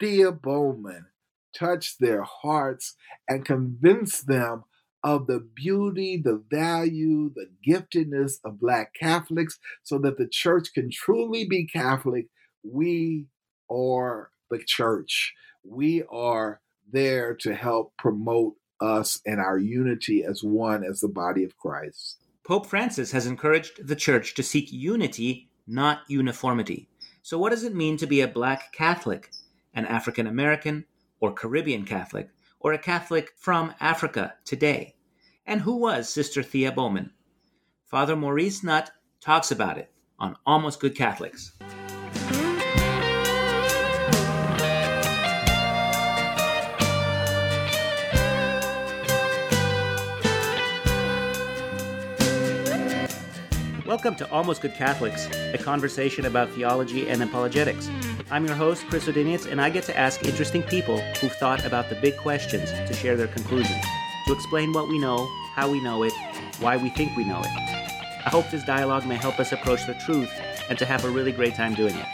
Thea 0.00 0.32
Bowman 0.32 1.06
touch 1.56 1.98
their 1.98 2.22
hearts 2.22 2.94
and 3.28 3.44
convince 3.44 4.20
them 4.20 4.64
of 5.02 5.26
the 5.26 5.38
beauty, 5.38 6.16
the 6.16 6.42
value, 6.50 7.30
the 7.34 7.48
giftedness 7.66 8.38
of 8.44 8.58
Black 8.58 8.94
Catholics 8.98 9.58
so 9.82 9.98
that 9.98 10.16
the 10.16 10.26
church 10.26 10.72
can 10.72 10.90
truly 10.90 11.46
be 11.46 11.66
Catholic. 11.66 12.26
We 12.62 13.26
are 13.70 14.30
the 14.50 14.58
church. 14.64 15.34
We 15.62 16.02
are 16.10 16.60
there 16.90 17.34
to 17.36 17.54
help 17.54 17.92
promote 17.98 18.54
us 18.80 19.20
and 19.26 19.40
our 19.40 19.58
unity 19.58 20.24
as 20.24 20.42
one, 20.42 20.84
as 20.84 21.00
the 21.00 21.08
body 21.08 21.44
of 21.44 21.56
Christ. 21.56 22.18
Pope 22.46 22.66
Francis 22.66 23.12
has 23.12 23.26
encouraged 23.26 23.86
the 23.86 23.96
church 23.96 24.34
to 24.34 24.42
seek 24.42 24.72
unity, 24.72 25.48
not 25.66 26.00
uniformity. 26.08 26.88
So, 27.22 27.38
what 27.38 27.50
does 27.50 27.64
it 27.64 27.74
mean 27.74 27.96
to 27.98 28.06
be 28.06 28.20
a 28.20 28.28
Black 28.28 28.72
Catholic? 28.72 29.30
An 29.74 29.86
African 29.86 30.26
American 30.26 30.84
or 31.20 31.32
Caribbean 31.32 31.84
Catholic, 31.84 32.30
or 32.60 32.72
a 32.72 32.78
Catholic 32.78 33.32
from 33.36 33.74
Africa 33.80 34.34
today? 34.44 34.94
And 35.46 35.60
who 35.60 35.76
was 35.76 36.08
Sister 36.08 36.42
Thea 36.42 36.72
Bowman? 36.72 37.10
Father 37.86 38.16
Maurice 38.16 38.62
Nutt 38.62 38.90
talks 39.20 39.50
about 39.50 39.78
it 39.78 39.92
on 40.18 40.36
Almost 40.46 40.80
Good 40.80 40.96
Catholics. 40.96 41.52
Welcome 53.94 54.16
to 54.16 54.30
Almost 54.32 54.60
Good 54.60 54.74
Catholics, 54.74 55.28
a 55.52 55.56
conversation 55.56 56.24
about 56.24 56.50
theology 56.50 57.08
and 57.08 57.22
apologetics. 57.22 57.88
I'm 58.28 58.44
your 58.44 58.56
host, 58.56 58.84
Chris 58.88 59.06
Odinius, 59.06 59.48
and 59.48 59.60
I 59.60 59.70
get 59.70 59.84
to 59.84 59.96
ask 59.96 60.24
interesting 60.24 60.64
people 60.64 60.98
who've 61.20 61.30
thought 61.34 61.64
about 61.64 61.88
the 61.88 61.94
big 61.94 62.16
questions 62.16 62.72
to 62.72 62.92
share 62.92 63.16
their 63.16 63.28
conclusions, 63.28 63.84
to 64.26 64.32
explain 64.32 64.72
what 64.72 64.88
we 64.88 64.98
know, 64.98 65.30
how 65.54 65.70
we 65.70 65.80
know 65.80 66.02
it, 66.02 66.12
why 66.58 66.76
we 66.76 66.88
think 66.88 67.16
we 67.16 67.24
know 67.24 67.38
it. 67.38 67.46
I 67.46 68.30
hope 68.30 68.50
this 68.50 68.64
dialogue 68.64 69.06
may 69.06 69.14
help 69.14 69.38
us 69.38 69.52
approach 69.52 69.86
the 69.86 69.94
truth 70.04 70.32
and 70.68 70.76
to 70.76 70.84
have 70.84 71.04
a 71.04 71.08
really 71.10 71.30
great 71.30 71.54
time 71.54 71.74
doing 71.76 71.94
it. 71.94 72.06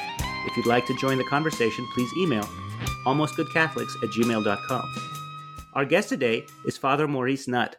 If 0.46 0.58
you'd 0.58 0.66
like 0.66 0.84
to 0.84 0.98
join 0.98 1.16
the 1.16 1.24
conversation, 1.24 1.88
please 1.94 2.12
email 2.18 2.44
almostgoodcatholics 3.06 4.02
at 4.02 4.10
gmail.com. 4.10 4.94
Our 5.72 5.86
guest 5.86 6.10
today 6.10 6.44
is 6.66 6.76
Father 6.76 7.08
Maurice 7.08 7.48
Nutt. 7.48 7.76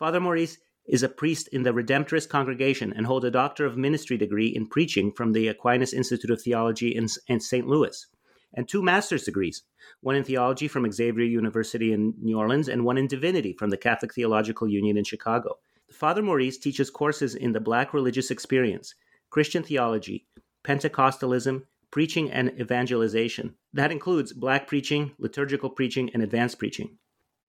Father 0.00 0.18
Maurice 0.18 0.58
is 0.86 1.02
a 1.02 1.08
priest 1.08 1.48
in 1.48 1.62
the 1.62 1.72
Redemptorist 1.72 2.28
congregation 2.28 2.92
and 2.92 3.06
holds 3.06 3.24
a 3.24 3.30
Doctor 3.30 3.64
of 3.64 3.76
Ministry 3.76 4.16
degree 4.16 4.48
in 4.48 4.66
preaching 4.66 5.12
from 5.12 5.32
the 5.32 5.48
Aquinas 5.48 5.92
Institute 5.92 6.30
of 6.30 6.42
Theology 6.42 6.94
in, 6.94 7.08
in 7.28 7.40
St. 7.40 7.66
Louis, 7.66 8.06
and 8.52 8.68
two 8.68 8.82
master's 8.82 9.24
degrees 9.24 9.62
one 10.00 10.16
in 10.16 10.24
theology 10.24 10.68
from 10.68 10.90
Xavier 10.90 11.24
University 11.24 11.92
in 11.92 12.14
New 12.20 12.38
Orleans, 12.38 12.68
and 12.68 12.84
one 12.84 12.98
in 12.98 13.06
divinity 13.06 13.54
from 13.54 13.70
the 13.70 13.76
Catholic 13.76 14.14
Theological 14.14 14.68
Union 14.68 14.96
in 14.96 15.04
Chicago. 15.04 15.56
Father 15.90 16.22
Maurice 16.22 16.58
teaches 16.58 16.90
courses 16.90 17.34
in 17.34 17.52
the 17.52 17.60
Black 17.60 17.94
religious 17.94 18.30
experience, 18.30 18.94
Christian 19.30 19.62
theology, 19.62 20.26
Pentecostalism, 20.64 21.62
preaching 21.90 22.30
and 22.30 22.52
evangelization. 22.60 23.54
That 23.72 23.92
includes 23.92 24.32
Black 24.32 24.66
preaching, 24.66 25.12
liturgical 25.18 25.70
preaching, 25.70 26.10
and 26.12 26.22
advanced 26.22 26.58
preaching. 26.58 26.98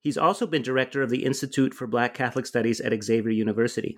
He's 0.05 0.19
also 0.19 0.45
been 0.45 0.61
director 0.61 1.01
of 1.01 1.09
the 1.09 1.25
Institute 1.25 1.73
for 1.73 1.87
Black 1.87 2.13
Catholic 2.13 2.45
Studies 2.45 2.79
at 2.79 3.03
Xavier 3.03 3.31
University. 3.31 3.97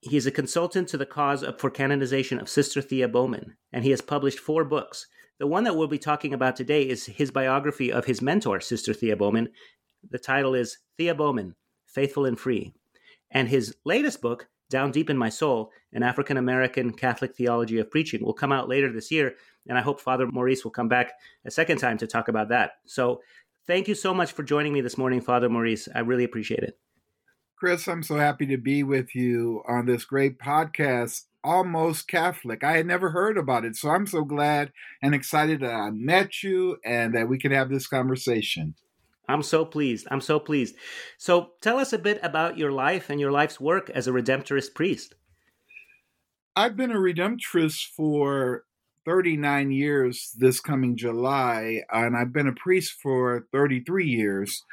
He 0.00 0.16
is 0.16 0.24
a 0.24 0.30
consultant 0.30 0.88
to 0.88 0.96
the 0.96 1.04
cause 1.04 1.44
for 1.58 1.68
canonization 1.68 2.40
of 2.40 2.48
Sister 2.48 2.80
Thea 2.80 3.08
Bowman, 3.08 3.54
and 3.70 3.84
he 3.84 3.90
has 3.90 4.00
published 4.00 4.38
four 4.38 4.64
books. 4.64 5.06
The 5.38 5.46
one 5.46 5.64
that 5.64 5.76
we'll 5.76 5.86
be 5.86 5.98
talking 5.98 6.32
about 6.32 6.56
today 6.56 6.88
is 6.88 7.04
his 7.04 7.30
biography 7.30 7.92
of 7.92 8.06
his 8.06 8.22
mentor, 8.22 8.58
Sister 8.58 8.94
Thea 8.94 9.16
Bowman. 9.16 9.50
The 10.08 10.18
title 10.18 10.54
is 10.54 10.78
Thea 10.96 11.14
Bowman, 11.14 11.56
Faithful 11.84 12.24
and 12.24 12.40
Free. 12.40 12.72
And 13.30 13.46
his 13.46 13.76
latest 13.84 14.22
book, 14.22 14.48
Down 14.70 14.92
Deep 14.92 15.10
in 15.10 15.18
My 15.18 15.28
Soul, 15.28 15.70
an 15.92 16.02
African 16.02 16.38
American 16.38 16.90
Catholic 16.94 17.36
Theology 17.36 17.78
of 17.78 17.90
Preaching, 17.90 18.24
will 18.24 18.32
come 18.32 18.50
out 18.50 18.70
later 18.70 18.90
this 18.90 19.10
year. 19.10 19.34
And 19.66 19.76
I 19.76 19.82
hope 19.82 20.00
Father 20.00 20.26
Maurice 20.26 20.64
will 20.64 20.70
come 20.70 20.88
back 20.88 21.12
a 21.44 21.50
second 21.50 21.78
time 21.78 21.98
to 21.98 22.06
talk 22.06 22.28
about 22.28 22.48
that. 22.48 22.78
So 22.86 23.20
Thank 23.66 23.88
you 23.88 23.94
so 23.94 24.12
much 24.12 24.32
for 24.32 24.42
joining 24.42 24.74
me 24.74 24.82
this 24.82 24.98
morning, 24.98 25.22
Father 25.22 25.48
Maurice. 25.48 25.88
I 25.94 26.00
really 26.00 26.24
appreciate 26.24 26.62
it. 26.62 26.78
Chris, 27.56 27.88
I'm 27.88 28.02
so 28.02 28.16
happy 28.16 28.46
to 28.46 28.58
be 28.58 28.82
with 28.82 29.14
you 29.14 29.62
on 29.66 29.86
this 29.86 30.04
great 30.04 30.38
podcast, 30.38 31.22
Almost 31.42 32.06
Catholic. 32.06 32.62
I 32.62 32.76
had 32.76 32.86
never 32.86 33.10
heard 33.10 33.38
about 33.38 33.64
it, 33.64 33.76
so 33.76 33.88
I'm 33.88 34.06
so 34.06 34.22
glad 34.22 34.70
and 35.00 35.14
excited 35.14 35.60
that 35.60 35.72
I 35.72 35.90
met 35.90 36.42
you 36.42 36.76
and 36.84 37.14
that 37.14 37.28
we 37.28 37.38
can 37.38 37.52
have 37.52 37.70
this 37.70 37.86
conversation. 37.86 38.74
I'm 39.28 39.42
so 39.42 39.64
pleased. 39.64 40.06
I'm 40.10 40.20
so 40.20 40.38
pleased. 40.38 40.76
So, 41.16 41.52
tell 41.62 41.78
us 41.78 41.94
a 41.94 41.98
bit 41.98 42.20
about 42.22 42.58
your 42.58 42.70
life 42.70 43.08
and 43.08 43.18
your 43.18 43.32
life's 43.32 43.58
work 43.58 43.88
as 43.88 44.06
a 44.06 44.12
Redemptorist 44.12 44.74
priest. 44.74 45.14
I've 46.54 46.76
been 46.76 46.92
a 46.92 46.96
Redemptorist 46.96 47.86
for 47.96 48.64
39 49.06 49.70
years 49.70 50.32
this 50.36 50.60
coming 50.60 50.96
July, 50.96 51.82
and 51.92 52.16
I've 52.16 52.32
been 52.32 52.48
a 52.48 52.52
priest 52.52 52.94
for 53.02 53.46
33 53.52 54.06
years. 54.06 54.64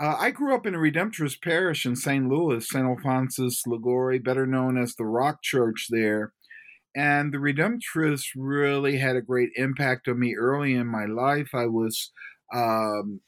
Uh, 0.00 0.16
I 0.18 0.30
grew 0.30 0.54
up 0.54 0.66
in 0.66 0.74
a 0.74 0.78
Redemptorist 0.78 1.42
parish 1.42 1.84
in 1.84 1.96
St. 1.96 2.28
Louis, 2.28 2.68
St. 2.68 2.84
Alphonsus 2.84 3.66
Liguori, 3.66 4.18
better 4.18 4.46
known 4.46 4.80
as 4.80 4.94
the 4.94 5.04
Rock 5.06 5.42
Church 5.42 5.86
there. 5.90 6.32
And 6.94 7.32
the 7.32 7.38
Redemptorists 7.38 8.28
really 8.36 8.98
had 8.98 9.16
a 9.16 9.22
great 9.22 9.50
impact 9.56 10.08
on 10.08 10.18
me 10.18 10.36
early 10.36 10.74
in 10.74 10.86
my 10.86 11.04
life. 11.04 11.50
I 11.52 11.66
was 11.66 12.12
um, 12.54 13.20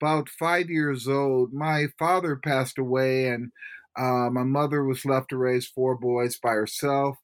about 0.00 0.28
five 0.28 0.70
years 0.70 1.08
old. 1.08 1.52
My 1.52 1.86
father 1.98 2.36
passed 2.36 2.78
away, 2.78 3.28
and 3.28 3.50
uh, 3.98 4.30
my 4.30 4.44
mother 4.44 4.84
was 4.84 5.04
left 5.04 5.30
to 5.30 5.36
raise 5.36 5.66
four 5.66 5.96
boys 5.96 6.38
by 6.38 6.50
herself 6.50 7.16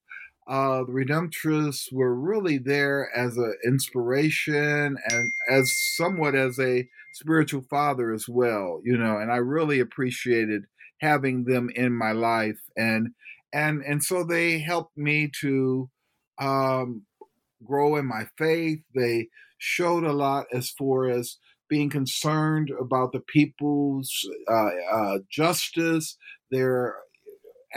uh, 0.48 0.84
the 0.84 0.92
Redemptorists 0.92 1.92
were 1.92 2.14
really 2.14 2.58
there 2.58 3.10
as 3.14 3.36
an 3.36 3.54
inspiration 3.66 4.96
and 5.10 5.32
as 5.50 5.70
somewhat 5.96 6.34
as 6.34 6.58
a 6.58 6.88
spiritual 7.14 7.62
father 7.68 8.12
as 8.12 8.26
well, 8.28 8.80
you 8.84 8.96
know, 8.96 9.18
and 9.18 9.30
I 9.30 9.36
really 9.36 9.80
appreciated 9.80 10.62
having 11.00 11.44
them 11.44 11.70
in 11.74 11.92
my 11.92 12.12
life 12.12 12.58
and 12.76 13.08
and 13.52 13.82
and 13.82 14.02
so 14.02 14.24
they 14.24 14.58
helped 14.58 14.96
me 14.96 15.30
to 15.40 15.88
um, 16.40 17.02
grow 17.64 17.96
in 17.96 18.06
my 18.06 18.26
faith. 18.36 18.80
They 18.94 19.28
showed 19.58 20.04
a 20.04 20.12
lot 20.12 20.46
as 20.52 20.70
far 20.70 21.08
as 21.08 21.36
being 21.68 21.90
concerned 21.90 22.70
about 22.80 23.12
the 23.12 23.20
people's 23.20 24.10
uh, 24.50 24.70
uh, 24.90 25.18
justice, 25.30 26.16
their 26.50 26.96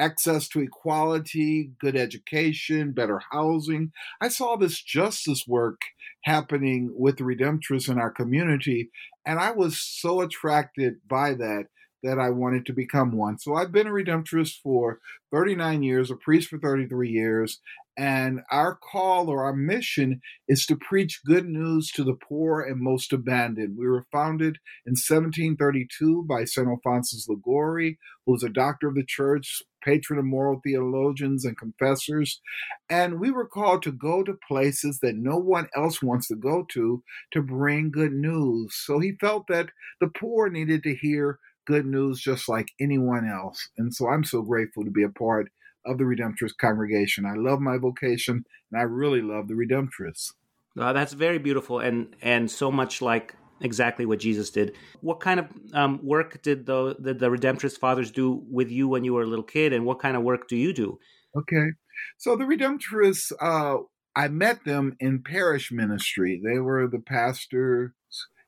access 0.01 0.47
to 0.49 0.61
equality, 0.61 1.71
good 1.79 1.95
education, 1.95 2.91
better 2.91 3.21
housing. 3.31 3.91
I 4.19 4.29
saw 4.29 4.55
this 4.55 4.81
justice 4.81 5.45
work 5.47 5.81
happening 6.23 6.91
with 6.95 7.17
the 7.17 7.23
Redemptorists 7.23 7.87
in 7.87 7.99
our 7.99 8.11
community, 8.11 8.89
and 9.25 9.39
I 9.39 9.51
was 9.51 9.79
so 9.79 10.21
attracted 10.21 10.95
by 11.07 11.35
that 11.35 11.65
that 12.03 12.17
I 12.17 12.31
wanted 12.31 12.65
to 12.65 12.73
become 12.73 13.11
one. 13.11 13.37
So 13.37 13.53
I've 13.53 13.71
been 13.71 13.85
a 13.85 13.91
Redemptorist 13.91 14.55
for 14.63 14.99
39 15.31 15.83
years, 15.83 16.09
a 16.09 16.15
priest 16.15 16.49
for 16.49 16.57
33 16.57 17.09
years, 17.09 17.59
and 17.95 18.39
our 18.49 18.75
call 18.75 19.29
or 19.29 19.43
our 19.43 19.53
mission 19.53 20.21
is 20.47 20.65
to 20.65 20.75
preach 20.75 21.21
good 21.25 21.47
news 21.47 21.91
to 21.91 22.03
the 22.03 22.15
poor 22.15 22.61
and 22.61 22.81
most 22.81 23.13
abandoned. 23.13 23.77
We 23.77 23.87
were 23.87 24.07
founded 24.11 24.57
in 24.87 24.93
1732 24.93 26.25
by 26.27 26.45
St. 26.45 26.67
Alphonsus 26.67 27.27
Liguori, 27.27 27.99
who 28.25 28.31
was 28.31 28.43
a 28.43 28.49
doctor 28.49 28.87
of 28.87 28.95
the 28.95 29.05
church, 29.05 29.61
patron 29.83 30.19
of 30.19 30.25
moral 30.25 30.61
theologians 30.63 31.45
and 31.45 31.57
confessors. 31.57 32.41
And 32.89 33.19
we 33.19 33.31
were 33.31 33.47
called 33.47 33.83
to 33.83 33.91
go 33.91 34.23
to 34.23 34.37
places 34.47 34.99
that 35.01 35.15
no 35.15 35.37
one 35.37 35.67
else 35.75 36.01
wants 36.01 36.27
to 36.27 36.35
go 36.35 36.65
to 36.71 37.03
to 37.33 37.41
bring 37.41 37.91
good 37.91 38.13
news. 38.13 38.75
So 38.75 38.99
he 38.99 39.13
felt 39.19 39.47
that 39.47 39.69
the 39.99 40.07
poor 40.07 40.49
needed 40.49 40.83
to 40.83 40.95
hear 40.95 41.39
good 41.65 41.85
news 41.85 42.19
just 42.19 42.49
like 42.49 42.69
anyone 42.79 43.27
else. 43.27 43.69
And 43.77 43.93
so 43.93 44.09
I'm 44.09 44.23
so 44.23 44.41
grateful 44.41 44.83
to 44.83 44.91
be 44.91 45.03
a 45.03 45.09
part 45.09 45.49
of 45.85 45.97
the 45.97 46.03
Redemptorist 46.03 46.57
congregation. 46.59 47.25
I 47.25 47.35
love 47.35 47.59
my 47.59 47.77
vocation 47.77 48.43
and 48.71 48.81
I 48.81 48.83
really 48.83 49.21
love 49.21 49.47
the 49.47 49.53
Redemptorists. 49.53 50.33
Uh, 50.79 50.93
that's 50.93 51.13
very 51.13 51.37
beautiful 51.37 51.79
and 51.79 52.15
and 52.21 52.49
so 52.49 52.71
much 52.71 53.01
like 53.01 53.35
exactly 53.61 54.05
what 54.05 54.19
Jesus 54.19 54.49
did. 54.49 54.73
What 55.01 55.19
kind 55.19 55.39
of 55.39 55.47
um, 55.73 55.99
work 56.03 56.41
did 56.41 56.65
the, 56.65 56.95
the 56.99 57.13
the 57.13 57.29
Redemptorist 57.29 57.79
fathers 57.79 58.11
do 58.11 58.43
with 58.49 58.69
you 58.69 58.87
when 58.87 59.03
you 59.03 59.13
were 59.13 59.23
a 59.23 59.27
little 59.27 59.43
kid, 59.43 59.73
and 59.73 59.85
what 59.85 59.99
kind 59.99 60.15
of 60.15 60.23
work 60.23 60.47
do 60.47 60.55
you 60.55 60.73
do? 60.73 60.99
Okay, 61.37 61.71
so 62.17 62.35
the 62.35 62.43
Redemptorists, 62.43 63.31
uh, 63.39 63.83
I 64.15 64.27
met 64.27 64.65
them 64.65 64.95
in 64.99 65.23
parish 65.23 65.71
ministry. 65.71 66.41
They 66.43 66.59
were 66.59 66.87
the 66.87 66.99
pastors 66.99 67.91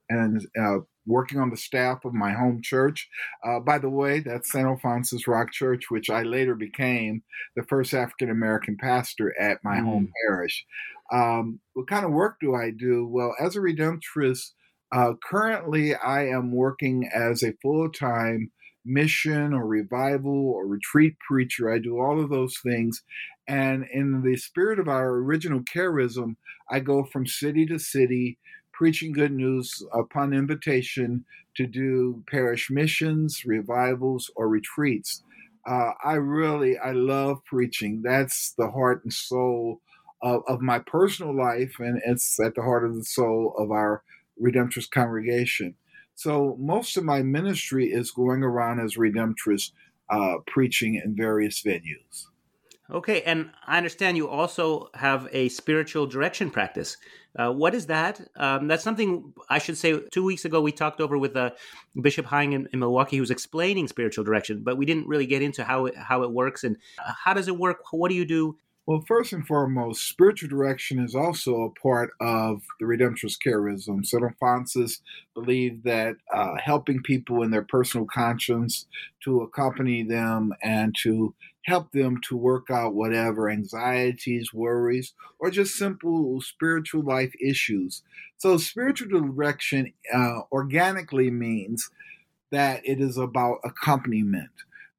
and 0.09 0.45
uh, 0.59 0.79
working 1.05 1.39
on 1.39 1.49
the 1.49 1.57
staff 1.57 2.05
of 2.05 2.13
my 2.13 2.31
home 2.33 2.61
church. 2.61 3.09
Uh, 3.45 3.59
by 3.59 3.77
the 3.77 3.89
way, 3.89 4.19
that's 4.19 4.51
St. 4.51 4.65
Alphonsus 4.65 5.27
Rock 5.27 5.51
Church, 5.51 5.85
which 5.89 6.09
I 6.09 6.23
later 6.23 6.55
became 6.55 7.23
the 7.55 7.63
first 7.63 7.93
African 7.93 8.29
American 8.29 8.77
pastor 8.77 9.33
at 9.39 9.59
my 9.63 9.77
mm. 9.77 9.85
home 9.85 10.11
parish. 10.27 10.65
Um, 11.11 11.59
what 11.73 11.87
kind 11.87 12.05
of 12.05 12.11
work 12.11 12.37
do 12.39 12.55
I 12.55 12.71
do? 12.71 13.07
Well, 13.07 13.35
as 13.39 13.55
a 13.55 13.59
Redemptorist, 13.59 14.51
uh, 14.93 15.13
currently 15.23 15.95
I 15.95 16.27
am 16.27 16.51
working 16.51 17.09
as 17.13 17.41
a 17.41 17.57
full 17.61 17.89
time 17.89 18.51
mission 18.85 19.53
or 19.53 19.65
revival 19.65 20.49
or 20.49 20.67
retreat 20.67 21.15
preacher. 21.27 21.73
I 21.73 21.79
do 21.79 21.99
all 21.99 22.21
of 22.21 22.29
those 22.29 22.57
things. 22.63 23.01
And 23.47 23.85
in 23.91 24.21
the 24.21 24.37
spirit 24.37 24.79
of 24.79 24.87
our 24.87 25.15
original 25.15 25.61
charism, 25.61 26.35
I 26.69 26.79
go 26.79 27.03
from 27.03 27.25
city 27.25 27.65
to 27.67 27.79
city 27.79 28.37
preaching 28.71 29.13
good 29.13 29.31
news 29.31 29.83
upon 29.93 30.33
invitation 30.33 31.25
to 31.55 31.65
do 31.65 32.23
parish 32.29 32.69
missions, 32.69 33.43
revivals, 33.45 34.29
or 34.35 34.47
retreats. 34.47 35.23
Uh, 35.67 35.91
I 36.03 36.13
really, 36.13 36.77
I 36.77 36.91
love 36.91 37.43
preaching. 37.45 38.01
That's 38.03 38.53
the 38.57 38.69
heart 38.69 39.03
and 39.03 39.13
soul 39.13 39.81
of, 40.21 40.41
of, 40.47 40.61
my 40.61 40.79
personal 40.79 41.35
life, 41.35 41.75
and 41.79 42.01
it's 42.05 42.39
at 42.39 42.55
the 42.55 42.61
heart 42.61 42.85
of 42.85 42.95
the 42.95 43.03
soul 43.03 43.55
of 43.57 43.71
our 43.71 44.03
Redemptorist 44.41 44.91
congregation. 44.91 45.75
So 46.15 46.55
most 46.59 46.97
of 46.97 47.03
my 47.03 47.23
ministry 47.23 47.91
is 47.91 48.11
going 48.11 48.43
around 48.43 48.79
as 48.79 48.95
Redemptorist, 48.95 49.71
uh, 50.09 50.35
preaching 50.45 51.01
in 51.03 51.15
various 51.15 51.61
venues. 51.63 52.25
Okay, 52.91 53.21
and 53.23 53.49
I 53.65 53.77
understand 53.77 54.17
you 54.17 54.27
also 54.27 54.89
have 54.93 55.27
a 55.31 55.49
spiritual 55.49 56.05
direction 56.05 56.51
practice. 56.51 56.97
Uh, 57.35 57.51
what 57.51 57.73
is 57.73 57.87
that? 57.87 58.21
Um, 58.35 58.67
that's 58.67 58.83
something 58.83 59.33
I 59.49 59.57
should 59.57 59.77
say. 59.77 59.99
Two 60.11 60.23
weeks 60.23 60.45
ago, 60.45 60.61
we 60.61 60.71
talked 60.71 61.01
over 61.01 61.17
with 61.17 61.35
uh, 61.35 61.51
Bishop 61.99 62.25
Hying 62.25 62.51
in, 62.53 62.67
in, 62.71 62.79
Milwaukee, 62.79 63.15
who 63.15 63.21
was 63.21 63.31
explaining 63.31 63.87
spiritual 63.87 64.23
direction, 64.23 64.63
but 64.63 64.77
we 64.77 64.85
didn't 64.85 65.07
really 65.07 65.25
get 65.25 65.41
into 65.41 65.63
how 65.63 65.87
it, 65.87 65.95
how 65.97 66.23
it 66.23 66.31
works 66.31 66.63
and 66.63 66.77
uh, 67.03 67.13
how 67.23 67.33
does 67.33 67.47
it 67.47 67.57
work. 67.57 67.79
What 67.91 68.09
do 68.09 68.15
you 68.15 68.25
do? 68.25 68.57
Well, 68.85 69.05
first 69.07 69.31
and 69.31 69.47
foremost, 69.47 70.09
spiritual 70.09 70.49
direction 70.49 70.99
is 70.99 71.15
also 71.15 71.61
a 71.61 71.79
part 71.79 72.11
of 72.19 72.63
the 72.81 72.85
Redemptorist 72.85 73.37
charism. 73.45 74.05
St. 74.05 74.21
Alphonsus 74.23 74.99
believed 75.33 75.85
that 75.85 76.17
uh, 76.33 76.55
helping 76.61 77.01
people 77.01 77.43
in 77.43 77.51
their 77.51 77.63
personal 77.63 78.05
conscience 78.05 78.85
to 79.23 79.39
accompany 79.41 80.03
them 80.03 80.51
and 80.61 80.93
to 81.03 81.33
help 81.63 81.93
them 81.93 82.19
to 82.27 82.35
work 82.35 82.69
out 82.69 82.93
whatever 82.93 83.49
anxieties, 83.49 84.53
worries, 84.53 85.13
or 85.39 85.49
just 85.49 85.77
simple 85.77 86.41
spiritual 86.41 87.03
life 87.03 87.33
issues. 87.41 88.03
So, 88.35 88.57
spiritual 88.57 89.21
direction 89.21 89.93
uh, 90.13 90.41
organically 90.51 91.31
means 91.31 91.89
that 92.51 92.81
it 92.85 92.99
is 92.99 93.17
about 93.17 93.59
accompaniment. 93.63 94.51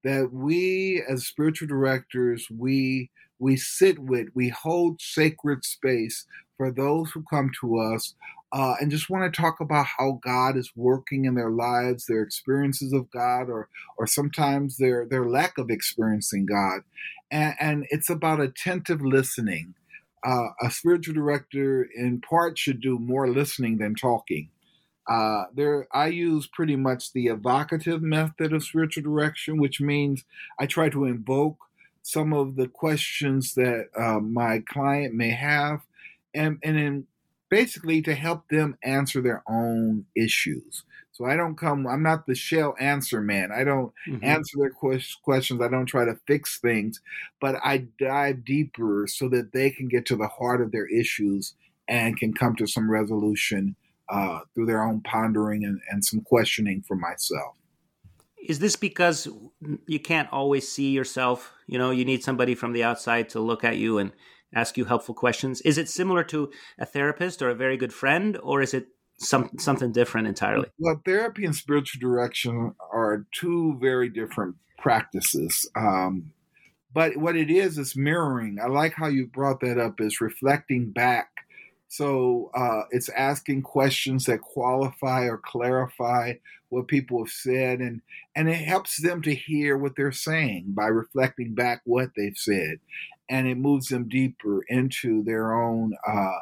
That 0.03 0.31
we, 0.33 1.03
as 1.09 1.27
spiritual 1.27 1.69
directors, 1.69 2.49
we 2.51 3.11
we 3.39 3.57
sit 3.57 3.99
with, 3.99 4.29
we 4.35 4.49
hold 4.49 5.01
sacred 5.01 5.65
space 5.65 6.27
for 6.57 6.71
those 6.71 7.11
who 7.11 7.25
come 7.31 7.51
to 7.61 7.79
us 7.79 8.15
uh, 8.55 8.77
and 8.81 8.91
just 8.91 9.11
want 9.11 9.33
to 9.33 9.41
talk 9.41 9.59
about 9.59 9.87
how 9.99 10.21
God 10.23 10.57
is 10.57 10.71
working 10.77 11.25
in 11.25 11.35
their 11.35 11.51
lives, 11.51 12.07
their 12.07 12.23
experiences 12.23 12.93
of 12.93 13.11
God, 13.11 13.51
or 13.51 13.69
or 13.99 14.07
sometimes 14.07 14.77
their 14.77 15.05
their 15.05 15.29
lack 15.29 15.59
of 15.59 15.71
experiencing 15.71 16.47
God, 16.47 16.83
and, 17.33 17.55
and 17.59 17.87
it's 17.91 18.09
about 18.09 18.41
attentive 18.41 19.03
listening. 19.03 19.75
Uh, 20.25 20.49
a 20.63 20.71
spiritual 20.71 21.15
director, 21.15 21.83
in 21.83 22.21
part, 22.21 22.57
should 22.57 22.81
do 22.81 22.99
more 22.99 23.29
listening 23.29 23.79
than 23.79 23.95
talking. 23.95 24.49
Uh, 25.11 25.45
there, 25.55 25.87
I 25.93 26.07
use 26.07 26.47
pretty 26.47 26.77
much 26.77 27.13
the 27.13 27.27
evocative 27.27 28.01
method 28.01 28.53
of 28.53 28.63
spiritual 28.63 29.03
direction, 29.03 29.59
which 29.59 29.81
means 29.81 30.25
I 30.59 30.67
try 30.67 30.89
to 30.91 31.05
invoke 31.05 31.59
some 32.05 32.35
of 32.35 32.55
the 32.55 32.69
questions 32.69 33.55
that 33.55 33.87
uh, 33.99 34.21
my 34.21 34.63
client 34.69 35.15
may 35.15 35.31
have, 35.31 35.81
and 36.35 36.59
and 36.63 36.79
in 36.79 37.07
basically 37.49 38.03
to 38.03 38.15
help 38.15 38.49
them 38.49 38.77
answer 38.83 39.21
their 39.21 39.43
own 39.49 40.05
issues. 40.17 40.83
So 41.13 41.25
I 41.25 41.37
don't 41.37 41.57
come, 41.57 41.87
I'm 41.87 42.03
not 42.03 42.27
the 42.27 42.35
shell 42.35 42.75
answer 42.81 43.21
man. 43.21 43.51
I 43.53 43.63
don't 43.63 43.93
mm-hmm. 44.09 44.25
answer 44.25 44.59
their 44.59 44.73
questions. 44.73 45.61
I 45.63 45.69
don't 45.69 45.87
try 45.87 46.05
to 46.05 46.19
fix 46.27 46.59
things, 46.59 47.01
but 47.41 47.55
I 47.63 47.87
dive 48.01 48.45
deeper 48.45 49.07
so 49.09 49.29
that 49.29 49.53
they 49.53 49.71
can 49.71 49.87
get 49.87 50.05
to 50.07 50.17
the 50.17 50.27
heart 50.27 50.61
of 50.61 50.73
their 50.73 50.89
issues 50.89 51.55
and 51.87 52.19
can 52.19 52.35
come 52.35 52.57
to 52.57 52.67
some 52.67 52.91
resolution 52.91 53.77
uh, 54.09 54.41
through 54.53 54.67
their 54.67 54.83
own 54.83 55.01
pondering 55.03 55.63
and, 55.63 55.81
and 55.91 56.05
some 56.05 56.23
questioning 56.23 56.83
for 56.89 56.97
myself. 56.97 57.55
Is 58.49 58.59
this 58.59 58.75
because 58.75 59.29
you 59.87 60.01
can't 60.01 60.31
always 60.33 60.69
see 60.69 60.91
yourself? 60.91 61.54
You 61.67 61.79
know, 61.79 61.91
you 61.91 62.05
need 62.05 62.23
somebody 62.23 62.55
from 62.55 62.73
the 62.73 62.85
outside 62.85 63.29
to 63.31 63.41
look 63.41 63.65
at 63.65 63.77
you 63.77 63.99
and 63.99 64.13
ask 64.55 64.77
you 64.77 64.85
helpful 64.85 65.15
questions. 65.15 65.61
Is 65.63 65.79
it 65.79 65.89
similar 65.89 66.25
to 66.25 66.51
a 66.79 66.87
therapist 66.87 67.43
or 67.43 67.49
a 67.49 67.55
very 67.55 67.77
good 67.77 67.93
friend, 67.93 68.39
or 68.43 68.63
is 68.63 68.75
it 68.75 68.89
some 69.19 69.51
something 69.59 69.93
different 69.93 70.29
entirely? 70.29 70.69
Well, 70.79 71.01
therapy 71.05 71.45
and 71.45 71.55
spiritual 71.55 72.01
direction 72.01 72.75
are 72.93 73.27
two 73.33 73.79
very 73.81 74.09
different 74.09 74.57
practices. 74.79 75.69
Um, 75.77 76.33
but 76.93 77.17
what 77.17 77.37
it 77.37 77.51
is 77.51 77.79
is 77.79 77.97
mirroring. 77.97 78.59
I 78.63 78.69
like 78.69 78.95
how 78.95 79.09
you 79.09 79.27
brought 79.27 79.61
that 79.61 79.79
up. 79.79 80.01
Is 80.01 80.21
reflecting 80.21 80.93
back. 80.93 81.29
So 81.97 82.51
uh, 82.55 82.83
it's 82.91 83.09
asking 83.11 83.63
questions 83.63 84.25
that 84.25 84.41
qualify 84.41 85.25
or 85.25 85.39
clarify 85.39 86.35
what 86.71 86.89
people 86.89 87.25
have 87.25 87.33
said, 87.33 87.81
and 87.81 88.01
and 88.35 88.49
it 88.49 88.55
helps 88.55 89.01
them 89.01 89.23
to 89.23 89.35
hear 89.35 89.79
what 89.79 89.95
they're 89.97 90.11
saying 90.11 90.67
by 90.69 90.87
reflecting 90.87 91.55
back 91.55 91.83
what 91.85 92.11
they've 92.17 92.37
said 92.37 92.81
and 93.29 93.47
it 93.47 93.57
moves 93.57 93.89
them 93.89 94.09
deeper 94.09 94.63
into 94.69 95.23
their 95.25 95.55
own 95.55 95.95
uh, 96.07 96.41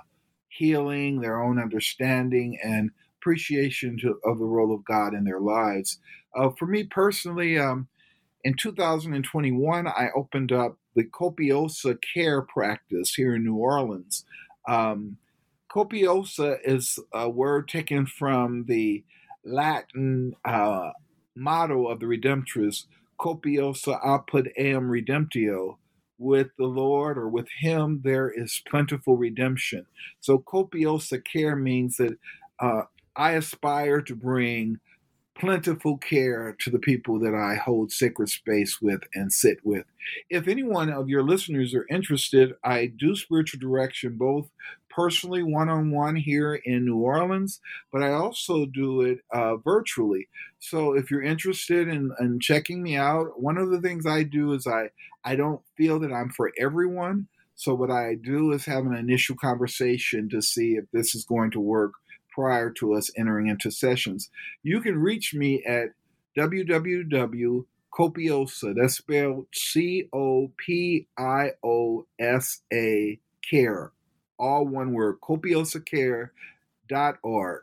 healing, 0.48 1.20
their 1.20 1.40
own 1.40 1.58
understanding, 1.58 2.58
and 2.62 2.90
appreciation 3.18 3.96
to, 3.98 4.18
of 4.24 4.38
the 4.38 4.44
role 4.44 4.74
of 4.74 4.84
God 4.84 5.14
in 5.14 5.24
their 5.24 5.40
lives. 5.40 5.98
Uh, 6.34 6.50
for 6.58 6.66
me 6.66 6.84
personally, 6.84 7.58
um, 7.58 7.88
in 8.44 8.54
2021, 8.54 9.86
I 9.86 10.08
opened 10.16 10.50
up 10.50 10.76
the 10.96 11.04
Copiosa 11.04 11.96
Care 12.14 12.42
practice 12.42 13.14
here 13.14 13.36
in 13.36 13.44
New 13.44 13.56
Orleans. 13.56 14.24
Um, 14.68 15.16
copiosa 15.72 16.58
is 16.64 16.98
a 17.12 17.28
word 17.28 17.68
taken 17.68 18.06
from 18.06 18.64
the 18.66 19.04
Latin 19.44 20.34
uh, 20.44 20.90
motto 21.34 21.86
of 21.86 22.00
the 22.00 22.06
Redemptorists, 22.06 22.86
copiosa 23.18 24.00
apud 24.04 24.48
eum 24.58 24.88
redemptio, 24.88 25.76
with 26.18 26.48
the 26.56 26.66
Lord 26.66 27.18
or 27.18 27.28
with 27.28 27.48
Him, 27.60 28.02
there 28.04 28.30
is 28.30 28.62
plentiful 28.68 29.16
redemption. 29.16 29.86
So, 30.20 30.38
copiosa 30.38 31.24
care 31.24 31.56
means 31.56 31.96
that 31.96 32.16
uh, 32.60 32.82
I 33.16 33.32
aspire 33.32 34.00
to 34.02 34.14
bring 34.14 34.78
plentiful 35.38 35.96
care 35.96 36.54
to 36.60 36.70
the 36.70 36.78
people 36.78 37.18
that 37.18 37.34
I 37.34 37.56
hold 37.56 37.90
sacred 37.90 38.28
space 38.28 38.80
with 38.80 39.00
and 39.14 39.32
sit 39.32 39.58
with. 39.64 39.86
If 40.30 40.46
any 40.46 40.62
one 40.62 40.90
of 40.90 41.08
your 41.08 41.22
listeners 41.22 41.74
are 41.74 41.86
interested, 41.90 42.52
I 42.62 42.86
do 42.86 43.16
spiritual 43.16 43.58
direction 43.58 44.16
both 44.18 44.50
personally 44.94 45.42
one 45.42 45.68
on 45.68 45.90
one 45.90 46.16
here 46.16 46.54
in 46.54 46.84
New 46.84 46.98
Orleans, 46.98 47.60
but 47.90 48.02
I 48.02 48.12
also 48.12 48.66
do 48.66 49.00
it 49.02 49.20
uh, 49.32 49.56
virtually. 49.56 50.28
So 50.58 50.94
if 50.94 51.10
you're 51.10 51.22
interested 51.22 51.88
in, 51.88 52.12
in 52.20 52.38
checking 52.40 52.82
me 52.82 52.96
out, 52.96 53.40
one 53.40 53.58
of 53.58 53.70
the 53.70 53.80
things 53.80 54.06
I 54.06 54.22
do 54.22 54.52
is 54.52 54.66
I, 54.66 54.90
I 55.24 55.36
don't 55.36 55.62
feel 55.76 55.98
that 56.00 56.12
I'm 56.12 56.30
for 56.30 56.52
everyone. 56.58 57.28
So 57.54 57.74
what 57.74 57.90
I 57.90 58.14
do 58.14 58.52
is 58.52 58.64
have 58.66 58.86
an 58.86 58.94
initial 58.94 59.36
conversation 59.36 60.28
to 60.30 60.40
see 60.42 60.74
if 60.74 60.84
this 60.92 61.14
is 61.14 61.24
going 61.24 61.50
to 61.52 61.60
work 61.60 61.92
prior 62.34 62.70
to 62.70 62.94
us 62.94 63.10
entering 63.16 63.46
into 63.48 63.70
sessions. 63.70 64.30
You 64.62 64.80
can 64.80 64.98
reach 64.98 65.34
me 65.34 65.62
at 65.64 65.90
www.copiosa, 66.36 67.64
that's 68.74 68.96
spelled 68.96 69.46
C 69.52 70.08
O 70.12 70.50
P 70.56 71.06
I 71.18 71.50
O 71.62 72.06
S 72.18 72.62
A 72.72 73.20
care, 73.48 73.92
all 74.42 74.66
one 74.66 74.92
word, 74.92 75.20
copiosacare.org. 75.20 77.62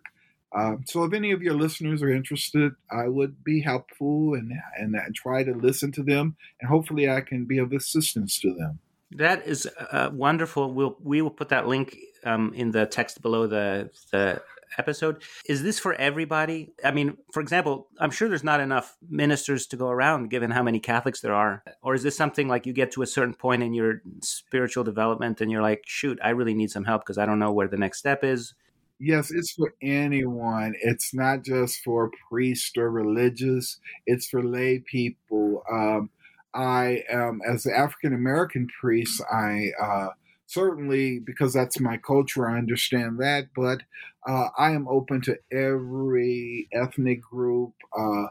Um, 0.56 0.84
so 0.88 1.04
if 1.04 1.14
any 1.14 1.32
of 1.32 1.44
your 1.44 1.54
listeners 1.54 2.02
are 2.02 2.10
interested, 2.10 2.72
I 2.90 3.08
would 3.08 3.44
be 3.44 3.62
helpful 3.62 4.34
and, 4.34 4.52
and, 4.80 4.96
and 4.96 5.14
try 5.14 5.44
to 5.44 5.54
listen 5.54 5.92
to 5.92 6.02
them, 6.02 6.38
and 6.60 6.70
hopefully 6.70 7.08
I 7.08 7.22
can 7.22 7.46
be 7.46 7.60
of 7.60 7.72
assistance 7.72 8.40
to 8.40 8.56
them. 8.56 8.80
That 9.12 9.46
is 9.46 9.70
uh, 9.92 10.10
wonderful. 10.12 10.74
We'll 10.74 10.98
we 11.04 11.22
will 11.22 11.32
put 11.32 11.50
that 11.50 11.68
link 11.68 11.98
um, 12.24 12.54
in 12.56 12.72
the 12.72 12.86
text 12.86 13.22
below 13.22 13.48
the 13.48 13.90
the 14.12 14.42
episode. 14.78 15.24
Is 15.46 15.64
this 15.64 15.80
for 15.80 15.94
everybody? 15.96 16.74
I 16.84 16.92
mean, 16.92 17.18
for 17.34 17.42
example, 17.42 17.88
I'm 18.00 18.12
sure 18.12 18.30
there's 18.30 18.44
not 18.44 18.60
enough 18.60 18.98
ministers 19.10 19.68
to 19.68 19.78
go 19.78 19.90
around 19.90 20.30
given 20.30 20.52
how 20.52 20.64
many 20.64 20.80
Catholics 20.80 21.22
there 21.22 21.34
are. 21.34 21.64
Or 21.82 21.96
is 21.96 22.04
this 22.04 22.18
something 22.18 22.48
like 22.48 22.66
you 22.66 22.74
get 22.74 22.92
to 22.92 23.02
a 23.02 23.08
certain 23.08 23.34
point 23.34 23.64
in 23.64 23.74
your 23.74 24.02
spiritual 24.22 24.84
development 24.84 25.42
and 25.42 25.52
you're 25.52 25.62
like, 25.62 25.84
shoot, 25.86 26.20
I 26.24 26.30
really 26.30 26.54
need 26.54 26.72
some 26.72 26.86
help 26.86 27.04
because 27.04 27.18
I 27.18 27.26
don't 27.26 27.40
know 27.40 27.52
where 27.52 27.68
the 27.68 27.78
next 27.78 28.00
step 28.00 28.24
is? 28.24 28.54
Yes, 29.00 29.32
it's 29.32 29.54
for 29.54 29.74
anyone. 29.82 30.74
It's 30.82 31.14
not 31.14 31.44
just 31.44 31.82
for 31.86 32.12
priests 32.30 32.78
or 32.78 32.92
religious, 32.92 33.80
it's 34.06 34.28
for 34.28 34.44
lay 34.44 34.80
people. 34.80 35.64
Um, 35.72 36.10
I 36.54 37.04
am, 37.10 37.40
as 37.48 37.66
an 37.66 37.74
African 37.76 38.14
American 38.14 38.68
priest, 38.82 39.22
I 39.32 39.70
uh, 39.82 40.10
certainly, 40.50 41.20
because 41.20 41.54
that's 41.54 41.80
my 41.80 41.96
culture, 41.98 42.50
I 42.50 42.58
understand 42.58 43.20
that, 43.20 43.50
but 43.56 43.84
uh, 44.28 44.48
I 44.58 44.72
am 44.72 44.88
open 44.88 45.22
to 45.22 45.38
every 45.52 46.68
ethnic 46.74 47.22
group. 47.22 47.74
Uh, 47.98 48.26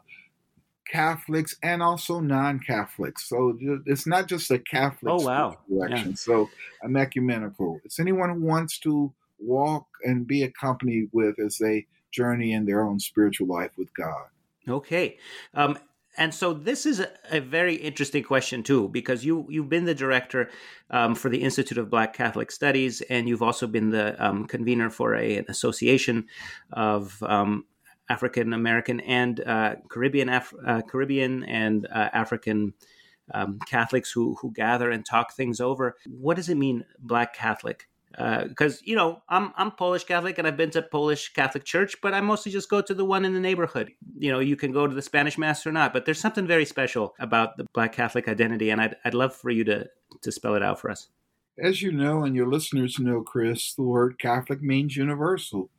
Catholics 0.90 1.54
and 1.62 1.82
also 1.82 2.18
non-Catholics. 2.18 3.28
So 3.28 3.58
it's 3.84 4.06
not 4.06 4.26
just 4.26 4.50
a 4.50 4.58
Catholic 4.58 5.12
oh, 5.20 5.22
wow. 5.22 5.58
election. 5.70 6.08
Yeah. 6.08 6.14
So 6.14 6.48
I'm 6.82 6.96
ecumenical. 6.96 7.78
It's 7.84 8.00
anyone 8.00 8.30
who 8.30 8.42
wants 8.42 8.78
to 8.80 9.12
walk 9.38 9.86
and 10.02 10.26
be 10.26 10.42
accompanied 10.42 11.10
with 11.12 11.38
as 11.38 11.58
they 11.58 11.86
journey 12.10 12.52
in 12.52 12.64
their 12.64 12.82
own 12.82 12.98
spiritual 13.00 13.48
life 13.48 13.72
with 13.76 13.92
God. 13.94 14.28
Okay. 14.66 15.18
Um, 15.52 15.78
and 16.18 16.34
so 16.34 16.52
this 16.52 16.84
is 16.84 17.00
a, 17.00 17.10
a, 17.30 17.40
very 17.40 17.76
interesting 17.76 18.24
question 18.24 18.62
too, 18.62 18.88
because 18.88 19.24
you 19.24 19.46
you've 19.48 19.68
been 19.68 19.84
the 19.84 19.94
director 19.94 20.50
um, 20.90 21.14
for 21.14 21.28
the 21.28 21.42
Institute 21.42 21.78
of 21.78 21.88
Black 21.88 22.12
Catholic 22.12 22.50
Studies, 22.50 23.00
and 23.02 23.28
you've 23.28 23.42
also 23.42 23.66
been 23.66 23.90
the 23.90 24.22
um, 24.22 24.44
convener 24.46 24.90
for 24.90 25.14
a, 25.14 25.38
an 25.38 25.44
association 25.48 26.26
of 26.72 27.22
um, 27.22 27.64
African 28.08 28.52
American 28.52 29.00
and 29.00 29.40
uh, 29.40 29.76
Caribbean 29.88 30.28
Af- 30.28 30.54
uh, 30.66 30.82
Caribbean 30.82 31.44
and 31.44 31.86
uh, 31.86 32.10
African 32.12 32.74
um, 33.32 33.60
Catholics 33.66 34.10
who 34.10 34.34
who 34.42 34.52
gather 34.52 34.90
and 34.90 35.06
talk 35.06 35.32
things 35.32 35.60
over. 35.60 35.96
What 36.06 36.36
does 36.36 36.48
it 36.48 36.56
mean, 36.56 36.84
Black 36.98 37.32
Catholic? 37.32 37.88
Because 38.18 38.78
uh, 38.78 38.84
you 38.84 38.96
know 38.96 39.22
I'm 39.28 39.52
I'm 39.56 39.70
Polish 39.70 40.02
Catholic 40.02 40.38
and 40.38 40.46
I've 40.46 40.56
been 40.56 40.70
to 40.70 40.82
Polish 40.82 41.32
Catholic 41.34 41.64
church, 41.64 41.96
but 42.02 42.14
I 42.14 42.20
mostly 42.20 42.50
just 42.50 42.68
go 42.68 42.82
to 42.82 42.92
the 42.92 43.04
one 43.04 43.24
in 43.24 43.32
the 43.32 43.40
neighborhood. 43.40 43.92
You 44.18 44.32
know, 44.32 44.40
you 44.40 44.56
can 44.56 44.72
go 44.72 44.88
to 44.88 44.94
the 44.94 45.02
Spanish 45.02 45.38
Mass 45.38 45.64
or 45.66 45.72
not, 45.72 45.92
but 45.92 46.04
there's 46.04 46.18
something 46.18 46.46
very 46.46 46.64
special 46.64 47.14
about 47.20 47.56
the 47.56 47.64
Black 47.74 47.92
Catholic 47.92 48.26
identity, 48.26 48.70
and 48.70 48.80
I'd 48.80 48.96
I'd 49.04 49.14
love 49.14 49.34
for 49.34 49.50
you 49.50 49.62
to 49.64 49.88
to 50.20 50.32
spell 50.32 50.56
it 50.56 50.62
out 50.64 50.80
for 50.80 50.90
us. 50.90 51.08
As 51.62 51.80
you 51.80 51.92
know, 51.92 52.24
and 52.24 52.34
your 52.34 52.48
listeners 52.48 52.98
know, 52.98 53.22
Chris, 53.22 53.74
the 53.74 53.82
word 53.82 54.18
Catholic 54.18 54.62
means 54.62 54.96
universal. 54.96 55.70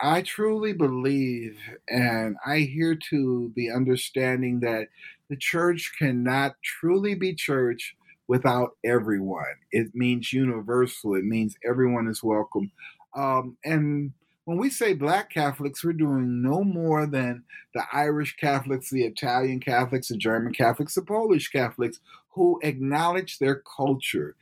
I 0.00 0.22
truly 0.22 0.72
believe, 0.72 1.58
and 1.88 2.36
I 2.46 2.58
hear 2.58 2.96
to 3.10 3.52
the 3.54 3.70
understanding 3.70 4.60
that 4.60 4.88
the 5.28 5.36
church 5.36 5.92
cannot 5.98 6.54
truly 6.62 7.14
be 7.14 7.34
church 7.34 7.96
without 8.28 8.76
everyone. 8.84 9.44
It 9.72 9.88
means 9.94 10.32
universal. 10.32 11.14
It 11.14 11.24
means 11.24 11.56
everyone 11.68 12.06
is 12.08 12.22
welcome. 12.22 12.70
Um, 13.16 13.56
and 13.64 14.12
when 14.44 14.58
we 14.58 14.70
say 14.70 14.94
black 14.94 15.30
Catholics, 15.30 15.82
we're 15.82 15.92
doing 15.92 16.42
no 16.42 16.62
more 16.62 17.06
than 17.06 17.44
the 17.74 17.82
Irish 17.92 18.36
Catholics, 18.36 18.90
the 18.90 19.04
Italian 19.04 19.60
Catholics, 19.60 20.08
the 20.08 20.16
German 20.16 20.52
Catholics, 20.52 20.94
the 20.94 21.02
Polish 21.02 21.48
Catholics 21.48 22.00
who 22.30 22.60
acknowledge 22.62 23.38
their 23.38 23.62
culture. 23.76 24.36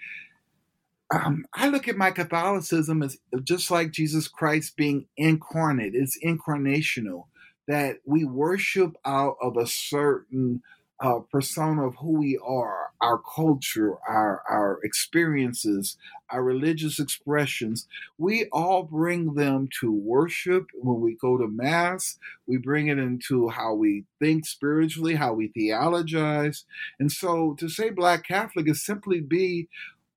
Um, 1.15 1.45
I 1.55 1.69
look 1.69 1.89
at 1.89 1.97
my 1.97 2.11
Catholicism 2.11 3.03
as 3.03 3.17
just 3.43 3.71
like 3.71 3.93
Jesus 3.93 4.29
Christ 4.29 4.77
being 4.77 5.07
incarnate, 5.17 5.95
it's 5.95 6.19
incarnational, 6.25 7.25
that 7.69 7.99
we 8.05 8.25
worship 8.25 8.97
out 9.05 9.37
of 9.41 9.57
a 9.57 9.67
certain 9.67 10.63
uh, 11.01 11.19
persona 11.31 11.87
of 11.87 11.95
who 11.97 12.13
we 12.13 12.39
are, 12.45 12.91
our 13.01 13.19
culture, 13.19 13.97
our, 14.09 14.43
our 14.49 14.81
experiences, 14.83 15.97
our 16.31 16.43
religious 16.43 16.99
expressions, 16.99 17.87
we 18.19 18.47
all 18.53 18.83
bring 18.83 19.35
them 19.35 19.69
to 19.81 19.93
worship 19.93 20.67
when 20.75 21.01
we 21.01 21.15
go 21.21 21.37
to 21.37 21.47
Mass. 21.47 22.19
We 22.47 22.57
bring 22.57 22.89
it 22.89 22.99
into 22.99 23.49
how 23.49 23.75
we 23.75 24.05
think 24.19 24.47
spiritually, 24.47 25.15
how 25.15 25.35
we 25.35 25.49
theologize. 25.49 26.65
And 26.99 27.13
so 27.13 27.55
to 27.59 27.69
say 27.69 27.91
Black 27.91 28.27
Catholic 28.27 28.69
is 28.69 28.85
simply 28.85 29.21
be 29.21 29.69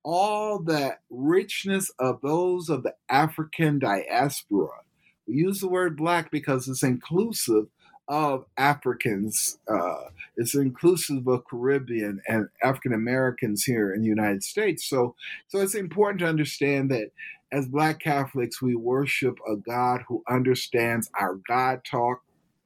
all 0.02 0.58
that 0.60 1.00
richness 1.10 1.90
of 1.98 2.20
those 2.22 2.70
of 2.70 2.82
the 2.82 2.94
African 3.08 3.78
diaspora. 3.78 4.80
We 5.26 5.34
use 5.34 5.60
the 5.60 5.68
word 5.68 5.96
black 5.96 6.30
because 6.30 6.66
it's 6.68 6.82
inclusive 6.82 7.66
of 8.08 8.44
Africans. 8.56 9.58
Uh, 9.68 10.04
it's 10.36 10.54
inclusive 10.54 11.26
of 11.28 11.44
Caribbean 11.44 12.20
and 12.28 12.48
African 12.62 12.92
Americans 12.92 13.64
here 13.64 13.94
in 13.94 14.02
the 14.02 14.08
United 14.08 14.42
States. 14.42 14.88
So, 14.88 15.14
so 15.48 15.60
it's 15.60 15.74
important 15.74 16.20
to 16.20 16.26
understand 16.26 16.90
that 16.90 17.10
as 17.52 17.66
Black 17.66 18.00
Catholics, 18.00 18.62
we 18.62 18.74
worship 18.74 19.38
a 19.48 19.56
God 19.56 20.02
who 20.08 20.22
understands 20.28 21.10
our 21.18 21.40
God 21.48 21.80
talk. 21.88 22.22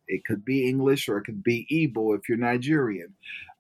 It 0.08 0.24
could 0.24 0.44
be 0.44 0.68
English 0.68 1.08
or 1.08 1.18
it 1.18 1.24
could 1.24 1.42
be 1.42 1.66
Igbo 1.70 2.16
if 2.16 2.28
you're 2.28 2.38
Nigerian. 2.38 3.14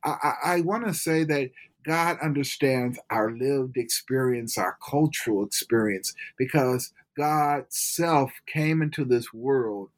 I, 0.04 0.16
I, 0.22 0.34
I 0.54 0.60
want 0.60 0.86
to 0.86 0.94
say 0.94 1.24
that 1.24 1.50
God 1.84 2.18
understands 2.22 2.98
our 3.10 3.30
lived 3.32 3.76
experience, 3.76 4.56
our 4.58 4.76
cultural 4.86 5.44
experience, 5.44 6.14
because 6.38 6.92
God 7.16 7.66
self 7.68 8.32
came 8.46 8.82
into 8.82 9.04
this 9.04 9.32
world 9.32 9.90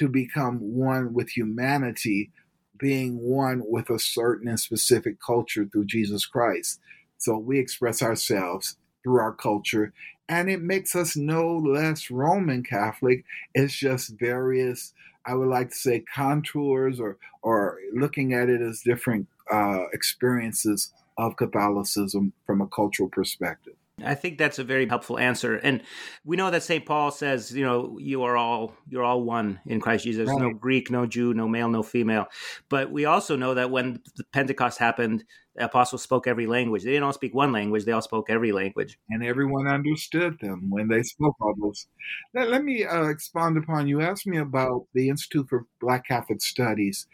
to 0.00 0.08
become 0.08 0.56
one 0.60 1.12
with 1.12 1.28
humanity, 1.28 2.30
being 2.78 3.20
one 3.20 3.62
with 3.66 3.90
a 3.90 3.98
certain 3.98 4.48
and 4.48 4.58
specific 4.58 5.20
culture 5.20 5.66
through 5.66 5.84
Jesus 5.84 6.24
Christ. 6.24 6.80
So 7.18 7.36
we 7.36 7.58
express 7.58 8.00
ourselves 8.00 8.78
through 9.02 9.20
our 9.20 9.34
culture, 9.34 9.92
and 10.26 10.48
it 10.48 10.62
makes 10.62 10.96
us 10.96 11.18
no 11.18 11.54
less 11.54 12.10
Roman 12.10 12.62
Catholic. 12.62 13.26
It's 13.54 13.74
just 13.74 14.18
various, 14.18 14.94
I 15.26 15.34
would 15.34 15.48
like 15.48 15.68
to 15.68 15.76
say, 15.76 16.00
contours 16.14 16.98
or, 16.98 17.18
or 17.42 17.78
looking 17.92 18.32
at 18.32 18.48
it 18.48 18.62
as 18.62 18.80
different 18.80 19.28
uh, 19.52 19.82
experiences 19.92 20.94
of 21.18 21.36
Catholicism 21.36 22.32
from 22.46 22.62
a 22.62 22.68
cultural 22.68 23.10
perspective. 23.10 23.74
I 24.04 24.14
think 24.14 24.38
that's 24.38 24.58
a 24.58 24.64
very 24.64 24.86
helpful 24.86 25.18
answer. 25.18 25.56
And 25.56 25.82
we 26.24 26.36
know 26.36 26.50
that 26.50 26.62
St. 26.62 26.84
Paul 26.84 27.10
says, 27.10 27.52
you 27.52 27.64
know, 27.64 27.96
you 27.98 28.22
are 28.24 28.36
all 28.36 28.74
you're 28.88 29.04
all 29.04 29.22
one 29.22 29.60
in 29.66 29.80
Christ 29.80 30.04
Jesus. 30.04 30.28
Right. 30.28 30.40
No 30.40 30.52
Greek, 30.52 30.90
no 30.90 31.06
Jew, 31.06 31.34
no 31.34 31.48
male, 31.48 31.68
no 31.68 31.82
female. 31.82 32.26
But 32.68 32.90
we 32.90 33.04
also 33.04 33.36
know 33.36 33.54
that 33.54 33.70
when 33.70 34.00
the 34.16 34.24
Pentecost 34.32 34.78
happened, 34.78 35.24
the 35.56 35.64
apostles 35.64 36.02
spoke 36.02 36.26
every 36.26 36.46
language. 36.46 36.84
They 36.84 36.92
didn't 36.92 37.04
all 37.04 37.12
speak 37.12 37.34
one 37.34 37.52
language, 37.52 37.84
they 37.84 37.92
all 37.92 38.02
spoke 38.02 38.30
every 38.30 38.52
language. 38.52 38.98
And 39.10 39.24
everyone 39.24 39.66
understood 39.66 40.38
them 40.40 40.70
when 40.70 40.88
they 40.88 41.02
spoke 41.02 41.34
all 41.40 41.54
those. 41.60 41.86
Let, 42.34 42.50
let 42.50 42.64
me 42.64 42.84
uh, 42.84 43.08
expand 43.08 43.56
upon 43.56 43.88
you. 43.88 44.00
Asked 44.00 44.26
me 44.26 44.38
about 44.38 44.86
the 44.94 45.08
Institute 45.08 45.48
for 45.48 45.66
Black 45.80 46.06
Catholic 46.06 46.40
Studies. 46.40 47.06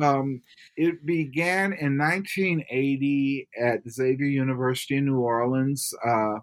Um, 0.00 0.42
it 0.76 1.04
began 1.06 1.72
in 1.72 1.96
1980 1.96 3.48
at 3.60 3.80
Xavier 3.88 4.26
University 4.26 4.96
in 4.96 5.06
New 5.06 5.20
Orleans. 5.20 5.92
Uh, 6.06 6.36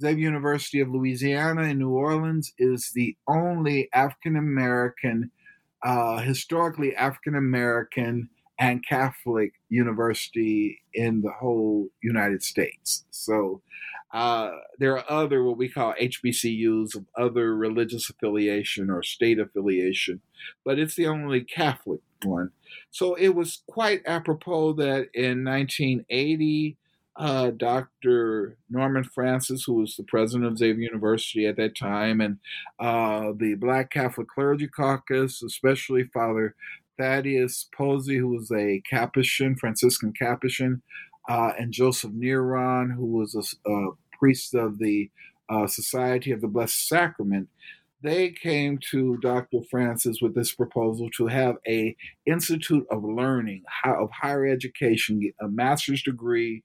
Xavier 0.00 0.24
University 0.24 0.80
of 0.80 0.88
Louisiana 0.88 1.62
in 1.64 1.78
New 1.78 1.90
Orleans 1.90 2.52
is 2.58 2.90
the 2.94 3.16
only 3.28 3.88
African 3.92 4.36
American, 4.36 5.30
uh, 5.84 6.18
historically 6.18 6.96
African 6.96 7.36
American 7.36 8.28
and 8.60 8.86
Catholic 8.86 9.54
university 9.70 10.82
in 10.92 11.22
the 11.22 11.30
whole 11.30 11.88
United 12.02 12.42
States. 12.42 13.06
So 13.10 13.62
uh, 14.12 14.50
there 14.78 14.98
are 14.98 15.10
other 15.10 15.42
what 15.42 15.56
we 15.56 15.68
call 15.68 15.94
HBCUs 15.94 16.94
of 16.94 17.06
other 17.16 17.56
religious 17.56 18.10
affiliation 18.10 18.90
or 18.90 19.02
state 19.02 19.38
affiliation, 19.38 20.20
but 20.62 20.78
it's 20.78 20.94
the 20.94 21.06
only 21.06 21.40
Catholic 21.40 22.00
one. 22.22 22.50
So 22.90 23.14
it 23.14 23.30
was 23.30 23.62
quite 23.66 24.02
apropos 24.04 24.74
that 24.74 25.08
in 25.14 25.42
1980, 25.42 26.76
uh, 27.16 27.50
Dr. 27.50 28.56
Norman 28.68 29.04
Francis, 29.04 29.64
who 29.64 29.74
was 29.74 29.96
the 29.96 30.04
president 30.04 30.50
of 30.50 30.58
Xavier 30.58 30.82
University 30.82 31.46
at 31.46 31.56
that 31.56 31.76
time, 31.76 32.20
and 32.20 32.38
uh, 32.78 33.32
the 33.36 33.54
Black 33.54 33.90
Catholic 33.90 34.28
Clergy 34.28 34.68
Caucus, 34.68 35.42
especially 35.42 36.04
Father 36.04 36.54
Thaddeus 37.00 37.66
Posey, 37.74 38.18
who 38.18 38.28
was 38.28 38.50
a 38.52 38.82
Capuchin, 38.88 39.56
Franciscan 39.56 40.12
Capuchin, 40.12 40.82
uh, 41.28 41.52
and 41.58 41.72
Joseph 41.72 42.12
Nearon, 42.12 42.94
who 42.94 43.06
was 43.06 43.34
a, 43.34 43.70
a 43.70 43.90
priest 44.18 44.54
of 44.54 44.78
the 44.78 45.10
uh, 45.48 45.66
Society 45.66 46.30
of 46.30 46.42
the 46.42 46.46
Blessed 46.46 46.86
Sacrament, 46.86 47.48
they 48.02 48.30
came 48.30 48.78
to 48.90 49.16
Dr. 49.18 49.58
Francis 49.70 50.20
with 50.20 50.34
this 50.34 50.54
proposal 50.54 51.08
to 51.16 51.26
have 51.26 51.56
a 51.66 51.96
institute 52.26 52.86
of 52.90 53.02
learning, 53.02 53.62
of 53.84 54.10
higher 54.10 54.46
education, 54.46 55.32
a 55.40 55.48
master's 55.48 56.02
degree, 56.02 56.62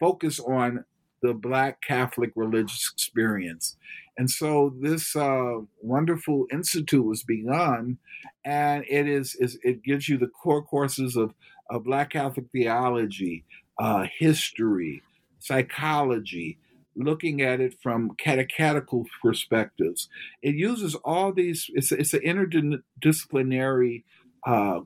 focus 0.00 0.40
on 0.40 0.84
the 1.22 1.34
Black 1.34 1.80
Catholic 1.82 2.30
religious 2.34 2.90
experience. 2.92 3.76
And 4.18 4.30
so 4.30 4.74
this 4.80 5.14
uh, 5.14 5.58
wonderful 5.82 6.46
institute 6.50 7.04
was 7.04 7.22
begun, 7.22 7.98
and 8.44 8.84
it 8.88 9.06
is, 9.06 9.36
is, 9.38 9.58
it 9.62 9.82
gives 9.82 10.08
you 10.08 10.16
the 10.16 10.28
core 10.28 10.62
courses 10.62 11.16
of, 11.16 11.34
of 11.68 11.84
Black 11.84 12.10
Catholic 12.10 12.46
theology, 12.50 13.44
uh, 13.78 14.06
history, 14.18 15.02
psychology, 15.38 16.58
looking 16.96 17.42
at 17.42 17.60
it 17.60 17.76
from 17.82 18.12
catechetical 18.18 19.04
perspectives. 19.22 20.08
It 20.42 20.54
uses 20.54 20.94
all 20.96 21.32
these. 21.32 21.66
It's 21.74 21.92
it's 21.92 22.14
an 22.14 22.20
interdisciplinary 22.20 24.04
uh, 24.46 24.80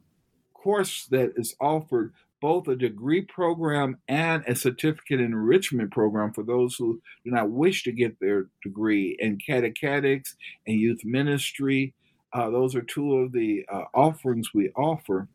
course 0.52 1.06
that 1.10 1.32
is 1.37 1.54
offered 1.60 2.12
both 2.40 2.68
a 2.68 2.76
degree 2.76 3.23
program 3.23 3.99
and 4.09 4.42
a 4.47 4.54
certificate 4.54 5.20
enrichment 5.20 5.90
program 5.90 6.32
for 6.32 6.42
those 6.42 6.76
who 6.76 7.00
do 7.25 7.30
not 7.30 7.50
wish 7.50 7.82
to 7.85 7.92
get 7.92 8.18
their 8.20 8.47
degree 8.62 9.16
in 9.18 9.38
catechetics 9.38 10.37
and 10.66 10.80
youth 10.80 11.00
ministry. 11.04 11.94
Uh, 12.32 12.50
those 12.50 12.75
are 12.75 12.82
two 12.82 13.16
of 13.16 13.32
the 13.32 13.64
uh, 13.73 13.85
offerings 13.94 14.54
we 14.54 14.70
offer. 14.70 15.28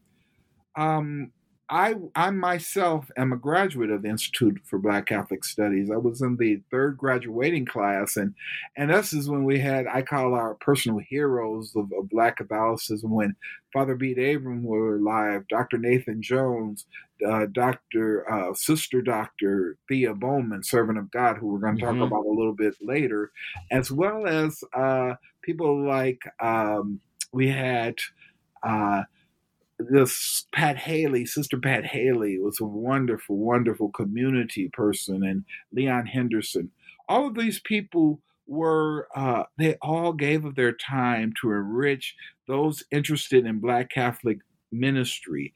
Um, 0.75 1.31
I 1.69 1.95
I 2.15 2.29
myself 2.29 3.09
am 3.17 3.33
a 3.33 3.37
graduate 3.37 3.89
of 3.89 4.03
the 4.03 4.09
Institute 4.09 4.59
for 4.65 4.77
Black 4.77 5.07
Catholic 5.07 5.43
Studies. 5.43 5.89
I 5.89 5.97
was 5.97 6.21
in 6.21 6.37
the 6.37 6.61
third 6.69 6.97
graduating 6.97 7.65
class, 7.65 8.17
and 8.17 8.35
and 8.77 8.91
this 8.91 9.13
is 9.13 9.29
when 9.29 9.45
we 9.45 9.59
had 9.59 9.87
I 9.87 10.03
call 10.03 10.35
our 10.35 10.53
personal 10.55 10.99
heroes 10.99 11.75
of, 11.75 11.91
of 11.91 12.09
Black 12.09 12.37
Catholicism 12.37 13.09
when 13.09 13.35
Father 13.73 13.95
Bede 13.95 14.35
Abram 14.35 14.63
were 14.63 14.97
alive, 14.97 15.47
Dr. 15.47 15.79
Nathan 15.79 16.21
Jones, 16.21 16.85
uh, 17.25 17.47
Dr. 17.51 18.31
Uh, 18.31 18.53
Sister 18.53 19.01
Dr. 19.01 19.77
Thea 19.87 20.13
Bowman, 20.13 20.63
servant 20.63 20.99
of 20.99 21.09
God, 21.09 21.37
who 21.37 21.47
we're 21.47 21.59
going 21.59 21.77
to 21.77 21.81
talk 21.81 21.93
mm-hmm. 21.93 22.03
about 22.03 22.25
a 22.25 22.29
little 22.29 22.53
bit 22.53 22.75
later, 22.79 23.31
as 23.71 23.91
well 23.91 24.27
as 24.27 24.63
uh, 24.73 25.15
people 25.41 25.83
like 25.83 26.21
um, 26.39 26.99
we 27.31 27.47
had. 27.47 27.95
Uh, 28.61 29.03
this 29.79 30.45
Pat 30.53 30.77
Haley, 30.77 31.25
Sister 31.25 31.57
Pat 31.57 31.85
Haley, 31.85 32.39
was 32.39 32.59
a 32.59 32.65
wonderful, 32.65 33.37
wonderful 33.37 33.89
community 33.89 34.69
person, 34.71 35.23
and 35.23 35.45
Leon 35.71 36.07
Henderson. 36.07 36.71
All 37.07 37.27
of 37.27 37.35
these 37.35 37.59
people 37.59 38.21
were, 38.47 39.07
uh, 39.15 39.43
they 39.57 39.75
all 39.81 40.13
gave 40.13 40.45
of 40.45 40.55
their 40.55 40.71
time 40.71 41.33
to 41.41 41.51
enrich 41.51 42.15
those 42.47 42.83
interested 42.91 43.45
in 43.45 43.59
Black 43.59 43.89
Catholic 43.89 44.39
ministry. 44.71 45.53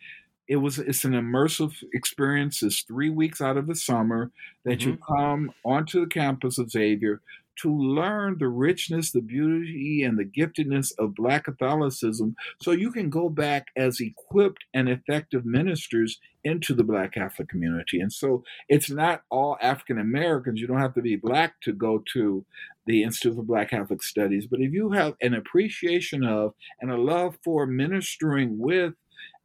It 0.47 0.57
was 0.57 0.79
it's 0.79 1.05
an 1.05 1.13
immersive 1.13 1.83
experience. 1.93 2.63
It's 2.63 2.81
three 2.81 3.11
weeks 3.11 3.39
out 3.39 3.57
of 3.57 3.67
the 3.67 3.75
summer 3.75 4.31
that 4.65 4.79
mm-hmm. 4.79 4.89
you 4.89 4.97
come 4.97 5.51
onto 5.63 6.01
the 6.01 6.07
campus 6.07 6.57
of 6.57 6.71
Xavier 6.71 7.21
to 7.61 7.75
learn 7.75 8.37
the 8.39 8.47
richness, 8.47 9.11
the 9.11 9.21
beauty, 9.21 10.03
and 10.03 10.17
the 10.17 10.25
giftedness 10.25 10.91
of 10.97 11.15
Black 11.15 11.45
Catholicism 11.45 12.35
so 12.61 12.71
you 12.71 12.91
can 12.91 13.09
go 13.09 13.29
back 13.29 13.67
as 13.75 13.99
equipped 13.99 14.63
and 14.73 14.89
effective 14.89 15.45
ministers 15.45 16.19
into 16.43 16.73
the 16.73 16.83
Black 16.83 17.13
Catholic 17.13 17.49
community. 17.49 17.99
And 17.99 18.11
so 18.11 18.43
it's 18.69 18.89
not 18.89 19.23
all 19.29 19.57
African 19.61 19.99
Americans. 19.99 20.59
You 20.59 20.67
don't 20.67 20.79
have 20.79 20.93
to 20.95 21.01
be 21.01 21.15
Black 21.15 21.59
to 21.63 21.73
go 21.73 22.03
to 22.13 22.45
the 22.85 23.03
Institute 23.03 23.35
for 23.35 23.43
Black 23.43 23.69
Catholic 23.69 24.01
Studies. 24.01 24.47
But 24.47 24.61
if 24.61 24.71
you 24.71 24.91
have 24.91 25.15
an 25.21 25.33
appreciation 25.33 26.23
of 26.23 26.53
and 26.79 26.91
a 26.91 26.97
love 26.97 27.37
for 27.43 27.65
ministering 27.65 28.57
with 28.57 28.93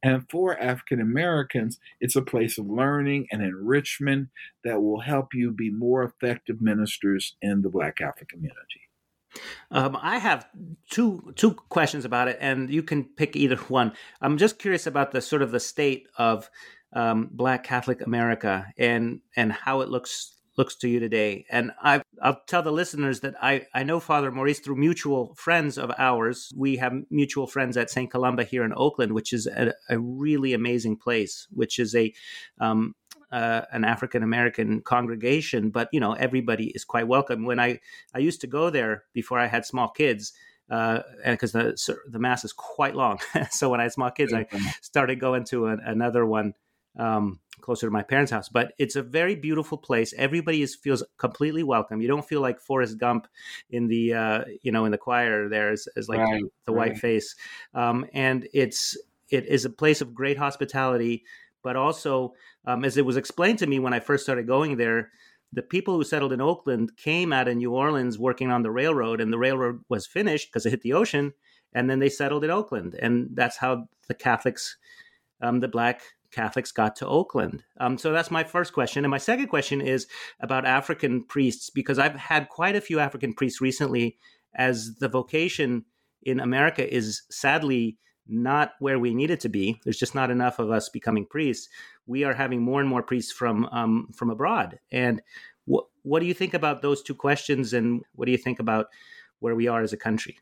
and 0.05 0.29
for 0.29 0.57
African 0.61 1.01
Americans, 1.01 1.79
it's 1.99 2.15
a 2.15 2.21
place 2.21 2.59
of 2.59 2.69
learning 2.69 3.27
and 3.33 3.43
enrichment 3.43 4.29
that 4.63 4.83
will 4.83 5.01
help 5.01 5.33
you 5.33 5.51
be 5.51 5.71
more 5.71 6.05
effective 6.05 6.61
ministers 6.61 7.37
in 7.41 7.63
the 7.63 7.71
Black 7.71 7.97
Catholic 7.97 8.29
community. 8.29 8.83
Um, 9.71 9.97
I 10.01 10.19
have 10.19 10.47
two 10.91 11.33
two 11.37 11.55
questions 11.55 12.05
about 12.05 12.29
it, 12.29 12.37
and 12.39 12.69
you 12.69 12.83
can 12.83 13.05
pick 13.05 13.35
either 13.35 13.57
one. 13.69 13.95
I'm 14.21 14.37
just 14.37 14.59
curious 14.59 14.87
about 14.87 15.13
the 15.13 15.23
sort 15.23 15.41
of 15.41 15.51
the 15.51 15.59
state 15.59 16.07
of 16.19 16.51
um, 16.93 17.31
Black 17.33 17.65
Catholic 17.65 18.03
America 18.03 18.67
and 18.77 19.21
and 19.35 19.53
how 19.53 19.81
it 19.81 19.89
looks 19.89 20.34
looks 20.57 20.77
to 20.77 20.89
you 20.89 21.01
today. 21.01 21.47
And 21.51 21.73
I, 21.83 22.03
will 22.23 22.37
tell 22.47 22.63
the 22.63 22.73
listeners 22.73 23.21
that 23.21 23.35
I, 23.43 23.67
I 23.75 23.83
know 23.83 24.01
Father 24.01 24.31
Maurice 24.31 24.61
through 24.61 24.77
mutual 24.77 25.35
friends 25.35 25.79
of 25.79 25.91
ours. 25.99 26.53
We 26.57 26.77
have 26.77 26.93
mutual 27.11 27.47
friends 27.47 27.77
at 27.77 27.91
St. 27.91 28.11
Columba 28.11 28.45
here 28.45 28.65
in 28.65 28.73
Oakland, 28.75 29.13
which 29.13 29.33
is 29.33 29.47
a, 29.47 29.75
a 29.89 29.99
really 29.99 30.53
amazing 30.53 30.97
place, 30.97 31.47
which 31.51 31.79
is 31.79 31.95
a 31.95 32.13
um, 32.61 32.95
uh, 33.33 33.63
an 33.73 33.85
African 33.85 34.23
American 34.23 34.81
congregation, 34.81 35.71
but 35.71 35.89
you 35.91 35.99
know 35.99 36.13
everybody 36.13 36.67
is 36.67 36.85
quite 36.85 37.09
welcome. 37.09 37.45
When 37.45 37.59
I 37.59 37.81
I 38.15 38.21
used 38.21 38.41
to 38.43 38.47
go 38.47 38.71
there 38.71 39.05
before 39.13 39.41
I 39.41 39.47
had 39.47 39.67
small 39.67 39.89
kids, 39.89 40.33
uh, 40.71 41.01
and 41.25 41.35
because 41.35 41.51
the 41.51 41.77
the 42.09 42.21
mass 42.21 42.45
is 42.45 42.53
quite 42.53 42.95
long, 42.95 43.19
so 43.51 43.71
when 43.71 43.81
I 43.81 43.85
had 43.85 43.93
small 43.93 44.13
kids, 44.13 44.33
I 44.33 44.47
started 44.83 45.19
going 45.19 45.45
to 45.47 45.67
an, 45.67 45.81
another 45.85 46.25
one 46.25 46.55
um, 46.99 47.41
closer 47.61 47.87
to 47.87 47.91
my 47.91 48.03
parents' 48.03 48.31
house. 48.31 48.49
But 48.49 48.73
it's 48.79 48.97
a 48.97 49.03
very 49.03 49.35
beautiful 49.35 49.79
place. 49.79 50.13
Everybody 50.17 50.63
is 50.63 50.75
feels 50.75 51.03
completely 51.19 51.63
welcome. 51.63 52.01
You 52.01 52.09
don't 52.09 52.27
feel 52.27 52.41
like 52.41 52.61
Forrest 52.61 52.99
Gump 52.99 53.27
in 53.71 53.89
the 53.89 54.15
uh, 54.15 54.45
you 54.63 54.73
know 54.73 54.85
in 54.85 54.93
the 54.93 54.99
choir 54.99 55.49
there 55.49 55.71
as, 55.71 55.89
as 55.97 56.09
like 56.09 56.21
right, 56.21 56.43
the, 56.67 56.73
right. 56.73 56.91
white 56.91 56.99
face. 56.99 57.35
Um, 57.75 58.07
and 58.13 58.47
it's 58.53 58.97
it 59.31 59.47
is 59.47 59.65
a 59.65 59.71
place 59.71 60.01
of 60.01 60.15
great 60.15 60.39
hospitality, 60.39 61.25
but 61.63 61.77
also 61.77 62.35
um, 62.67 62.85
as 62.85 62.97
it 62.97 63.07
was 63.07 63.17
explained 63.17 63.59
to 63.61 63.67
me 63.67 63.79
when 63.79 63.95
I 63.95 64.01
first 64.01 64.25
started 64.25 64.47
going 64.47 64.77
there. 64.77 65.11
The 65.53 65.63
people 65.63 65.95
who 65.95 66.03
settled 66.03 66.33
in 66.33 66.41
Oakland 66.41 66.97
came 66.97 67.33
out 67.33 67.47
of 67.47 67.57
New 67.57 67.73
Orleans 67.73 68.19
working 68.19 68.51
on 68.51 68.65
the 68.65 68.73
railroad, 68.73 69.21
and 69.21 69.33
the 69.33 69.39
railroad 69.39 69.85
was 69.89 70.05
finished 70.05 70.49
because 70.49 70.67
it 70.67 70.71
hit 70.71 70.83
the 70.83 70.95
ocean, 70.95 71.33
and 71.73 71.89
then 71.89 72.01
they 72.01 72.09
settled 72.09 72.43
in 72.43 72.51
Oakland, 72.51 72.97
and 73.01 73.29
that's 73.35 73.59
how 73.59 73.87
the 74.09 74.15
Catholics, 74.15 74.77
um, 75.41 75.61
the 75.61 75.69
black 75.69 76.03
Catholics 76.35 76.73
got 76.73 76.97
to 76.97 77.07
Oakland? 77.07 77.65
Um, 77.79 77.97
so 77.99 78.13
that's 78.13 78.31
my 78.31 78.45
first 78.45 78.73
question. 78.73 79.05
And 79.05 79.11
my 79.11 79.19
second 79.19 79.49
question 79.49 79.81
is 79.81 80.07
about 80.41 80.65
African 80.65 81.25
priests, 81.25 81.71
because 81.71 81.99
I've 81.99 82.17
had 82.17 82.49
quite 82.49 82.77
a 82.77 82.81
few 82.81 82.99
African 82.99 83.33
priests 83.35 83.61
recently, 83.61 84.19
as 84.55 84.97
the 84.97 85.09
vocation 85.09 85.85
in 86.23 86.41
America 86.41 86.93
is 86.93 87.23
sadly 87.31 87.99
not 88.27 88.73
where 88.79 88.99
we 88.99 89.15
need 89.15 89.31
it 89.31 89.41
to 89.41 89.49
be. 89.49 89.81
There's 89.85 89.99
just 89.99 90.15
not 90.15 90.31
enough 90.31 90.59
of 90.59 90.71
us 90.71 90.89
becoming 90.89 91.27
priests. 91.27 91.69
We 92.07 92.25
are 92.25 92.35
having 92.35 92.63
more 92.63 92.81
and 92.81 92.89
more 92.89 93.03
priests 93.03 93.33
from 93.33 93.67
um, 93.67 94.09
from 94.15 94.31
abroad. 94.31 94.79
And 94.91 95.21
what 95.67 95.87
what 96.03 96.21
do 96.21 96.27
you 96.27 96.35
think 96.35 96.55
about 96.55 96.83
those 96.83 97.03
two 97.03 97.15
questions? 97.15 97.73
And 97.73 98.03
what 98.15 98.27
do 98.27 98.33
you 98.33 98.39
think 98.39 98.61
about 98.61 98.87
where 99.41 99.55
we 99.55 99.69
are 99.69 99.83
as 99.83 99.93
a 99.93 99.99
country? 99.99 100.39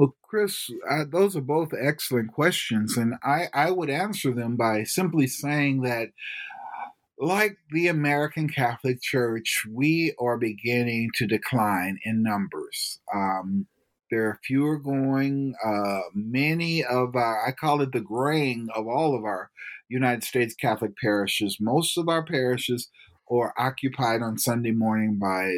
Well, 0.00 0.16
Chris, 0.22 0.70
uh, 0.90 1.04
those 1.12 1.36
are 1.36 1.42
both 1.42 1.74
excellent 1.78 2.32
questions, 2.32 2.96
and 2.96 3.16
I, 3.22 3.48
I 3.52 3.70
would 3.70 3.90
answer 3.90 4.32
them 4.32 4.56
by 4.56 4.82
simply 4.84 5.26
saying 5.26 5.82
that, 5.82 6.08
like 7.18 7.58
the 7.70 7.88
American 7.88 8.48
Catholic 8.48 9.02
Church, 9.02 9.66
we 9.70 10.14
are 10.18 10.38
beginning 10.38 11.10
to 11.16 11.26
decline 11.26 11.98
in 12.02 12.22
numbers. 12.22 12.98
Um, 13.14 13.66
there 14.10 14.24
are 14.28 14.40
fewer 14.42 14.78
going. 14.78 15.54
Uh, 15.62 16.00
many 16.14 16.82
of 16.82 17.14
our, 17.14 17.46
I 17.46 17.52
call 17.52 17.82
it 17.82 17.92
the 17.92 18.00
graying 18.00 18.68
of 18.74 18.86
all 18.86 19.14
of 19.14 19.24
our 19.24 19.50
United 19.90 20.24
States 20.24 20.54
Catholic 20.54 20.92
parishes. 20.96 21.58
Most 21.60 21.98
of 21.98 22.08
our 22.08 22.24
parishes 22.24 22.88
are 23.30 23.52
occupied 23.58 24.22
on 24.22 24.38
Sunday 24.38 24.72
morning 24.72 25.18
by 25.18 25.52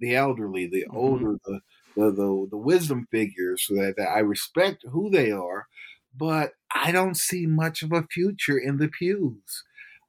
the 0.00 0.16
elderly, 0.16 0.66
the 0.66 0.86
mm-hmm. 0.88 0.96
older, 0.96 1.36
the 1.44 1.60
the 1.96 2.10
the, 2.10 2.48
the 2.50 2.56
wisdom 2.56 3.06
figures 3.10 3.66
that, 3.70 3.94
that 3.96 4.08
I 4.08 4.20
respect 4.20 4.84
who 4.90 5.10
they 5.10 5.30
are, 5.30 5.66
but 6.16 6.52
I 6.74 6.92
don't 6.92 7.16
see 7.16 7.46
much 7.46 7.82
of 7.82 7.92
a 7.92 8.06
future 8.10 8.58
in 8.58 8.78
the 8.78 8.88
pews, 8.88 9.64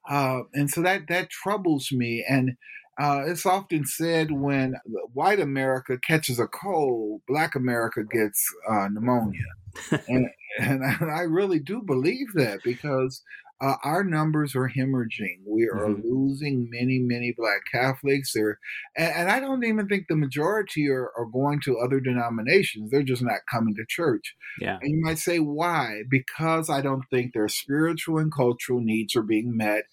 uh, 0.08 0.42
and 0.54 0.70
so 0.70 0.82
that 0.82 1.08
that 1.08 1.30
troubles 1.30 1.90
me. 1.92 2.24
And 2.28 2.56
uh, 3.00 3.22
it's 3.26 3.46
often 3.46 3.86
said 3.86 4.30
when 4.32 4.74
white 5.12 5.40
America 5.40 5.98
catches 5.98 6.38
a 6.38 6.46
cold, 6.46 7.22
Black 7.28 7.54
America 7.54 8.04
gets 8.04 8.44
uh, 8.68 8.88
pneumonia, 8.88 9.46
and, 10.08 10.28
and 10.58 10.84
I 11.10 11.22
really 11.22 11.60
do 11.60 11.80
believe 11.82 12.32
that 12.34 12.60
because 12.64 13.22
uh, 13.60 13.74
our 13.82 14.04
numbers 14.04 14.54
are 14.54 14.68
hemorrhaging. 14.68 15.40
We 15.46 15.64
are 15.64 15.88
mm-hmm. 15.88 16.02
losing 16.04 16.68
many, 16.70 16.98
many 17.00 17.34
Black 17.36 17.62
Catholics. 17.72 18.32
There, 18.32 18.58
and, 18.96 19.12
and, 19.12 19.30
I 19.30 19.40
don't 19.40 19.64
even 19.64 19.88
think 19.88 20.06
the 20.08 20.16
majority 20.16 20.88
are, 20.88 21.10
are 21.16 21.26
going 21.26 21.60
to 21.62 21.78
other 21.78 21.98
denominations. 21.98 22.90
They're 22.90 23.02
just 23.02 23.22
not 23.22 23.40
coming 23.50 23.74
to 23.74 23.84
church. 23.88 24.34
Yeah. 24.60 24.78
And 24.80 24.90
you 24.90 25.00
might 25.02 25.18
say, 25.18 25.40
why? 25.40 26.02
Because 26.08 26.70
I 26.70 26.82
don't 26.82 27.04
think 27.10 27.32
their 27.32 27.48
spiritual 27.48 28.18
and 28.18 28.32
cultural 28.32 28.80
needs 28.80 29.16
are 29.16 29.22
being 29.22 29.56
met 29.56 29.84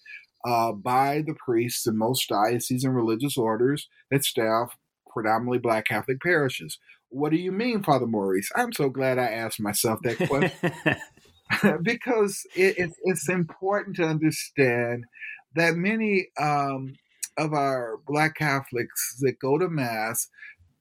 uh, 0.44 0.72
by 0.72 1.24
the 1.26 1.34
priests 1.34 1.86
in 1.86 1.98
most 1.98 2.28
dioceses 2.28 2.84
and 2.84 2.94
religious 2.94 3.36
orders 3.36 3.88
that 4.12 4.24
staff 4.24 4.76
predominantly 5.12 5.58
Black 5.58 5.86
Catholic 5.86 6.20
parishes. 6.20 6.78
What 7.08 7.30
do 7.30 7.36
you 7.38 7.50
mean, 7.50 7.82
Father 7.82 8.06
Maurice? 8.06 8.50
I'm 8.54 8.72
so 8.72 8.88
glad 8.90 9.18
I 9.18 9.26
asked 9.26 9.60
myself 9.60 10.00
that 10.02 10.18
question. 10.28 10.72
because 11.82 12.42
it, 12.54 12.76
it's, 12.78 12.96
it's 13.04 13.28
important 13.28 13.96
to 13.96 14.04
understand 14.04 15.04
that 15.54 15.74
many 15.74 16.28
um, 16.40 16.94
of 17.36 17.52
our 17.52 17.98
Black 18.06 18.36
Catholics 18.36 19.16
that 19.20 19.38
go 19.40 19.58
to 19.58 19.68
Mass, 19.68 20.28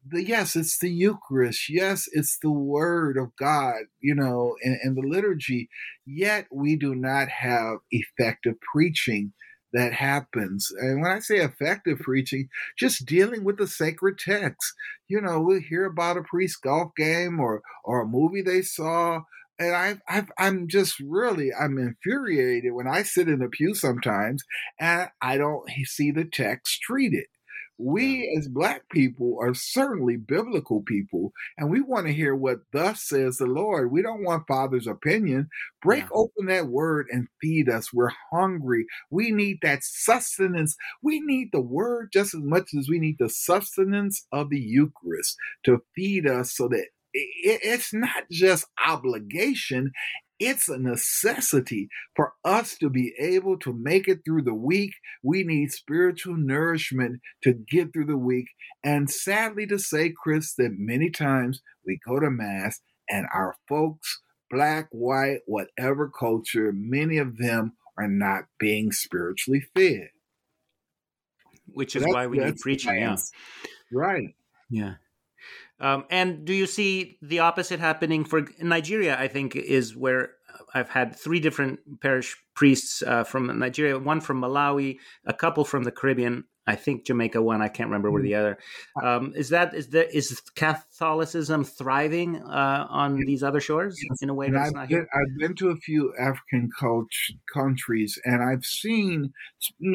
the 0.07 0.23
yes, 0.23 0.55
it's 0.55 0.77
the 0.77 0.89
Eucharist. 0.89 1.69
Yes, 1.69 2.07
it's 2.13 2.37
the 2.41 2.51
Word 2.51 3.17
of 3.17 3.35
God, 3.37 3.85
you 4.01 4.13
know, 4.15 4.55
and, 4.63 4.77
and 4.83 4.95
the 4.95 5.07
liturgy. 5.07 5.69
Yet 6.05 6.47
we 6.51 6.75
do 6.75 6.93
not 6.95 7.27
have 7.29 7.77
effective 7.91 8.55
preaching 8.73 9.33
that 9.73 9.93
happens. 9.93 10.71
And 10.79 11.01
when 11.01 11.11
I 11.11 11.19
say 11.19 11.37
effective 11.37 11.99
preaching, 11.99 12.49
just 12.77 13.05
dealing 13.05 13.43
with 13.43 13.57
the 13.57 13.67
sacred 13.67 14.17
text. 14.19 14.73
You 15.07 15.21
know, 15.21 15.39
we 15.41 15.61
hear 15.61 15.85
about 15.85 16.17
a 16.17 16.23
priest 16.23 16.61
golf 16.63 16.91
game 16.95 17.39
or 17.39 17.61
or 17.83 18.01
a 18.01 18.07
movie 18.07 18.41
they 18.41 18.61
saw. 18.61 19.21
And 19.57 19.75
I, 19.75 19.95
I've, 20.09 20.29
I'm 20.37 20.67
just 20.67 20.99
really, 20.99 21.51
I'm 21.53 21.77
infuriated 21.77 22.73
when 22.73 22.87
I 22.87 23.03
sit 23.03 23.29
in 23.29 23.39
the 23.39 23.47
pew 23.47 23.73
sometimes 23.73 24.43
and 24.79 25.09
I 25.21 25.37
don't 25.37 25.69
see 25.85 26.11
the 26.11 26.25
text 26.25 26.81
treated. 26.81 27.25
We 27.77 28.33
as 28.37 28.47
black 28.47 28.87
people 28.89 29.37
are 29.41 29.53
certainly 29.53 30.15
biblical 30.15 30.81
people, 30.81 31.33
and 31.57 31.69
we 31.69 31.81
want 31.81 32.07
to 32.07 32.13
hear 32.13 32.33
what 32.33 32.59
thus 32.71 33.03
says 33.03 33.37
the 33.37 33.47
Lord. 33.47 33.91
We 33.91 34.01
don't 34.01 34.23
want 34.23 34.47
Father's 34.47 34.87
opinion. 34.87 35.49
Break 35.81 36.03
yeah. 36.03 36.09
open 36.13 36.45
that 36.45 36.67
word 36.67 37.07
and 37.11 37.27
feed 37.41 37.67
us. 37.67 37.91
We're 37.91 38.13
hungry. 38.31 38.85
We 39.09 39.31
need 39.31 39.57
that 39.61 39.79
sustenance. 39.83 40.77
We 41.01 41.19
need 41.19 41.49
the 41.51 41.59
word 41.59 42.11
just 42.13 42.33
as 42.33 42.41
much 42.41 42.69
as 42.79 42.87
we 42.87 42.97
need 42.97 43.17
the 43.19 43.29
sustenance 43.29 44.25
of 44.31 44.49
the 44.49 44.59
Eucharist 44.59 45.35
to 45.65 45.81
feed 45.95 46.27
us 46.27 46.55
so 46.55 46.69
that 46.69 46.87
it's 47.15 47.93
not 47.93 48.23
just 48.29 48.65
obligation, 48.85 49.91
it's 50.37 50.67
a 50.67 50.77
necessity 50.77 51.87
for 52.15 52.33
us 52.43 52.77
to 52.77 52.89
be 52.89 53.13
able 53.17 53.57
to 53.59 53.73
make 53.73 54.07
it 54.07 54.19
through 54.25 54.41
the 54.41 54.53
week. 54.53 54.91
We 55.23 55.43
need 55.43 55.71
spiritual 55.71 56.35
nourishment 56.35 57.21
to 57.43 57.53
get 57.53 57.93
through 57.93 58.07
the 58.07 58.17
week. 58.17 58.47
And 58.83 59.09
sadly 59.09 59.65
to 59.67 59.79
say, 59.79 60.11
Chris, 60.11 60.53
that 60.55 60.73
many 60.77 61.09
times 61.09 61.61
we 61.85 61.99
go 62.05 62.19
to 62.19 62.29
Mass 62.29 62.81
and 63.09 63.27
our 63.33 63.55
folks, 63.69 64.21
black, 64.51 64.89
white, 64.91 65.39
whatever 65.45 66.09
culture, 66.09 66.73
many 66.75 67.17
of 67.17 67.37
them 67.37 67.73
are 67.97 68.09
not 68.09 68.43
being 68.59 68.91
spiritually 68.91 69.63
fed. 69.73 70.09
Which 71.67 71.95
is 71.95 72.05
why 72.05 72.27
we 72.27 72.39
need 72.39 72.57
preaching. 72.57 72.99
Yeah. 72.99 73.15
Right. 73.91 74.35
Yeah. 74.69 74.95
Um, 75.79 76.05
and 76.09 76.45
do 76.45 76.53
you 76.53 76.67
see 76.67 77.17
the 77.21 77.39
opposite 77.39 77.79
happening 77.79 78.23
for 78.23 78.47
Nigeria? 78.61 79.19
I 79.19 79.27
think 79.27 79.55
is 79.55 79.95
where 79.95 80.31
I've 80.73 80.89
had 80.89 81.15
three 81.15 81.39
different 81.39 81.79
parish 82.01 82.35
priests 82.55 83.01
uh, 83.01 83.23
from 83.23 83.59
Nigeria, 83.59 83.99
one 83.99 84.21
from 84.21 84.41
Malawi, 84.41 84.97
a 85.25 85.33
couple 85.33 85.65
from 85.65 85.83
the 85.83 85.91
Caribbean. 85.91 86.45
I 86.67 86.75
think 86.75 87.05
Jamaica 87.05 87.41
one. 87.41 87.61
I 87.61 87.67
can't 87.67 87.89
remember 87.89 88.09
where 88.09 88.23
the 88.23 88.35
other. 88.35 88.57
Um, 89.01 89.33
is 89.35 89.49
that 89.49 89.75
is 89.75 89.89
that 89.89 90.15
is 90.15 90.41
Catholicism 90.55 91.63
thriving 91.63 92.41
uh, 92.41 92.87
on 92.89 93.17
these 93.17 93.43
other 93.43 93.59
shores 93.59 93.99
in 94.21 94.29
a 94.29 94.33
way 94.33 94.49
that's 94.49 94.69
I've 94.69 94.73
not 94.73 94.89
been, 94.89 94.97
here? 94.97 95.07
I've 95.13 95.37
been 95.37 95.55
to 95.57 95.69
a 95.69 95.75
few 95.75 96.13
African 96.19 96.69
cult- 96.77 97.07
countries, 97.53 98.19
and 98.25 98.43
I've 98.43 98.65
seen 98.65 99.33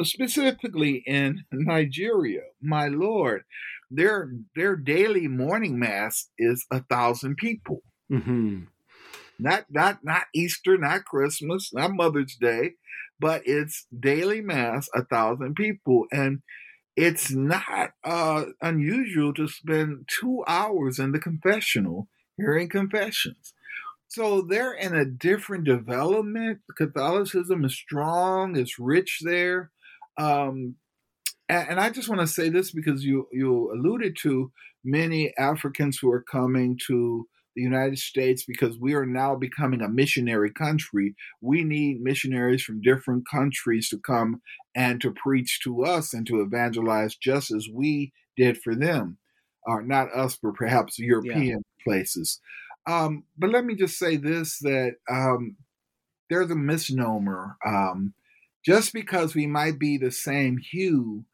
specifically 0.03 1.03
in 1.05 1.43
Nigeria. 1.51 2.41
My 2.61 2.87
lord, 2.87 3.43
their 3.89 4.31
their 4.55 4.77
daily 4.77 5.27
morning 5.27 5.77
mass 5.77 6.29
is 6.37 6.65
a 6.71 6.79
thousand 6.79 7.35
people. 7.35 7.81
Mm-hmm. 8.09 8.61
Not 9.39 9.65
not 9.69 10.03
not 10.03 10.23
Easter, 10.33 10.77
not 10.77 11.03
Christmas, 11.03 11.73
not 11.73 11.93
Mother's 11.93 12.35
Day, 12.35 12.75
but 13.21 13.43
it's 13.45 13.85
daily 13.97 14.41
mass, 14.41 14.89
a 14.95 15.05
thousand 15.05 15.53
people, 15.55 16.05
and 16.11 16.41
it's 16.95 17.31
not 17.31 17.91
uh, 18.03 18.45
unusual 18.61 19.33
to 19.35 19.47
spend 19.47 20.09
two 20.19 20.43
hours 20.47 20.97
in 20.97 21.11
the 21.11 21.19
confessional 21.19 22.07
hearing 22.35 22.67
confessions. 22.67 23.53
So 24.07 24.41
they're 24.41 24.73
in 24.73 24.95
a 24.95 25.05
different 25.05 25.65
development. 25.65 26.59
Catholicism 26.75 27.63
is 27.63 27.75
strong, 27.75 28.57
it's 28.57 28.79
rich 28.79 29.19
there. 29.21 29.69
Um, 30.17 30.75
and, 31.47 31.69
and 31.69 31.79
I 31.79 31.91
just 31.91 32.09
want 32.09 32.21
to 32.21 32.27
say 32.27 32.49
this 32.49 32.71
because 32.71 33.05
you 33.05 33.27
you 33.31 33.71
alluded 33.71 34.17
to 34.23 34.51
many 34.83 35.31
Africans 35.37 35.99
who 35.99 36.11
are 36.11 36.23
coming 36.23 36.79
to 36.87 37.27
the 37.55 37.61
United 37.61 37.97
States 37.97 38.43
because 38.45 38.77
we 38.79 38.93
are 38.93 39.05
now 39.05 39.35
becoming 39.35 39.81
a 39.81 39.89
missionary 39.89 40.51
country. 40.51 41.15
We 41.41 41.63
need 41.63 42.01
missionaries 42.01 42.63
from 42.63 42.81
different 42.81 43.25
countries 43.29 43.89
to 43.89 43.99
come 43.99 44.41
and 44.75 45.01
to 45.01 45.11
preach 45.11 45.59
to 45.63 45.83
us 45.83 46.13
and 46.13 46.25
to 46.27 46.41
evangelize 46.41 47.15
just 47.15 47.51
as 47.51 47.67
we 47.71 48.13
did 48.37 48.57
for 48.57 48.75
them. 48.75 49.17
Or 49.63 49.81
uh, 49.81 49.85
not 49.85 50.11
us, 50.13 50.37
but 50.41 50.55
perhaps 50.55 50.97
European 50.97 51.47
yeah. 51.47 51.83
places. 51.83 52.39
Um, 52.87 53.25
but 53.37 53.51
let 53.51 53.63
me 53.63 53.75
just 53.75 53.99
say 53.99 54.17
this 54.17 54.57
that 54.59 54.93
um, 55.09 55.57
there's 56.29 56.49
a 56.49 56.55
misnomer. 56.55 57.57
Um, 57.65 58.15
just 58.65 58.93
because 58.93 59.35
we 59.35 59.45
might 59.45 59.77
be 59.77 59.97
the 59.97 60.11
same 60.11 60.57
hue 60.57 61.25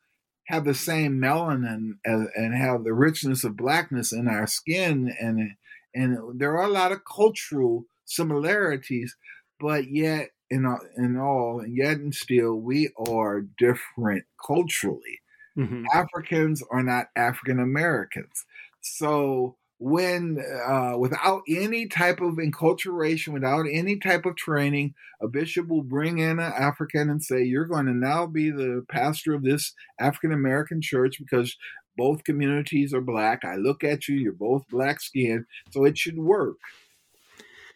have 0.48 0.64
the 0.64 0.74
same 0.74 1.20
melanin 1.20 1.98
as, 2.06 2.28
and 2.36 2.56
have 2.56 2.84
the 2.84 2.94
richness 2.94 3.44
of 3.44 3.58
blackness 3.58 4.14
in 4.14 4.28
our 4.28 4.48
skin 4.48 5.14
and 5.20 5.52
and 5.98 6.40
there 6.40 6.58
are 6.58 6.68
a 6.68 6.72
lot 6.72 6.92
of 6.92 7.06
cultural 7.06 7.86
similarities 8.06 9.16
but 9.60 9.90
yet 9.90 10.30
in 10.50 10.66
all, 10.66 10.80
in 10.98 11.18
all 11.18 11.60
and 11.60 11.76
yet 11.76 11.98
and 11.98 12.14
still 12.14 12.56
we 12.56 12.90
are 13.08 13.42
different 13.58 14.24
culturally 14.46 15.20
mm-hmm. 15.58 15.84
africans 15.94 16.64
are 16.72 16.84
not 16.84 17.08
african 17.16 17.60
americans 17.60 18.46
so 18.82 19.58
when 19.80 20.44
uh, 20.68 20.98
without 20.98 21.42
any 21.48 21.88
type 21.88 22.20
of 22.20 22.36
enculturation, 22.36 23.34
without 23.34 23.66
any 23.72 23.98
type 23.98 24.26
of 24.26 24.36
training, 24.36 24.94
a 25.22 25.28
bishop 25.28 25.68
will 25.68 25.84
bring 25.84 26.18
in 26.18 26.40
an 26.40 26.54
African 26.58 27.10
and 27.10 27.24
say, 27.24 27.44
You're 27.44 27.66
going 27.66 27.86
to 27.86 27.94
now 27.94 28.26
be 28.26 28.50
the 28.50 28.84
pastor 28.90 29.34
of 29.34 29.44
this 29.44 29.74
African 30.00 30.32
American 30.32 30.82
church 30.82 31.18
because 31.20 31.56
both 31.98 32.24
communities 32.24 32.94
are 32.94 33.02
black. 33.02 33.44
I 33.44 33.56
look 33.56 33.84
at 33.84 34.08
you, 34.08 34.16
you're 34.16 34.34
both 34.34 34.64
black 34.70 35.02
skinned, 35.02 35.46
so 35.72 35.86
it 35.86 35.98
should 35.98 36.18
work 36.18 36.58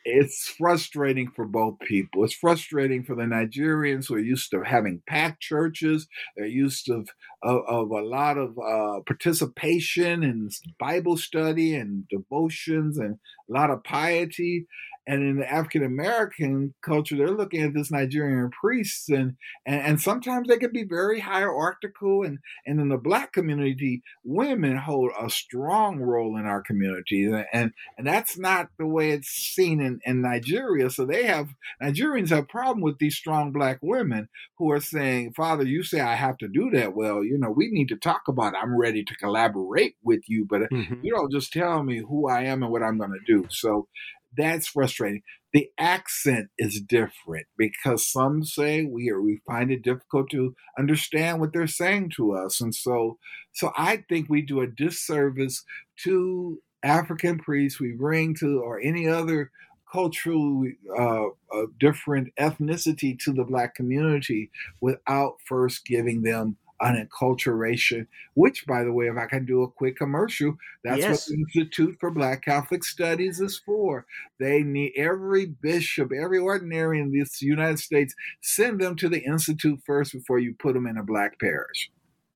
it's 0.04 0.48
frustrating 0.48 1.30
for 1.30 1.46
both 1.46 1.80
people. 1.80 2.24
It's 2.24 2.34
frustrating 2.34 3.04
for 3.04 3.16
the 3.16 3.24
Nigerians 3.24 4.08
who 4.08 4.16
are 4.16 4.20
used 4.20 4.52
to 4.52 4.64
having 4.64 5.02
packed 5.08 5.42
churches. 5.42 6.08
They're 6.36 6.46
used 6.46 6.86
to 6.88 7.04
of, 7.44 7.64
of 7.68 7.92
a 7.92 8.02
lot 8.02 8.38
of 8.38 8.58
uh, 8.58 9.02
participation 9.06 10.24
and 10.24 10.52
Bible 10.80 11.18
study 11.18 11.76
and 11.76 12.08
devotions 12.10 12.98
and 12.98 13.18
a 13.50 13.54
lot 13.54 13.70
of 13.70 13.84
piety. 13.84 14.66
And 15.08 15.24
in 15.24 15.38
the 15.38 15.52
African 15.52 15.84
American 15.84 16.74
culture, 16.84 17.18
they're 17.18 17.32
looking 17.32 17.64
at 17.64 17.74
this 17.74 17.92
Nigerian 17.92 18.52
priests, 18.52 19.10
and, 19.10 19.36
and 19.66 19.82
and 19.82 20.02
sometimes 20.02 20.48
they 20.48 20.58
can 20.58 20.72
be 20.72 20.84
very 20.84 21.20
hierarchical. 21.20 22.24
And 22.24 22.40
and 22.66 22.80
in 22.80 22.90
the 22.90 22.98
Black 22.98 23.34
community, 23.34 24.04
women 24.24 24.78
hold 24.78 25.12
a 25.20 25.30
strong 25.30 26.00
role 26.00 26.38
in 26.38 26.46
our 26.46 26.62
community, 26.62 27.32
and 27.52 27.72
and 27.98 28.08
that's 28.08 28.38
not 28.38 28.70
the 28.78 28.86
way 28.86 29.12
it's 29.12 29.30
seen 29.30 29.82
in 29.82 30.00
in 30.06 30.22
Nigeria. 30.22 30.90
So 30.90 31.06
they 31.06 31.24
have 31.24 31.50
Nigerians 31.82 32.30
have 32.30 32.48
problem 32.48 32.82
with 32.82 33.00
these 33.00 33.16
strong 33.16 33.52
Black 33.52 33.80
women 33.82 34.30
who 34.58 34.72
are 34.72 34.80
saying, 34.80 35.34
"Father, 35.34 35.64
you 35.64 35.84
say 35.84 36.00
I 36.00 36.16
have 36.16 36.38
to 36.38 36.48
do 36.48 36.70
that. 36.74 36.94
Well, 36.96 37.24
you 37.24 37.38
know, 37.38 37.50
we 37.50 37.70
need 37.72 37.88
to 37.90 37.98
talk 37.98 38.22
about. 38.28 38.54
It. 38.54 38.60
I'm 38.62 38.78
ready 38.78 39.04
to 39.04 39.16
collaborate 39.16 39.96
with 40.04 40.22
you, 40.28 40.46
but 40.48 40.62
mm-hmm. 40.72 41.02
you 41.02 41.14
don't 41.14 41.32
just 41.32 41.52
tell 41.52 41.84
me 41.84 42.04
who 42.08 42.30
I 42.30 42.44
am 42.44 42.62
and 42.64 42.72
what 42.72 42.84
I'm 42.84 42.98
going 42.98 43.12
to 43.12 43.34
do." 43.34 43.48
So 43.50 43.88
that's 44.36 44.68
frustrating. 44.68 45.22
The 45.54 45.70
accent 45.78 46.50
is 46.58 46.80
different 46.82 47.48
because 47.58 48.06
some 48.06 48.46
say 48.46 48.86
we 48.86 49.10
are, 49.10 49.22
we 49.22 49.42
find 49.46 49.72
it 49.72 49.84
difficult 49.84 50.30
to 50.32 50.56
understand 50.80 51.40
what 51.40 51.52
they're 51.52 51.68
saying 51.68 52.12
to 52.16 52.34
us, 52.34 52.62
and 52.62 52.74
so 52.74 53.18
so 53.54 53.72
I 53.78 54.04
think 54.08 54.30
we 54.30 54.42
do 54.42 54.62
a 54.62 54.68
disservice 54.68 55.64
to 56.04 56.62
African 56.84 57.38
priests 57.38 57.80
we 57.80 57.92
bring 57.92 58.34
to 58.36 58.62
or 58.62 58.80
any 58.80 59.08
other 59.08 59.52
cultural 59.92 60.66
uh, 60.98 61.26
uh, 61.26 61.66
different 61.80 62.34
ethnicity 62.40 63.20
to 63.20 63.34
the 63.34 63.44
black 63.44 63.76
community 63.76 64.50
without 64.80 65.36
first 65.46 65.86
giving 65.86 66.22
them 66.22 66.56
an 66.82 67.08
enculturation, 67.08 68.08
which, 68.34 68.66
by 68.66 68.84
the 68.84 68.92
way, 68.92 69.08
if 69.08 69.18
I 69.18 69.28
can 69.28 69.46
do 69.46 69.64
a 69.64 69.72
quick 69.72 69.98
commercial, 69.98 70.56
that's 70.84 71.00
yes. 71.00 71.30
what 71.30 71.36
the 71.36 71.42
Institute 71.42 71.98
for 72.00 72.12
Black 72.12 72.44
Catholic 72.44 72.84
Studies 72.84 73.40
is 73.40 73.60
for. 73.66 74.06
They 74.40 74.64
need 74.64 74.94
every 74.98 75.46
bishop, 75.46 76.12
every 76.12 76.40
ordinary 76.40 77.00
in 77.00 77.12
this 77.12 77.42
United 77.42 77.80
States, 77.80 78.16
send 78.42 78.82
them 78.82 78.96
to 78.98 79.10
the 79.10 79.24
Institute 79.24 79.80
first 79.86 80.14
before 80.14 80.40
you 80.40 80.56
put 80.58 80.74
them 80.74 80.88
in 80.88 80.98
a 80.98 81.04
black 81.04 81.40
parish. 81.40 81.92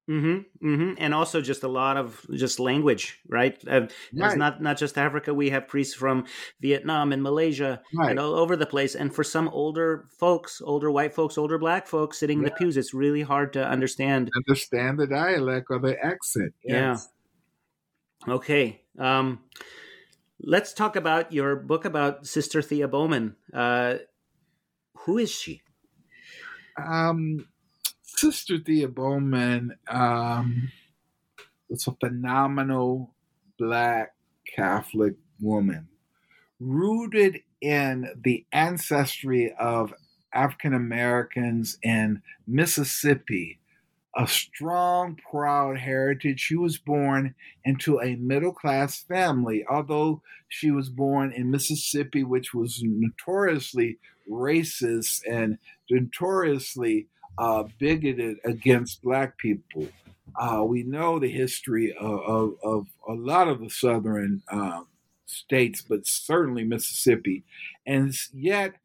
Mm-hmm, 0.07 0.67
mm-hmm. 0.67 0.93
And 0.99 1.15
also 1.15 1.41
just 1.41 1.63
a 1.63 1.67
lot 1.67 1.97
of 1.97 2.23
just 2.31 2.59
language, 2.59 3.19
right? 3.27 3.57
Uh, 3.67 3.87
Right. 4.13 4.27
It's 4.27 4.35
not 4.35 4.61
not 4.61 4.77
just 4.77 4.97
Africa. 4.97 5.33
We 5.33 5.49
have 5.49 5.67
priests 5.67 5.95
from 5.95 6.25
Vietnam 6.61 7.11
and 7.11 7.23
Malaysia 7.23 7.81
Right. 7.93 8.11
and 8.11 8.19
all 8.19 8.35
over 8.35 8.55
the 8.55 8.67
place. 8.67 8.93
And 8.93 9.13
for 9.13 9.23
some 9.23 9.49
older 9.49 10.05
folks, 10.19 10.61
older 10.63 10.91
white 10.91 11.13
folks, 11.13 11.37
older 11.37 11.57
black 11.57 11.87
folks 11.87 12.19
sitting 12.19 12.37
in 12.39 12.45
the 12.45 12.51
pews, 12.51 12.77
it's 12.77 12.93
really 12.93 13.23
hard 13.23 13.53
to 13.53 13.67
understand. 13.67 14.29
Understand 14.35 14.99
the 14.99 15.07
dialect 15.07 15.67
or 15.71 15.79
the 15.79 15.97
accent. 16.03 16.53
Yes. 16.63 17.09
Okay. 18.27 18.81
Um, 18.99 19.39
let's 20.39 20.73
talk 20.73 20.95
about 20.95 21.33
your 21.33 21.55
book 21.55 21.85
about 21.85 22.27
Sister 22.27 22.61
Thea 22.61 22.87
Bowman. 22.87 23.35
Uh, 23.51 23.95
who 24.99 25.17
is 25.17 25.31
she? 25.31 25.61
Um, 26.77 27.47
Sister 28.17 28.57
Thea 28.59 28.87
Bowman 28.87 29.77
um, 29.89 30.71
was 31.69 31.85
a 31.85 31.91
phenomenal 31.99 33.13
black 33.59 34.13
Catholic 34.55 35.15
woman, 35.41 35.89
rooted 36.59 37.41
in 37.59 38.07
the 38.23 38.45
ancestry 38.53 39.53
of 39.59 39.93
African 40.33 40.73
Americans 40.73 41.77
in 41.83 42.21
Mississippi. 42.47 43.59
A 44.17 44.27
strong, 44.27 45.19
proud 45.29 45.77
heritage. 45.77 46.39
She 46.39 46.55
was 46.55 46.77
born 46.77 47.35
into 47.65 47.99
a 47.99 48.15
middle 48.15 48.53
class 48.53 49.03
family, 49.03 49.65
although 49.69 50.21
she 50.47 50.71
was 50.71 50.89
born 50.89 51.33
in 51.33 51.51
Mississippi, 51.51 52.23
which 52.23 52.53
was 52.53 52.81
notoriously 52.81 53.97
racist 54.31 55.21
and 55.29 55.57
notoriously 55.89 57.07
uh, 57.37 57.63
bigoted 57.79 58.37
against 58.45 59.01
black 59.01 59.37
people. 59.37 59.87
Uh, 60.39 60.63
we 60.63 60.83
know 60.83 61.19
the 61.19 61.29
history 61.29 61.95
of, 61.99 62.19
of, 62.21 62.53
of 62.63 62.87
a 63.07 63.13
lot 63.13 63.47
of 63.47 63.59
the 63.59 63.69
southern 63.69 64.41
uh, 64.51 64.81
states, 65.25 65.81
but 65.81 66.05
certainly 66.05 66.63
Mississippi. 66.63 67.43
And 67.85 68.13
yet, 68.33 68.75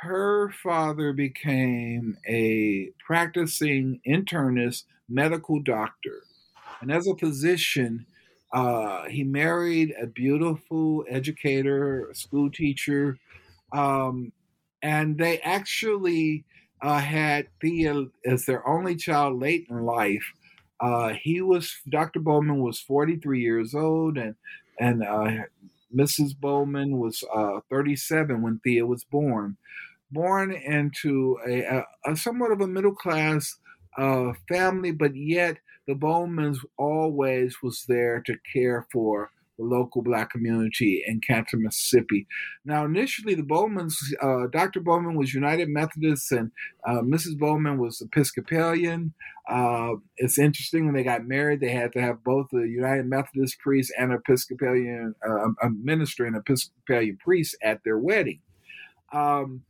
her 0.00 0.50
father 0.50 1.12
became 1.12 2.18
a 2.28 2.90
practicing 3.06 4.00
internist 4.06 4.84
medical 5.08 5.60
doctor. 5.60 6.22
And 6.80 6.92
as 6.92 7.06
a 7.06 7.16
physician, 7.16 8.06
uh, 8.52 9.04
he 9.08 9.24
married 9.24 9.94
a 10.00 10.06
beautiful 10.06 11.04
educator, 11.08 12.10
a 12.10 12.14
school 12.14 12.50
teacher, 12.50 13.18
um, 13.72 14.32
and 14.82 15.18
they 15.18 15.38
actually 15.40 16.44
uh, 16.86 17.00
had 17.00 17.48
Thea 17.60 18.04
as 18.24 18.46
their 18.46 18.66
only 18.66 18.94
child 18.94 19.40
late 19.40 19.66
in 19.68 19.84
life. 19.84 20.22
Uh, 20.78 21.14
he 21.20 21.40
was 21.40 21.74
Dr. 21.88 22.20
Bowman 22.20 22.60
was 22.60 22.78
43 22.78 23.40
years 23.40 23.74
old, 23.74 24.16
and 24.16 24.36
and 24.78 25.02
uh, 25.02 25.46
Mrs. 25.94 26.38
Bowman 26.38 26.98
was 26.98 27.24
uh, 27.34 27.60
37 27.70 28.40
when 28.40 28.60
Thea 28.62 28.86
was 28.86 29.02
born. 29.02 29.56
Born 30.12 30.52
into 30.52 31.36
a, 31.48 31.62
a, 31.62 31.86
a 32.12 32.16
somewhat 32.16 32.52
of 32.52 32.60
a 32.60 32.68
middle 32.68 32.94
class 32.94 33.56
uh, 33.98 34.32
family, 34.48 34.92
but 34.92 35.16
yet 35.16 35.56
the 35.88 35.94
Bowmans 35.94 36.60
always 36.78 37.56
was 37.64 37.84
there 37.88 38.22
to 38.26 38.36
care 38.52 38.86
for 38.92 39.30
the 39.58 39.64
local 39.64 40.02
black 40.02 40.30
community 40.30 41.02
in 41.06 41.20
Canton, 41.20 41.62
Mississippi. 41.62 42.26
Now, 42.64 42.84
initially, 42.84 43.34
the 43.34 43.42
Bowmans, 43.42 43.96
uh, 44.22 44.46
Dr. 44.48 44.80
Bowman 44.80 45.16
was 45.16 45.34
United 45.34 45.68
Methodist 45.68 46.32
and 46.32 46.50
uh, 46.86 47.00
Mrs. 47.02 47.38
Bowman 47.38 47.78
was 47.78 48.00
Episcopalian. 48.00 49.14
Uh, 49.48 49.94
it's 50.16 50.38
interesting 50.38 50.86
when 50.86 50.94
they 50.94 51.04
got 51.04 51.26
married, 51.26 51.60
they 51.60 51.70
had 51.70 51.92
to 51.92 52.00
have 52.00 52.24
both 52.24 52.46
a 52.52 52.66
United 52.66 53.06
Methodist 53.06 53.58
priest 53.60 53.92
and 53.98 54.12
Episcopalian, 54.12 55.14
uh, 55.26 55.48
a 55.62 55.70
minister 55.70 56.24
and 56.24 56.36
Episcopalian 56.36 57.16
priest 57.18 57.56
at 57.62 57.82
their 57.84 57.98
wedding. 57.98 58.40
Um, 59.12 59.62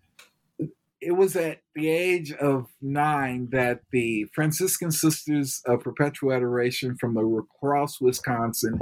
it 1.01 1.12
was 1.12 1.37
at 1.37 1.61
the 1.75 1.88
age 1.88 2.33
of 2.33 2.66
nine 2.81 3.49
that 3.53 3.81
the 3.92 4.25
Franciscan 4.35 4.90
Sisters 4.90 5.62
of 5.66 5.81
Perpetual 5.81 6.33
Adoration 6.33 6.96
from 6.99 7.14
La 7.14 7.42
Crosse, 7.61 8.01
Wisconsin, 8.01 8.79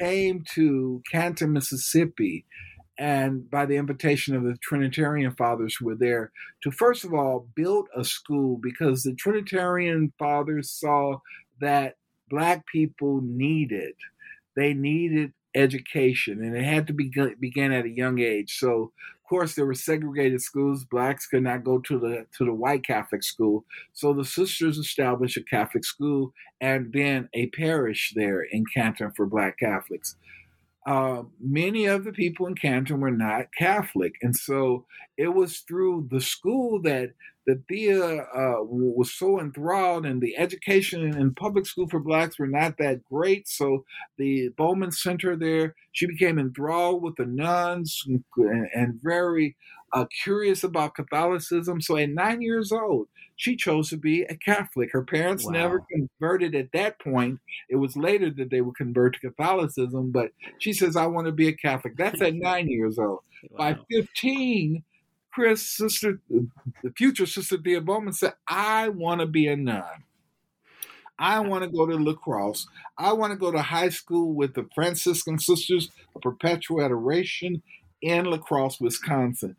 came 0.00 0.44
to 0.54 1.02
Canton, 1.10 1.52
Mississippi, 1.52 2.46
and 2.98 3.48
by 3.50 3.66
the 3.66 3.76
invitation 3.76 4.34
of 4.34 4.44
the 4.44 4.56
Trinitarian 4.62 5.32
fathers 5.32 5.76
who 5.76 5.86
were 5.86 5.96
there, 5.96 6.32
to 6.62 6.70
first 6.70 7.04
of 7.04 7.14
all 7.14 7.48
build 7.54 7.88
a 7.96 8.04
school 8.04 8.58
because 8.58 9.02
the 9.02 9.14
Trinitarian 9.14 10.12
fathers 10.18 10.70
saw 10.70 11.18
that 11.60 11.94
Black 12.28 12.66
people 12.66 13.20
needed, 13.22 13.94
they 14.56 14.74
needed 14.74 15.32
education, 15.54 16.42
and 16.44 16.56
it 16.56 16.64
had 16.64 16.86
to 16.86 16.92
be 16.92 17.10
begin 17.40 17.72
at 17.72 17.84
a 17.84 17.90
young 17.90 18.18
age. 18.20 18.58
So 18.58 18.92
course, 19.30 19.54
there 19.54 19.64
were 19.64 19.74
segregated 19.74 20.42
schools. 20.42 20.84
Blacks 20.84 21.26
could 21.26 21.44
not 21.44 21.64
go 21.64 21.78
to 21.78 21.98
the 21.98 22.26
to 22.36 22.44
the 22.44 22.52
white 22.52 22.84
Catholic 22.84 23.22
school, 23.22 23.64
so 23.92 24.12
the 24.12 24.24
sisters 24.24 24.76
established 24.76 25.36
a 25.36 25.44
Catholic 25.44 25.84
school 25.84 26.34
and 26.60 26.92
then 26.92 27.28
a 27.32 27.46
parish 27.50 28.12
there 28.16 28.42
in 28.42 28.64
Canton 28.74 29.12
for 29.12 29.26
Black 29.26 29.58
Catholics. 29.58 30.16
Uh, 30.86 31.22
many 31.40 31.86
of 31.86 32.04
the 32.04 32.12
people 32.12 32.46
in 32.46 32.54
Canton 32.54 33.00
were 33.00 33.10
not 33.10 33.54
Catholic, 33.56 34.14
and 34.20 34.36
so 34.36 34.84
it 35.16 35.28
was 35.28 35.60
through 35.60 36.08
the 36.10 36.20
school 36.20 36.82
that 36.82 37.12
that 37.46 37.62
Thea 37.68 38.22
uh, 38.22 38.62
was 38.62 39.12
so 39.12 39.40
enthralled, 39.40 40.04
and 40.06 40.20
the 40.20 40.36
education 40.36 41.02
in 41.16 41.34
public 41.34 41.66
school 41.66 41.88
for 41.88 41.98
blacks 42.00 42.38
were 42.38 42.46
not 42.46 42.76
that 42.78 43.04
great. 43.04 43.48
So 43.48 43.84
the 44.18 44.48
Bowman 44.56 44.92
Center 44.92 45.36
there, 45.36 45.74
she 45.92 46.06
became 46.06 46.38
enthralled 46.38 47.02
with 47.02 47.16
the 47.16 47.26
nuns 47.26 48.04
and, 48.06 48.22
and 48.74 49.00
very 49.02 49.56
uh, 49.92 50.04
curious 50.22 50.62
about 50.62 50.94
Catholicism. 50.94 51.80
So 51.80 51.96
at 51.96 52.10
nine 52.10 52.42
years 52.42 52.70
old, 52.70 53.08
she 53.36 53.56
chose 53.56 53.88
to 53.90 53.96
be 53.96 54.22
a 54.22 54.36
Catholic. 54.36 54.90
Her 54.92 55.02
parents 55.02 55.44
Wow. 55.46 55.52
never 55.52 55.82
converted 55.90 56.54
at 56.54 56.72
that 56.72 57.00
point. 57.00 57.40
It 57.68 57.76
was 57.76 57.96
later 57.96 58.30
that 58.30 58.50
they 58.50 58.60
would 58.60 58.76
convert 58.76 59.14
to 59.14 59.20
Catholicism, 59.20 60.12
but 60.12 60.30
she 60.58 60.72
says, 60.72 60.94
I 60.94 61.06
want 61.06 61.26
to 61.26 61.32
be 61.32 61.48
a 61.48 61.52
Catholic. 61.52 61.96
That's 61.96 62.20
at 62.20 62.34
nine 62.36 62.68
years 62.68 62.98
old. 62.98 63.20
By 63.56 63.78
15, 63.90 64.84
Chris, 65.40 65.66
sister, 65.66 66.20
the 66.28 66.90
future 66.98 67.24
sister 67.24 67.56
Thea 67.56 67.80
Bowman 67.80 68.12
said, 68.12 68.34
I 68.46 68.90
want 68.90 69.22
to 69.22 69.26
be 69.26 69.48
a 69.48 69.56
nun. 69.56 70.04
I 71.18 71.40
want 71.40 71.64
to 71.64 71.70
go 71.70 71.86
to 71.86 71.96
La 71.96 72.12
Crosse. 72.12 72.66
I 72.98 73.14
want 73.14 73.32
to 73.32 73.38
go 73.38 73.50
to 73.50 73.62
high 73.62 73.88
school 73.88 74.34
with 74.34 74.52
the 74.52 74.68
Franciscan 74.74 75.38
Sisters 75.38 75.88
of 76.14 76.20
Perpetual 76.20 76.82
Adoration 76.82 77.62
in 78.02 78.26
La 78.26 78.36
Crosse, 78.36 78.80
Wisconsin. 78.80 79.56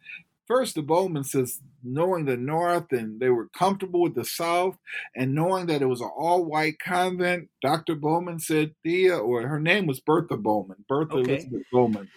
First, 0.47 0.75
the 0.75 0.83
Bowman 0.83 1.23
says, 1.23 1.61
knowing 1.83 2.25
the 2.25 2.37
North 2.37 2.91
and 2.91 3.19
they 3.19 3.29
were 3.29 3.47
comfortable 3.47 4.01
with 4.01 4.13
the 4.13 4.25
South, 4.25 4.77
and 5.15 5.33
knowing 5.33 5.65
that 5.65 5.81
it 5.81 5.87
was 5.87 6.01
an 6.01 6.11
all 6.15 6.45
white 6.45 6.77
convent, 6.77 7.49
Dr. 7.63 7.95
Bowman 7.95 8.39
said, 8.39 8.75
Thea, 8.83 9.17
or 9.17 9.47
her 9.47 9.59
name 9.59 9.87
was 9.87 9.99
Bertha 9.99 10.37
Bowman, 10.37 10.85
Bertha 10.87 11.15
Okay. 11.15 11.33
Elizabeth 11.33 11.63
Bowman. 11.71 12.09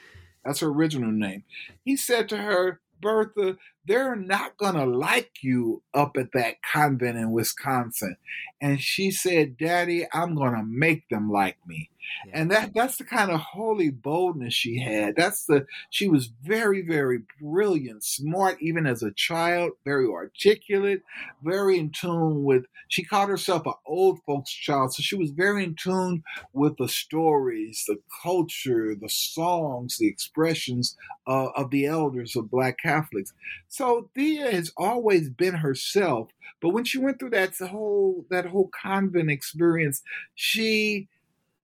That's 0.44 0.60
her 0.60 0.68
original 0.68 1.12
name. 1.12 1.44
He 1.84 1.96
said 1.96 2.28
to 2.28 2.36
her, 2.36 2.80
Bertha, 3.04 3.58
they're 3.86 4.16
not 4.16 4.56
going 4.56 4.74
to 4.74 4.86
like 4.86 5.42
you 5.42 5.82
up 5.92 6.16
at 6.16 6.32
that 6.32 6.56
convent 6.62 7.18
in 7.18 7.32
Wisconsin. 7.32 8.16
And 8.60 8.80
she 8.80 9.10
said, 9.10 9.58
Daddy, 9.58 10.06
I'm 10.12 10.34
going 10.34 10.54
to 10.54 10.64
make 10.64 11.08
them 11.08 11.30
like 11.30 11.56
me. 11.66 11.90
Yeah. 12.26 12.40
And 12.40 12.50
that 12.50 12.74
that's 12.74 12.96
the 12.96 13.04
kind 13.04 13.30
of 13.30 13.40
holy 13.40 13.90
boldness 13.90 14.54
she 14.54 14.78
had. 14.78 15.16
That's 15.16 15.46
the 15.46 15.66
she 15.90 16.08
was 16.08 16.30
very 16.42 16.82
very 16.82 17.20
brilliant, 17.40 18.04
smart 18.04 18.58
even 18.60 18.86
as 18.86 19.02
a 19.02 19.12
child, 19.12 19.72
very 19.84 20.06
articulate, 20.06 21.02
very 21.42 21.78
in 21.78 21.90
tune 21.90 22.44
with 22.44 22.64
she 22.88 23.04
called 23.04 23.30
herself 23.30 23.66
an 23.66 23.72
old 23.86 24.20
folks 24.24 24.52
child, 24.52 24.94
so 24.94 25.02
she 25.02 25.16
was 25.16 25.30
very 25.30 25.64
in 25.64 25.74
tune 25.74 26.22
with 26.52 26.76
the 26.76 26.88
stories, 26.88 27.84
the 27.88 27.98
culture, 28.22 28.94
the 28.94 29.08
songs, 29.08 29.98
the 29.98 30.08
expressions 30.08 30.96
uh, 31.26 31.48
of 31.56 31.70
the 31.70 31.86
elders 31.86 32.36
of 32.36 32.50
black 32.50 32.78
Catholics. 32.78 33.32
So 33.74 34.08
Thea 34.14 34.52
has 34.52 34.70
always 34.76 35.28
been 35.28 35.54
herself, 35.54 36.30
but 36.62 36.68
when 36.68 36.84
she 36.84 36.96
went 36.96 37.18
through 37.18 37.30
that 37.30 37.56
whole 37.56 38.24
that 38.30 38.46
whole 38.46 38.70
convent 38.80 39.32
experience, 39.32 40.00
she 40.36 41.08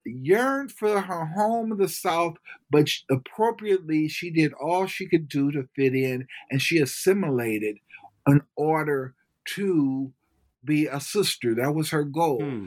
yearned 0.04 0.72
for 0.72 1.02
her 1.02 1.26
home 1.26 1.70
in 1.70 1.78
the 1.78 1.88
South, 1.88 2.34
but 2.68 2.88
sh- 2.88 3.02
appropriately 3.08 4.08
she 4.08 4.28
did 4.28 4.52
all 4.54 4.88
she 4.88 5.06
could 5.06 5.28
do 5.28 5.52
to 5.52 5.68
fit 5.76 5.94
in, 5.94 6.26
and 6.50 6.60
she 6.60 6.78
assimilated 6.78 7.76
in 8.26 8.42
order 8.56 9.14
to 9.54 10.12
be 10.64 10.88
a 10.88 10.98
sister. 10.98 11.54
That 11.54 11.76
was 11.76 11.90
her 11.90 12.02
goal. 12.02 12.42
Hmm. 12.42 12.66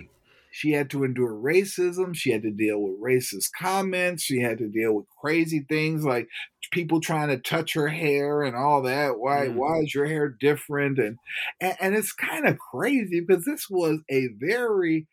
She 0.51 0.71
had 0.71 0.89
to 0.91 1.03
endure 1.03 1.33
racism. 1.33 2.15
She 2.15 2.31
had 2.31 2.43
to 2.43 2.51
deal 2.51 2.79
with 2.79 3.01
racist 3.01 3.49
comments. 3.59 4.21
She 4.23 4.39
had 4.39 4.59
to 4.59 4.69
deal 4.69 4.93
with 4.93 5.07
crazy 5.19 5.65
things 5.67 6.05
like 6.05 6.29
people 6.73 6.99
trying 6.99 7.29
to 7.29 7.37
touch 7.37 7.73
her 7.73 7.87
hair 7.87 8.41
and 8.41 8.55
all 8.55 8.81
that. 8.81 9.19
Why? 9.19 9.47
Mm. 9.47 9.55
Why 9.55 9.79
is 9.79 9.93
your 9.93 10.05
hair 10.05 10.27
different? 10.27 10.97
And 10.99 11.17
and, 11.61 11.75
and 11.79 11.95
it's 11.95 12.11
kind 12.11 12.47
of 12.47 12.57
crazy 12.57 13.21
because 13.21 13.45
this 13.45 13.69
was 13.69 13.99
a 14.09 14.27
very 14.39 15.07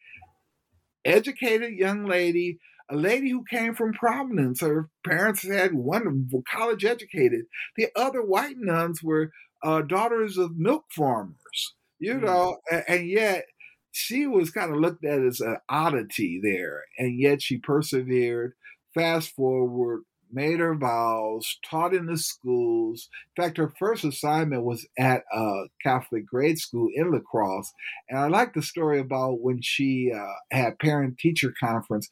educated 1.04 1.74
young 1.74 2.06
lady, 2.06 2.58
a 2.90 2.96
lady 2.96 3.30
who 3.30 3.44
came 3.48 3.74
from 3.74 3.92
prominence. 3.92 4.60
Her 4.60 4.88
parents 5.06 5.42
had 5.46 5.74
one 5.74 6.28
college 6.50 6.84
educated. 6.84 7.44
The 7.76 7.88
other 7.94 8.22
white 8.22 8.56
nuns 8.58 9.02
were 9.02 9.30
uh, 9.62 9.82
daughters 9.82 10.38
of 10.38 10.56
milk 10.56 10.84
farmers, 10.96 11.74
you 11.98 12.14
mm. 12.14 12.24
know, 12.24 12.56
and, 12.70 12.84
and 12.88 13.08
yet 13.08 13.44
she 13.92 14.26
was 14.26 14.50
kind 14.50 14.72
of 14.72 14.80
looked 14.80 15.04
at 15.04 15.20
as 15.20 15.40
an 15.40 15.58
oddity 15.68 16.40
there, 16.42 16.84
and 16.98 17.20
yet 17.20 17.42
she 17.42 17.58
persevered. 17.58 18.54
Fast 18.94 19.36
forward, 19.36 20.02
made 20.32 20.60
her 20.60 20.74
vows, 20.74 21.58
taught 21.68 21.94
in 21.94 22.06
the 22.06 22.18
schools. 22.18 23.08
In 23.36 23.42
fact, 23.42 23.56
her 23.58 23.72
first 23.78 24.04
assignment 24.04 24.64
was 24.64 24.86
at 24.98 25.22
a 25.32 25.64
Catholic 25.82 26.26
grade 26.26 26.58
school 26.58 26.88
in 26.94 27.12
La 27.12 27.20
Crosse. 27.20 27.72
And 28.08 28.18
I 28.18 28.28
like 28.28 28.54
the 28.54 28.62
story 28.62 29.00
about 29.00 29.40
when 29.40 29.60
she 29.62 30.12
uh, 30.14 30.32
had 30.50 30.78
parent 30.78 31.18
teacher 31.18 31.52
conference. 31.58 32.08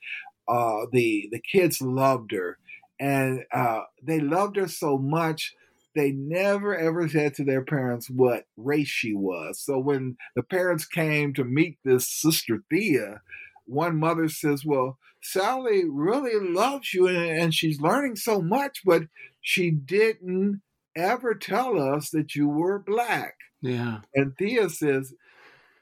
Uh, 0.48 0.87
the 0.92 1.28
the 1.31 1.40
kids 1.40 1.83
loved 1.83 2.33
her, 2.33 2.59
and 2.98 3.44
uh, 3.52 3.81
they 4.02 4.18
loved 4.18 4.57
her 4.57 4.66
so 4.66 4.96
much 4.96 5.54
they 5.98 6.12
never 6.12 6.76
ever 6.76 7.09
said 7.09 7.35
to 7.35 7.44
their 7.44 7.64
parents 7.64 8.09
what 8.09 8.44
race 8.57 8.88
she 8.88 9.14
was. 9.14 9.61
So 9.61 9.78
when 9.78 10.16
the 10.37 10.42
parents 10.42 10.87
came 10.87 11.35
to 11.35 11.44
meet 11.44 11.78
this 11.85 12.09
sister 12.09 12.62
Thea, 12.70 13.20
one 13.68 13.96
mother 13.96 14.28
says, 14.28 14.64
Well, 14.64 14.98
Sally 15.22 15.85
really 15.88 16.38
loves 16.40 16.94
you 16.94 17.09
and, 17.09 17.52
she's 17.54 17.81
learning 17.81 18.16
so 18.16 18.40
much, 18.40 18.83
but 18.85 19.04
she 19.40 19.70
didn't 19.70 20.62
ever 20.96 21.35
tell 21.35 21.81
us 21.81 22.11
that 22.11 22.35
you 22.35 22.48
were 22.48 22.78
black. 22.78 23.35
Yeah. 23.61 24.00
And 24.14 24.37
Thea 24.37 24.70
says, 24.70 25.14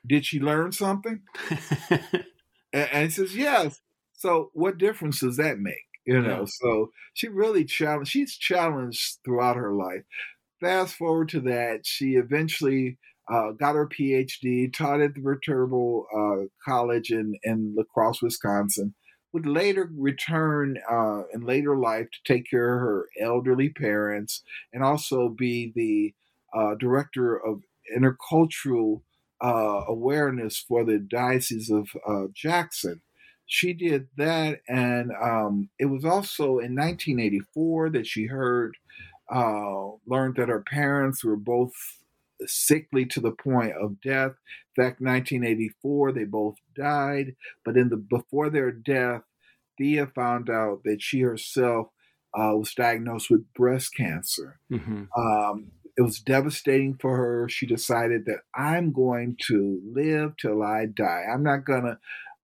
Did 0.07 0.27
she 0.27 0.41
learn 0.41 0.73
something? 0.73 1.23
and, 1.91 2.25
and 2.73 3.05
he 3.05 3.11
says, 3.11 3.37
Yes. 3.37 3.81
So 4.13 4.51
what 4.55 4.79
difference 4.79 5.21
does 5.21 5.37
that 5.37 5.59
make? 5.59 5.87
you 6.07 6.23
know. 6.23 6.41
Yeah. 6.41 6.45
So 6.47 6.93
she 7.13 7.29
really 7.29 7.65
challenged. 7.65 8.13
She's 8.13 8.37
challenged 8.37 9.19
throughout 9.25 9.57
her 9.57 9.75
life. 9.75 10.05
Fast 10.61 10.95
forward 10.95 11.29
to 11.31 11.41
that, 11.41 11.85
she 11.85 12.15
eventually 12.15 12.97
uh, 13.29 13.53
got 13.53 13.75
her 13.75 13.89
PhD, 13.89 14.73
taught 14.73 15.01
at 15.01 15.15
the 15.15 15.21
Viterbo 15.21 16.07
uh, 16.15 16.47
College 16.65 17.11
in 17.11 17.37
in 17.43 17.75
La 17.77 17.85
Crosse, 17.85 18.23
Wisconsin. 18.23 18.95
Would 19.33 19.47
later 19.47 19.91
return 19.95 20.79
uh, 20.91 21.23
in 21.35 21.43
later 21.43 21.77
life 21.77 22.07
to 22.11 22.33
take 22.33 22.49
care 22.49 22.75
of 22.75 22.81
her 22.81 23.07
elderly 23.21 23.69
parents 23.69 24.43
and 24.73 24.83
also 24.83 25.29
be 25.29 25.73
the 25.75 26.15
uh, 26.59 26.75
director 26.77 27.37
of 27.37 27.63
intercultural 27.95 29.03
uh, 29.45 29.83
awareness 29.89 30.57
for 30.57 30.85
the 30.85 30.99
Diocese 30.99 31.71
of 31.71 31.89
uh, 32.09 32.29
Jackson 32.33 33.03
she 33.49 33.73
did 33.73 34.09
that, 34.17 34.61
and 34.69 35.13
um, 35.23 35.69
it 35.79 35.87
was 35.87 36.05
also 36.05 36.59
in 36.59 36.75
1984 36.75 37.91
that 37.91 38.05
she 38.05 38.27
heard, 38.27 38.77
learned 39.31 40.35
that 40.37 40.49
her 40.49 40.65
parents 40.69 41.23
were 41.25 41.37
both 41.37 41.73
sickly 42.47 43.07
to 43.07 43.21
the 43.21 43.33
point 43.33 43.73
of 43.81 44.01
death. 44.01 44.33
In 44.77 44.85
fact, 44.85 45.01
1984 45.01 46.13
they 46.13 46.25
both 46.25 46.57
died, 46.75 47.35
but 47.65 47.77
in 47.77 47.89
the 47.89 47.97
before 47.97 48.51
their 48.51 48.71
death, 48.71 49.23
Thea 49.79 50.07
found 50.07 50.51
out 50.51 50.83
that 50.85 51.03
she 51.03 51.21
herself 51.21 51.89
uh, 52.35 52.53
was 52.55 52.75
diagnosed 52.75 53.31
with 53.31 53.53
breast 53.55 53.95
cancer. 53.97 54.59
Mm-hmm. 54.71 55.05
Um, 55.17 55.73
it 55.97 56.03
was 56.03 56.21
devastating 56.21 56.99
for 57.01 57.17
her. 57.17 57.49
She 57.49 57.67
decided 57.67 58.27
that 58.27 58.41
I'm 58.55 58.93
going 58.93 59.37
to 59.47 59.81
live 59.85 60.37
till 60.37 60.63
I 60.63 60.87
die. 60.87 61.25
I'm 61.33 61.43
not 61.43 61.65
gonna 61.65 61.99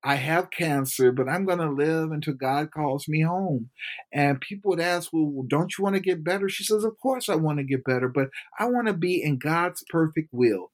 I 0.05 0.17
have 0.17 0.51
cancer, 0.51 1.13
but 1.13 1.29
I'm 1.29 1.45
going 1.45 1.59
to 1.59 1.71
live 1.71 2.11
until 2.11 2.35
God 2.35 2.73
calls 2.73 3.07
me 3.07 3.23
home. 3.23 3.71
And 4.13 4.41
people 4.41 4.71
would 4.71 4.81
ask, 4.81 5.11
Well, 5.13 5.45
don't 5.47 5.77
you 5.77 5.85
want 5.85 5.95
to 5.95 6.01
get 6.01 6.25
better? 6.25 6.49
She 6.49 6.65
says, 6.65 6.85
Of 6.85 6.99
course 7.01 7.29
I 7.29 7.37
want 7.37 7.59
to 7.59 7.65
get 7.65 7.85
better, 7.85 8.09
but 8.09 8.29
I 8.59 8.67
want 8.67 8.89
to 8.89 8.95
be 8.95 9.23
in 9.23 9.39
God's 9.39 9.85
perfect 9.91 10.29
will. 10.33 10.73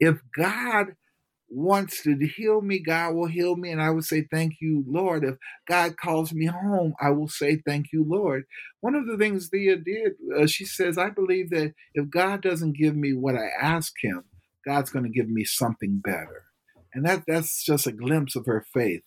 If 0.00 0.18
God 0.36 0.96
wants 1.48 2.02
to 2.02 2.16
heal 2.36 2.62
me, 2.62 2.80
God 2.80 3.14
will 3.14 3.28
heal 3.28 3.54
me. 3.54 3.70
And 3.70 3.80
I 3.80 3.90
would 3.90 4.04
say, 4.04 4.26
Thank 4.28 4.54
you, 4.60 4.84
Lord. 4.88 5.24
If 5.24 5.36
God 5.68 5.96
calls 5.96 6.32
me 6.32 6.46
home, 6.46 6.94
I 7.00 7.10
will 7.10 7.28
say, 7.28 7.62
Thank 7.64 7.92
you, 7.92 8.04
Lord. 8.06 8.44
One 8.80 8.96
of 8.96 9.06
the 9.06 9.16
things 9.16 9.48
Thea 9.48 9.76
did, 9.76 10.14
uh, 10.36 10.46
she 10.46 10.64
says, 10.64 10.98
I 10.98 11.10
believe 11.10 11.50
that 11.50 11.74
if 11.94 12.10
God 12.10 12.42
doesn't 12.42 12.76
give 12.76 12.96
me 12.96 13.12
what 13.12 13.36
I 13.36 13.48
ask 13.60 13.92
Him, 14.02 14.24
God's 14.66 14.90
going 14.90 15.04
to 15.04 15.10
give 15.10 15.28
me 15.28 15.44
something 15.44 16.00
better 16.02 16.44
and 16.94 17.04
that 17.04 17.24
that's 17.26 17.64
just 17.64 17.86
a 17.86 17.92
glimpse 17.92 18.36
of 18.36 18.46
her 18.46 18.64
faith. 18.72 19.02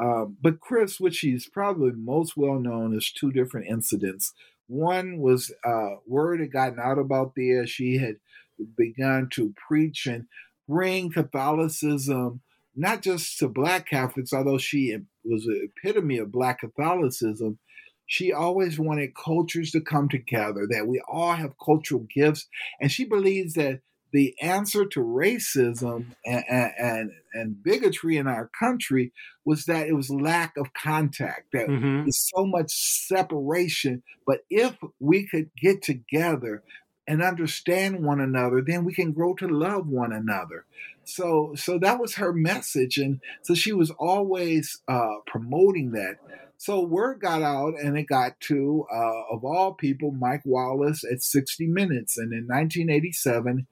Uh, 0.00 0.26
but 0.40 0.60
Chris, 0.60 1.00
which 1.00 1.16
she's 1.16 1.48
probably 1.48 1.92
most 1.92 2.36
well 2.36 2.58
known, 2.58 2.94
is 2.94 3.10
two 3.10 3.32
different 3.32 3.66
incidents. 3.68 4.34
One 4.66 5.18
was 5.18 5.52
uh, 5.64 5.96
word 6.06 6.40
had 6.40 6.52
gotten 6.52 6.78
out 6.78 6.98
about 6.98 7.32
there. 7.36 7.66
She 7.66 7.98
had 7.98 8.16
begun 8.76 9.28
to 9.32 9.54
preach 9.68 10.06
and 10.06 10.26
bring 10.68 11.10
Catholicism 11.10 12.42
not 12.76 13.00
just 13.00 13.38
to 13.38 13.48
Black 13.48 13.88
Catholics, 13.88 14.32
although 14.34 14.58
she 14.58 14.94
was 15.24 15.46
an 15.46 15.70
epitome 15.70 16.18
of 16.18 16.30
Black 16.30 16.60
Catholicism. 16.60 17.58
She 18.04 18.32
always 18.32 18.78
wanted 18.78 19.16
cultures 19.16 19.70
to 19.72 19.80
come 19.80 20.08
together, 20.08 20.66
that 20.70 20.86
we 20.86 21.02
all 21.08 21.32
have 21.32 21.54
cultural 21.64 22.06
gifts. 22.14 22.46
And 22.80 22.92
she 22.92 23.04
believes 23.04 23.54
that 23.54 23.80
the 24.12 24.34
answer 24.40 24.86
to 24.86 25.00
racism 25.00 26.06
and, 26.24 26.44
and, 26.48 27.10
and, 27.34 27.62
bigotry 27.62 28.16
in 28.16 28.26
our 28.26 28.50
country 28.58 29.12
was 29.44 29.64
that 29.66 29.88
it 29.88 29.92
was 29.94 30.10
lack 30.10 30.56
of 30.56 30.72
contact, 30.72 31.52
that 31.52 31.68
mm-hmm. 31.68 32.02
there's 32.02 32.30
so 32.34 32.46
much 32.46 32.70
separation. 32.70 34.02
But 34.26 34.40
if 34.48 34.76
we 35.00 35.26
could 35.26 35.50
get 35.60 35.82
together 35.82 36.62
and 37.06 37.22
understand 37.22 38.04
one 38.04 38.20
another, 38.20 38.62
then 38.62 38.84
we 38.84 38.94
can 38.94 39.12
grow 39.12 39.34
to 39.34 39.48
love 39.48 39.86
one 39.86 40.12
another. 40.12 40.64
So, 41.04 41.54
so 41.54 41.78
that 41.78 42.00
was 42.00 42.16
her 42.16 42.32
message, 42.32 42.98
and 42.98 43.20
so 43.42 43.54
she 43.54 43.72
was 43.72 43.90
always 43.92 44.80
uh, 44.88 45.16
promoting 45.26 45.92
that. 45.92 46.16
So 46.58 46.80
word 46.80 47.20
got 47.20 47.42
out, 47.42 47.74
and 47.74 47.96
it 47.96 48.04
got 48.04 48.40
to, 48.42 48.86
uh, 48.92 49.34
of 49.34 49.44
all 49.44 49.74
people, 49.74 50.10
Mike 50.10 50.42
Wallace 50.44 51.04
at 51.04 51.22
60 51.22 51.66
Minutes, 51.68 52.18
and 52.18 52.32
in 52.32 52.46
1987 52.48 53.66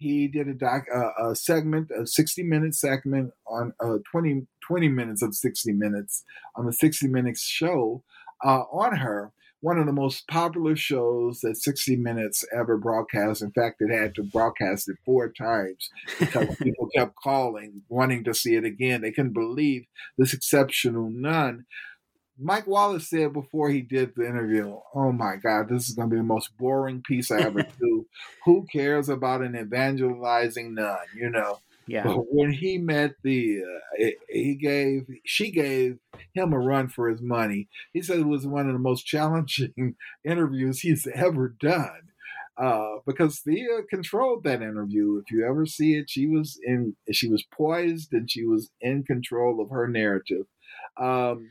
he 0.00 0.26
did 0.28 0.48
a 0.48 0.54
doc 0.54 0.86
uh, 0.92 1.10
a 1.28 1.36
segment 1.36 1.90
a 1.96 2.06
60 2.06 2.42
minute 2.42 2.74
segment 2.74 3.32
on 3.46 3.74
uh, 3.80 3.98
20 4.10 4.46
20 4.66 4.88
minutes 4.88 5.22
of 5.22 5.34
60 5.34 5.72
minutes 5.72 6.24
on 6.56 6.66
the 6.66 6.72
60 6.72 7.06
minutes 7.06 7.42
show 7.42 8.02
uh, 8.44 8.62
on 8.72 8.96
her. 8.96 9.32
One 9.62 9.78
of 9.78 9.84
the 9.84 9.92
most 9.92 10.26
popular 10.26 10.74
shows 10.74 11.40
that 11.40 11.58
60 11.58 11.96
minutes 11.96 12.42
ever 12.50 12.78
broadcast. 12.78 13.42
In 13.42 13.50
fact 13.50 13.82
it 13.82 13.92
had 13.94 14.14
to 14.14 14.22
broadcast 14.22 14.88
it 14.88 14.96
four 15.04 15.30
times 15.30 15.90
because 16.18 16.56
people 16.62 16.88
kept 16.96 17.14
calling 17.16 17.82
wanting 17.90 18.24
to 18.24 18.32
see 18.32 18.54
it 18.54 18.64
again. 18.64 19.02
They 19.02 19.12
couldn't 19.12 19.34
believe 19.34 19.84
this 20.16 20.32
exceptional 20.32 21.10
nun 21.10 21.66
Mike 22.40 22.66
Wallace 22.66 23.08
said 23.08 23.32
before 23.32 23.70
he 23.70 23.82
did 23.82 24.14
the 24.14 24.26
interview, 24.26 24.76
"Oh 24.94 25.12
my 25.12 25.36
God, 25.36 25.68
this 25.68 25.88
is 25.88 25.94
going 25.94 26.08
to 26.08 26.14
be 26.14 26.18
the 26.18 26.24
most 26.24 26.56
boring 26.56 27.02
piece 27.02 27.30
I 27.30 27.40
ever 27.40 27.62
do. 27.80 28.06
Who 28.44 28.66
cares 28.72 29.08
about 29.08 29.42
an 29.42 29.56
evangelizing 29.56 30.74
nun? 30.74 30.98
You 31.14 31.30
know." 31.30 31.60
Yeah. 31.86 32.04
But 32.04 32.32
when 32.32 32.52
he 32.52 32.78
met 32.78 33.14
the, 33.24 33.62
uh, 33.64 34.06
he 34.28 34.54
gave, 34.54 35.08
she 35.24 35.50
gave 35.50 35.98
him 36.34 36.52
a 36.52 36.58
run 36.58 36.86
for 36.86 37.08
his 37.08 37.20
money. 37.20 37.68
He 37.92 38.00
said 38.00 38.20
it 38.20 38.28
was 38.28 38.46
one 38.46 38.68
of 38.68 38.74
the 38.74 38.78
most 38.78 39.04
challenging 39.06 39.96
interviews 40.24 40.80
he's 40.80 41.08
ever 41.12 41.48
done. 41.48 42.02
Uh, 42.56 42.98
because 43.06 43.40
Thea 43.40 43.82
controlled 43.88 44.44
that 44.44 44.62
interview. 44.62 45.16
If 45.16 45.32
you 45.32 45.44
ever 45.44 45.66
see 45.66 45.96
it, 45.96 46.10
she 46.10 46.28
was 46.28 46.60
in, 46.62 46.94
she 47.10 47.28
was 47.28 47.42
poised 47.50 48.12
and 48.12 48.30
she 48.30 48.44
was 48.44 48.70
in 48.80 49.02
control 49.02 49.60
of 49.60 49.70
her 49.70 49.88
narrative. 49.88 50.46
Um, 50.96 51.48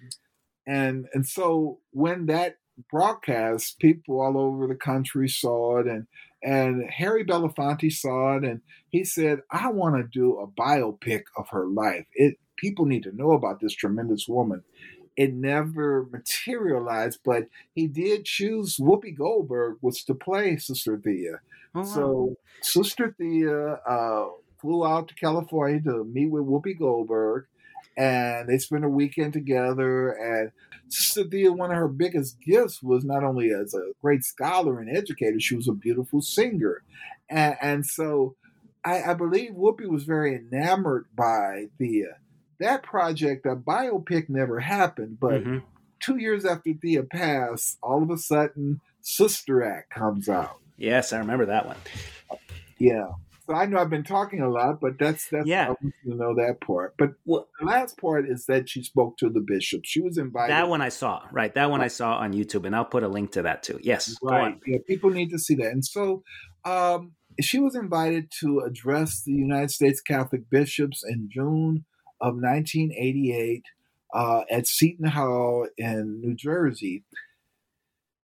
and 0.70 1.08
and 1.14 1.26
so 1.28 1.80
when 1.92 2.28
that 2.28 2.58
broadcast, 2.92 3.80
people 3.80 4.22
all 4.22 4.38
over 4.38 4.68
the 4.68 4.76
country 4.76 5.28
saw 5.28 5.80
it, 5.80 5.88
and 5.88 6.06
and 6.44 6.90
Harry 6.90 7.26
Belafonte 7.26 7.92
saw 7.92 8.38
it, 8.38 8.44
and 8.44 8.62
he 8.90 9.04
said, 9.04 9.40
"I 9.52 9.72
want 9.72 9.96
to 9.96 10.20
do 10.20 10.38
a 10.38 10.48
biopic 10.48 11.24
of 11.36 11.50
her 11.50 11.66
life. 11.66 12.06
It 12.14 12.36
people 12.56 12.86
need 12.86 13.04
to 13.04 13.16
know 13.16 13.32
about 13.32 13.60
this 13.60 13.74
tremendous 13.74 14.28
woman." 14.28 14.64
It 15.18 15.34
never 15.34 16.08
materialized, 16.12 17.22
but 17.26 17.48
he 17.74 17.88
did 17.88 18.26
choose 18.26 18.78
Whoopi 18.78 19.18
Goldberg 19.18 19.80
was 19.82 20.04
to 20.04 20.14
play 20.14 20.56
Sister 20.58 20.98
Thea. 21.04 21.40
Oh, 21.74 21.80
wow. 21.80 21.84
So 21.84 22.36
Sister 22.62 23.16
Thea 23.18 23.82
uh, 23.88 24.28
flew 24.62 24.86
out 24.86 25.08
to 25.08 25.16
California 25.16 25.82
to 25.82 26.04
meet 26.06 26.28
with 26.28 26.44
Whoopi 26.44 26.78
Goldberg 26.78 27.48
and 27.98 28.48
they 28.48 28.58
spent 28.58 28.86
a 28.86 28.90
weekend 28.90 29.34
together. 29.34 30.12
And 30.12 30.52
Sister 30.90 31.24
Thea, 31.26 31.52
one 31.52 31.72
of 31.72 31.78
her 31.78 31.88
biggest 31.88 32.40
gifts 32.42 32.82
was 32.82 33.04
not 33.04 33.24
only 33.24 33.52
as 33.52 33.74
a 33.74 33.92
great 34.02 34.24
scholar 34.24 34.80
and 34.80 34.96
educator, 34.96 35.40
she 35.40 35.56
was 35.56 35.68
a 35.68 35.74
beautiful 35.74 36.22
singer. 36.22 36.84
And, 37.30 37.56
and 37.62 37.86
so 37.86 38.36
I, 38.84 39.04
I, 39.04 39.14
believe 39.14 39.52
Whoopi 39.52 39.88
was 39.88 40.04
very 40.04 40.36
enamored 40.36 41.06
by 41.16 41.68
Thea. 41.78 42.18
that 42.60 42.84
project, 42.84 43.44
that 43.44 43.66
biopic, 43.66 44.30
never 44.30 44.60
happened. 44.60 45.20
But 45.20 45.44
mm-hmm. 45.44 45.58
two 46.00 46.18
years 46.18 46.46
after 46.46 46.74
Thea 46.74 47.04
passed, 47.04 47.78
all 47.84 48.02
of 48.02 48.10
a 48.10 48.18
sudden, 48.18 48.82
Sister 49.02 49.64
Act 49.64 49.92
comes 49.92 50.30
out. 50.30 50.60
Yes, 50.78 51.14
I 51.14 51.20
remember 51.20 51.46
that 51.48 51.66
one. 51.66 51.78
Yeah. 52.78 53.10
I 53.50 53.66
know 53.66 53.80
I've 53.80 53.90
been 53.90 54.04
talking 54.04 54.42
a 54.42 54.50
lot, 54.50 54.80
but 54.80 55.00
that's 55.00 55.30
that's 55.30 55.48
yeah. 55.48 55.66
I 55.66 55.70
want 55.70 55.94
you 56.04 56.12
to 56.12 56.18
know 56.18 56.36
that 56.36 56.62
part. 56.62 56.96
But 56.98 57.12
well, 57.26 57.48
the 57.60 57.66
last 57.66 57.98
part 57.98 58.30
is 58.30 58.46
that 58.46 58.70
she 58.70 58.84
spoke 58.84 59.18
to 59.18 59.30
the 59.30 59.42
bishop. 59.42 59.82
She 59.86 60.02
was 60.02 60.18
invited. 60.18 60.52
That 60.52 60.70
one 60.70 60.82
I 60.82 60.90
saw, 60.90 61.24
right? 61.32 61.54
That 61.54 61.70
one 61.70 61.82
I 61.82 61.88
saw 61.88 62.18
on 62.18 62.34
YouTube, 62.34 62.66
and 62.66 62.76
I'll 62.76 62.86
put 62.86 63.04
a 63.04 63.08
link 63.08 63.32
to 63.34 63.42
that 63.44 63.64
too. 63.64 63.80
Yes, 63.82 64.16
right. 64.22 64.58
Yeah, 64.66 64.78
people 64.88 65.10
need 65.10 65.30
to 65.32 65.40
see 65.40 65.56
that. 65.56 65.72
And 65.72 65.86
so, 65.86 66.24
um, 66.66 67.14
she 67.42 67.60
was 67.60 67.76
invited 67.76 68.32
to 68.42 68.60
address 68.60 69.24
the 69.24 69.34
United 69.34 69.72
States 69.72 70.02
Catholic 70.02 70.50
bishops 70.50 71.04
in 71.08 71.30
June 71.32 71.86
of 72.22 72.36
1988 72.36 73.64
uh, 74.14 74.42
at 74.52 74.68
Seton 74.68 75.08
Hall 75.08 75.68
in 75.78 76.22
New 76.22 76.36
Jersey 76.36 77.04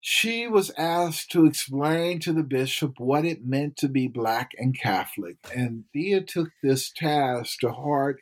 she 0.08 0.48
was 0.48 0.70
asked 0.78 1.32
to 1.32 1.48
explain 1.48 2.20
to 2.20 2.32
the 2.32 2.44
bishop 2.44 3.00
what 3.00 3.26
it 3.26 3.44
meant 3.44 3.76
to 3.76 3.88
be 3.88 4.08
black 4.08 4.52
and 4.56 4.80
Catholic. 4.80 5.38
And 5.52 5.86
Thea 5.92 6.22
took 6.22 6.50
this 6.62 6.92
task 6.92 7.62
to 7.62 7.72
heart 7.72 8.22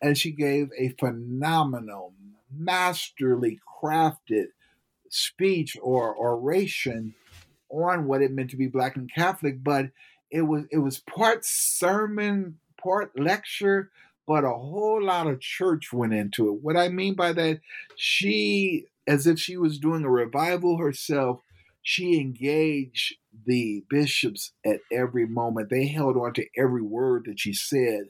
and 0.00 0.16
she 0.16 0.30
gave 0.30 0.70
a 0.78 0.94
phenomenal, 0.98 2.14
masterly 2.50 3.60
crafted 3.82 4.46
speech 5.10 5.76
or 5.82 6.16
oration 6.16 7.14
on 7.68 8.06
what 8.06 8.22
it 8.22 8.32
meant 8.32 8.48
to 8.52 8.56
be 8.56 8.66
black 8.68 8.96
and 8.96 9.12
Catholic, 9.12 9.62
but 9.62 9.90
it 10.30 10.40
was 10.40 10.64
it 10.70 10.78
was 10.78 11.00
part 11.00 11.44
sermon, 11.44 12.58
part 12.82 13.20
lecture, 13.20 13.90
but 14.26 14.44
a 14.44 14.48
whole 14.48 15.04
lot 15.04 15.26
of 15.26 15.40
church 15.40 15.92
went 15.92 16.14
into 16.14 16.48
it. 16.48 16.62
What 16.62 16.78
I 16.78 16.88
mean 16.88 17.12
by 17.12 17.34
that, 17.34 17.60
she 17.96 18.86
as 19.08 19.26
if 19.26 19.40
she 19.40 19.56
was 19.56 19.78
doing 19.78 20.04
a 20.04 20.10
revival 20.10 20.78
herself, 20.78 21.40
she 21.82 22.20
engaged 22.20 23.16
the 23.46 23.82
bishops 23.88 24.52
at 24.66 24.80
every 24.92 25.26
moment. 25.26 25.70
They 25.70 25.86
held 25.86 26.16
on 26.16 26.34
to 26.34 26.46
every 26.56 26.82
word 26.82 27.24
that 27.26 27.40
she 27.40 27.54
said. 27.54 28.08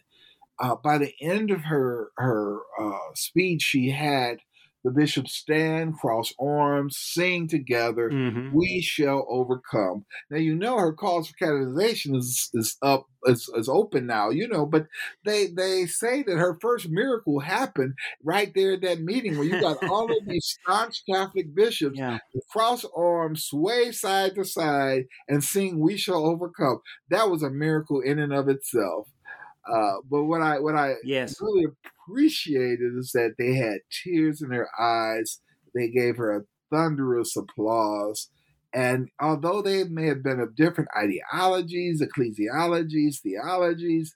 Uh, 0.60 0.74
by 0.74 0.98
the 0.98 1.14
end 1.22 1.52
of 1.52 1.62
her 1.62 2.10
her 2.16 2.58
uh, 2.80 3.14
speech, 3.14 3.62
she 3.62 3.90
had 3.90 4.38
the 4.84 4.90
bishops 4.90 5.34
stand, 5.34 5.98
cross 5.98 6.32
arms, 6.40 6.96
sing 6.98 7.48
together. 7.48 8.10
Mm-hmm. 8.10 8.56
We 8.56 8.80
shall 8.80 9.26
overcome. 9.28 10.04
Now 10.30 10.38
you 10.38 10.54
know 10.54 10.78
her 10.78 10.92
calls 10.92 11.28
for 11.28 11.36
canonization 11.36 12.14
is 12.14 12.50
is 12.54 12.76
up 12.82 13.06
is, 13.24 13.50
is 13.56 13.68
open 13.68 14.06
now. 14.06 14.30
You 14.30 14.48
know, 14.48 14.66
but 14.66 14.86
they 15.24 15.48
they 15.48 15.86
say 15.86 16.22
that 16.22 16.36
her 16.36 16.58
first 16.60 16.88
miracle 16.88 17.40
happened 17.40 17.94
right 18.22 18.52
there 18.54 18.74
at 18.74 18.82
that 18.82 19.00
meeting 19.00 19.36
where 19.36 19.46
you 19.46 19.60
got 19.60 19.82
all 19.90 20.04
of 20.04 20.26
these 20.26 20.56
staunch 20.62 21.02
Catholic 21.10 21.54
bishops 21.54 21.98
yeah. 21.98 22.18
cross 22.50 22.84
arms, 22.96 23.44
sway 23.44 23.92
side 23.92 24.34
to 24.36 24.44
side, 24.44 25.04
and 25.28 25.42
sing 25.42 25.80
"We 25.80 25.96
shall 25.96 26.24
overcome." 26.26 26.80
That 27.10 27.30
was 27.30 27.42
a 27.42 27.50
miracle 27.50 28.00
in 28.00 28.18
and 28.18 28.32
of 28.32 28.48
itself. 28.48 29.08
Uh, 29.70 29.96
but 30.10 30.24
what 30.24 30.40
I 30.40 30.58
what 30.60 30.76
I 30.76 30.94
yes. 31.04 31.40
really 31.40 31.66
appreciated 32.08 32.96
is 32.96 33.12
that 33.12 33.34
they 33.38 33.54
had 33.54 33.80
tears 33.90 34.42
in 34.42 34.50
their 34.50 34.68
eyes. 34.78 35.40
They 35.74 35.88
gave 35.88 36.16
her 36.16 36.36
a 36.36 36.44
thunderous 36.74 37.36
applause. 37.36 38.28
And 38.72 39.08
although 39.20 39.62
they 39.62 39.84
may 39.84 40.06
have 40.06 40.22
been 40.22 40.40
of 40.40 40.54
different 40.56 40.90
ideologies, 40.96 42.02
ecclesiologies, 42.02 43.20
theologies, 43.20 44.14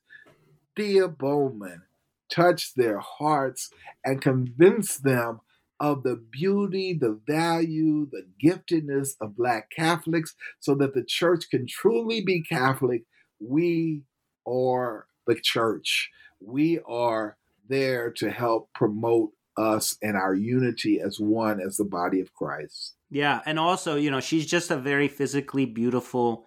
Thea 0.77 1.09
Bowman 1.09 1.83
touched 2.31 2.77
their 2.77 2.99
hearts 2.99 3.71
and 4.05 4.21
convinced 4.21 5.05
them 5.05 5.41
of 5.81 6.03
the 6.03 6.17
beauty, 6.17 6.93
the 6.93 7.21
value, 7.27 8.09
the 8.11 8.27
giftedness 8.43 9.11
of 9.21 9.37
Black 9.37 9.71
Catholics 9.71 10.35
so 10.61 10.75
that 10.77 10.95
the 10.95 11.05
church 11.05 11.51
can 11.51 11.67
truly 11.67 12.21
be 12.21 12.43
Catholic. 12.43 13.03
We 13.41 14.03
are 14.47 15.07
the 15.27 15.35
church. 15.35 16.11
We 16.41 16.79
are 16.87 17.37
there 17.69 18.11
to 18.13 18.31
help 18.31 18.73
promote 18.75 19.31
us 19.57 19.97
and 20.03 20.17
our 20.17 20.35
unity 20.35 21.01
as 21.01 21.19
one 21.21 21.61
as 21.61 21.77
the 21.77 21.85
body 21.85 22.21
of 22.21 22.33
Christ. 22.33 22.95
Yeah, 23.11 23.41
and 23.45 23.59
also, 23.59 23.97
you 23.97 24.11
know, 24.11 24.21
she's 24.21 24.47
just 24.47 24.71
a 24.71 24.77
very 24.77 25.09
physically 25.09 25.67
beautiful 25.67 26.47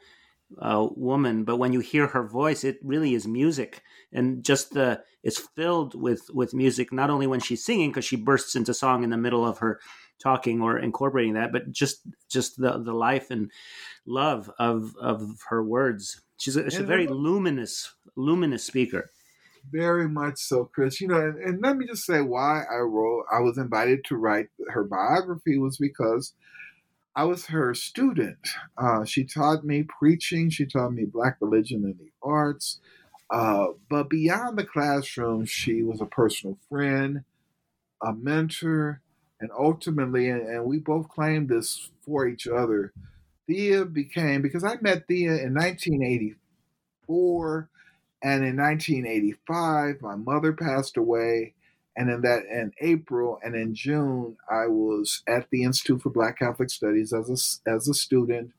uh, 0.59 0.87
woman, 0.95 1.43
but 1.43 1.57
when 1.57 1.73
you 1.73 1.79
hear 1.79 2.07
her 2.07 2.27
voice, 2.27 2.63
it 2.63 2.77
really 2.83 3.13
is 3.13 3.27
music, 3.27 3.81
and 4.11 4.43
just 4.43 4.71
the 4.73 5.01
it's 5.23 5.39
filled 5.55 5.99
with 5.99 6.23
with 6.33 6.53
music. 6.53 6.91
Not 6.91 7.09
only 7.09 7.27
when 7.27 7.39
she's 7.39 7.63
singing, 7.63 7.89
because 7.89 8.05
she 8.05 8.15
bursts 8.15 8.55
into 8.55 8.73
song 8.73 9.03
in 9.03 9.09
the 9.09 9.17
middle 9.17 9.45
of 9.45 9.59
her 9.59 9.79
talking 10.19 10.61
or 10.61 10.77
incorporating 10.79 11.33
that, 11.33 11.51
but 11.51 11.71
just 11.71 12.01
just 12.29 12.57
the 12.57 12.79
the 12.79 12.93
life 12.93 13.31
and 13.31 13.51
love 14.05 14.51
of 14.59 14.95
of 14.99 15.39
her 15.49 15.63
words. 15.63 16.21
She's 16.37 16.55
a, 16.55 16.69
she's 16.69 16.79
a 16.79 16.83
very 16.83 17.07
luminous 17.07 17.93
luminous 18.15 18.63
speaker. 18.63 19.11
Very 19.71 20.07
much 20.07 20.37
so, 20.37 20.65
Chris. 20.65 21.01
You 21.01 21.07
know, 21.07 21.19
and, 21.19 21.37
and, 21.37 21.61
let 21.61 21.77
me 21.77 21.87
just 21.87 22.05
say 22.05 22.21
why 22.21 22.63
I 22.63 22.77
wrote, 22.77 23.25
I 23.31 23.39
was 23.39 23.57
invited 23.57 24.03
to 24.05 24.15
write 24.15 24.49
her 24.69 24.83
biography 24.83 25.57
was 25.57 25.77
because 25.77 26.33
I 27.15 27.23
was 27.23 27.47
her 27.47 27.73
student. 27.73 28.47
Uh, 28.77 29.05
she 29.05 29.23
taught 29.23 29.63
me 29.63 29.83
preaching, 29.83 30.49
she 30.49 30.65
taught 30.65 30.93
me 30.93 31.05
Black 31.05 31.37
religion 31.39 31.83
and 31.85 31.97
the 31.97 32.11
arts. 32.21 32.79
Uh, 33.29 33.67
but 33.89 34.09
beyond 34.09 34.57
the 34.57 34.65
classroom, 34.65 35.45
she 35.45 35.81
was 35.81 36.01
a 36.01 36.05
personal 36.05 36.57
friend, 36.69 37.23
a 38.03 38.13
mentor, 38.13 39.01
and 39.39 39.49
ultimately, 39.57 40.29
and, 40.29 40.41
and 40.41 40.65
we 40.65 40.77
both 40.77 41.09
claimed 41.09 41.49
this 41.49 41.89
for 42.05 42.27
each 42.27 42.47
other. 42.47 42.93
Thea 43.47 43.85
became, 43.85 44.41
because 44.41 44.63
I 44.63 44.75
met 44.81 45.07
Thea 45.07 45.37
in 45.37 45.53
1984 45.53 47.69
and 48.25 48.43
in 48.43 48.57
1985, 48.57 50.01
my 50.01 50.15
mother 50.15 50.51
passed 50.51 50.97
away. 50.97 51.53
And 51.95 52.09
in 52.09 52.21
that, 52.21 52.41
in 52.51 52.71
April 52.81 53.39
and 53.43 53.55
in 53.55 53.75
June, 53.75 54.35
I 54.49 54.65
was 54.65 55.21
at 55.27 55.47
the 55.51 55.61
Institute 55.61 56.01
for 56.01 56.09
Black 56.09 56.39
Catholic 56.39 56.71
Studies 56.71 57.13
as 57.13 57.29
a, 57.29 57.69
as 57.69 57.87
a 57.87 57.93
student, 57.93 58.51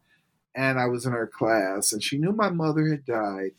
and 0.55 0.79
I 0.79 0.87
was 0.87 1.05
in 1.05 1.13
her 1.13 1.27
class. 1.27 1.93
And 1.93 2.01
she 2.01 2.17
knew 2.17 2.31
my 2.31 2.49
mother 2.49 2.89
had 2.89 3.05
died. 3.05 3.51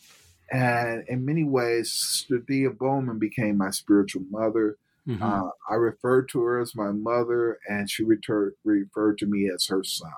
And 0.49 1.03
in 1.09 1.25
many 1.25 1.43
ways, 1.43 2.25
Thea 2.47 2.69
Bowman 2.69 3.19
became 3.19 3.57
my 3.57 3.71
spiritual 3.71 4.23
mother. 4.31 4.77
Mm-hmm. 5.05 5.21
Uh, 5.21 5.49
I 5.69 5.75
referred 5.75 6.29
to 6.29 6.41
her 6.41 6.61
as 6.61 6.73
my 6.73 6.91
mother, 6.91 7.59
and 7.67 7.89
she 7.89 8.05
referred 8.05 8.53
referred 8.63 9.17
to 9.17 9.25
me 9.25 9.51
as 9.53 9.65
her 9.65 9.83
son. 9.83 10.11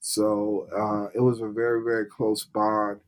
So 0.00 0.66
uh, 0.76 1.16
it 1.16 1.20
was 1.20 1.40
a 1.40 1.46
very, 1.46 1.84
very 1.84 2.06
close 2.06 2.42
bond. 2.42 2.98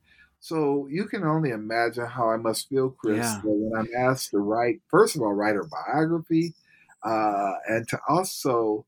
So 0.45 0.87
you 0.91 1.05
can 1.05 1.23
only 1.23 1.49
imagine 1.49 2.05
how 2.05 2.29
I 2.29 2.37
must 2.37 2.69
feel, 2.69 2.91
Chris, 2.91 3.17
yeah. 3.17 3.41
when 3.43 3.71
I'm 3.79 3.89
asked 3.97 4.29
to 4.29 4.37
write, 4.37 4.79
first 4.91 5.15
of 5.15 5.23
all, 5.23 5.33
write 5.33 5.55
her 5.55 5.65
biography, 5.65 6.53
uh, 7.01 7.53
and 7.67 7.87
to 7.87 7.97
also 8.07 8.85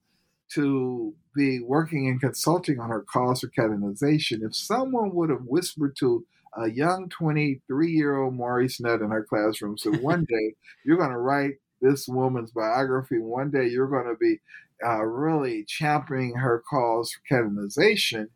to 0.53 1.15
be 1.35 1.59
working 1.59 2.09
and 2.09 2.21
consulting 2.21 2.79
on 2.79 2.89
her 2.89 3.03
cause 3.11 3.39
for 3.39 3.47
canonization. 3.47 4.43
If 4.43 4.55
someone 4.55 5.15
would 5.15 5.31
have 5.31 5.45
whispered 5.47 5.95
to 5.97 6.27
a 6.55 6.69
young 6.69 7.09
23 7.09 7.91
year 7.91 8.17
old 8.21 8.35
Maurice 8.35 8.79
Nutt 8.79 9.01
in 9.01 9.09
her 9.09 9.23
classroom, 9.23 9.79
so 9.79 9.91
one 9.93 10.25
day 10.29 10.53
you're 10.85 10.97
going 10.97 11.09
to 11.09 11.17
write 11.17 11.55
this 11.81 12.07
woman's 12.07 12.51
biography, 12.51 13.17
one 13.17 13.49
day 13.49 13.65
you're 13.65 13.87
going 13.87 14.05
to 14.05 14.19
be 14.19 14.39
uh, 14.85 15.03
really 15.03 15.65
championing 15.67 16.35
her 16.35 16.63
cause 16.69 17.13
for 17.13 17.35
canonization. 17.35 18.29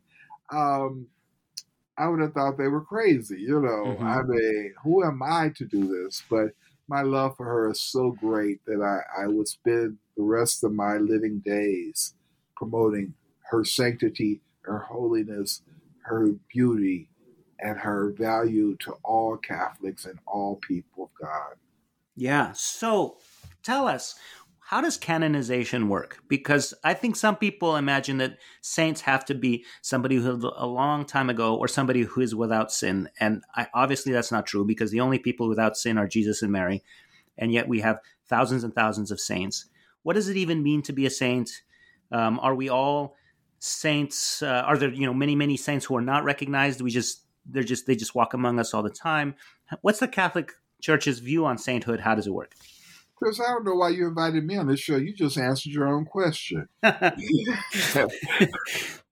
Um, 0.50 1.06
I 2.02 2.08
would 2.08 2.20
have 2.20 2.32
thought 2.32 2.58
they 2.58 2.66
were 2.66 2.84
crazy. 2.84 3.40
You 3.40 3.60
know, 3.60 3.94
mm-hmm. 3.94 4.04
I 4.04 4.22
mean, 4.22 4.74
who 4.82 5.04
am 5.04 5.22
I 5.22 5.50
to 5.50 5.64
do 5.64 5.86
this? 5.86 6.20
But 6.28 6.48
my 6.88 7.02
love 7.02 7.36
for 7.36 7.46
her 7.46 7.70
is 7.70 7.80
so 7.80 8.10
great 8.10 8.58
that 8.66 8.82
I, 8.82 9.22
I 9.22 9.26
would 9.28 9.46
spend 9.46 9.98
the 10.16 10.24
rest 10.24 10.64
of 10.64 10.72
my 10.72 10.96
living 10.96 11.38
days 11.44 12.14
promoting 12.56 13.14
her 13.50 13.64
sanctity, 13.64 14.40
her 14.62 14.78
holiness, 14.78 15.62
her 16.00 16.30
beauty, 16.52 17.08
and 17.60 17.78
her 17.78 18.10
value 18.18 18.76
to 18.78 18.96
all 19.04 19.36
Catholics 19.36 20.04
and 20.04 20.18
all 20.26 20.56
people 20.56 21.04
of 21.04 21.10
God. 21.20 21.54
Yeah. 22.16 22.50
So 22.52 23.18
tell 23.62 23.86
us, 23.86 24.16
how 24.72 24.80
does 24.80 24.96
canonization 24.96 25.90
work? 25.90 26.22
Because 26.28 26.72
I 26.82 26.94
think 26.94 27.14
some 27.14 27.36
people 27.36 27.76
imagine 27.76 28.16
that 28.16 28.38
saints 28.62 29.02
have 29.02 29.22
to 29.26 29.34
be 29.34 29.66
somebody 29.82 30.16
who 30.16 30.22
lived 30.22 30.44
a 30.44 30.66
long 30.66 31.04
time 31.04 31.28
ago 31.28 31.56
or 31.56 31.68
somebody 31.68 32.04
who 32.04 32.22
is 32.22 32.34
without 32.34 32.72
sin. 32.72 33.10
And 33.20 33.44
I, 33.54 33.66
obviously 33.74 34.12
that's 34.12 34.32
not 34.32 34.46
true 34.46 34.64
because 34.64 34.90
the 34.90 35.00
only 35.00 35.18
people 35.18 35.46
without 35.46 35.76
sin 35.76 35.98
are 35.98 36.08
Jesus 36.08 36.40
and 36.40 36.50
Mary. 36.50 36.82
And 37.36 37.52
yet 37.52 37.68
we 37.68 37.80
have 37.80 38.00
thousands 38.30 38.64
and 38.64 38.74
thousands 38.74 39.10
of 39.10 39.20
saints. 39.20 39.66
What 40.04 40.14
does 40.14 40.30
it 40.30 40.38
even 40.38 40.62
mean 40.62 40.80
to 40.84 40.94
be 40.94 41.04
a 41.04 41.10
saint? 41.10 41.50
Um, 42.10 42.40
are 42.40 42.54
we 42.54 42.70
all 42.70 43.14
saints? 43.58 44.42
Uh, 44.42 44.64
are 44.66 44.78
there, 44.78 44.88
you 44.88 45.04
know, 45.04 45.12
many, 45.12 45.36
many 45.36 45.58
saints 45.58 45.84
who 45.84 45.96
are 45.96 46.00
not 46.00 46.24
recognized? 46.24 46.80
We 46.80 46.90
just, 46.90 47.26
they're 47.44 47.62
just, 47.62 47.86
they 47.86 47.94
just 47.94 48.14
walk 48.14 48.32
among 48.32 48.58
us 48.58 48.72
all 48.72 48.82
the 48.82 48.88
time. 48.88 49.34
What's 49.82 50.00
the 50.00 50.08
Catholic 50.08 50.50
Church's 50.80 51.18
view 51.18 51.44
on 51.44 51.58
sainthood? 51.58 52.00
How 52.00 52.14
does 52.14 52.26
it 52.26 52.32
work? 52.32 52.54
Chris, 53.22 53.40
I 53.40 53.44
don't 53.52 53.64
know 53.64 53.76
why 53.76 53.90
you 53.90 54.08
invited 54.08 54.44
me 54.44 54.56
on 54.56 54.66
this 54.66 54.80
show. 54.80 54.96
You 54.96 55.14
just 55.14 55.38
answered 55.38 55.72
your 55.72 55.86
own 55.86 56.04
question. 56.04 56.66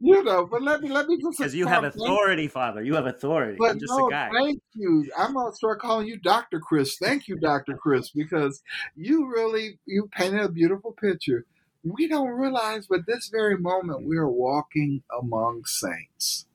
you 0.01 0.25
know, 0.25 0.47
but 0.47 0.63
let 0.63 0.81
me 0.81 0.89
let 0.89 1.07
me 1.07 1.17
just 1.21 1.39
because 1.39 1.55
you 1.55 1.67
have 1.67 1.85
authority, 1.85 2.49
Father. 2.49 2.83
You 2.83 2.97
have 2.97 3.07
authority. 3.07 3.57
But 3.59 3.71
I'm 3.71 3.79
just 3.79 3.93
no, 3.97 4.09
a 4.09 4.11
guy. 4.11 4.31
thank 4.33 4.61
you. 4.75 5.09
I'm 5.17 5.35
gonna 5.35 5.55
start 5.55 5.81
calling 5.81 6.09
you 6.09 6.19
Doctor 6.19 6.59
Chris. 6.59 6.97
Thank 6.97 7.29
you, 7.29 7.37
Doctor 7.37 7.77
Chris, 7.77 8.11
because 8.11 8.63
you 8.97 9.31
really 9.33 9.79
you 9.87 10.09
painted 10.11 10.41
a 10.41 10.49
beautiful 10.49 10.93
picture. 10.93 11.47
We 11.85 12.09
don't 12.09 12.31
realize, 12.31 12.89
but 12.89 13.07
this 13.07 13.29
very 13.29 13.59
moment 13.59 14.07
we 14.07 14.17
are 14.17 14.29
walking 14.29 15.05
among 15.17 15.67
saints. 15.67 16.47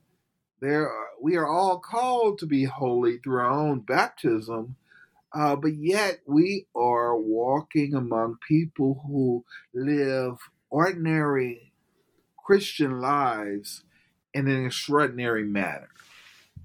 There, 0.60 0.92
we 1.22 1.36
are 1.36 1.48
all 1.48 1.80
called 1.80 2.40
to 2.40 2.46
be 2.46 2.66
holy 2.66 3.18
through 3.20 3.40
our 3.40 3.50
own 3.50 3.80
baptism 3.80 4.76
uh, 5.36 5.56
but 5.56 5.74
yet 5.76 6.20
we 6.26 6.66
are 6.76 7.18
walking 7.18 7.94
among 7.94 8.38
people 8.48 9.04
who 9.06 9.44
live 9.74 10.38
ordinary 10.70 11.74
Christian 12.38 13.00
lives 13.00 13.84
in 14.34 14.48
an 14.48 14.66
extraordinary 14.66 15.44
manner. 15.44 15.90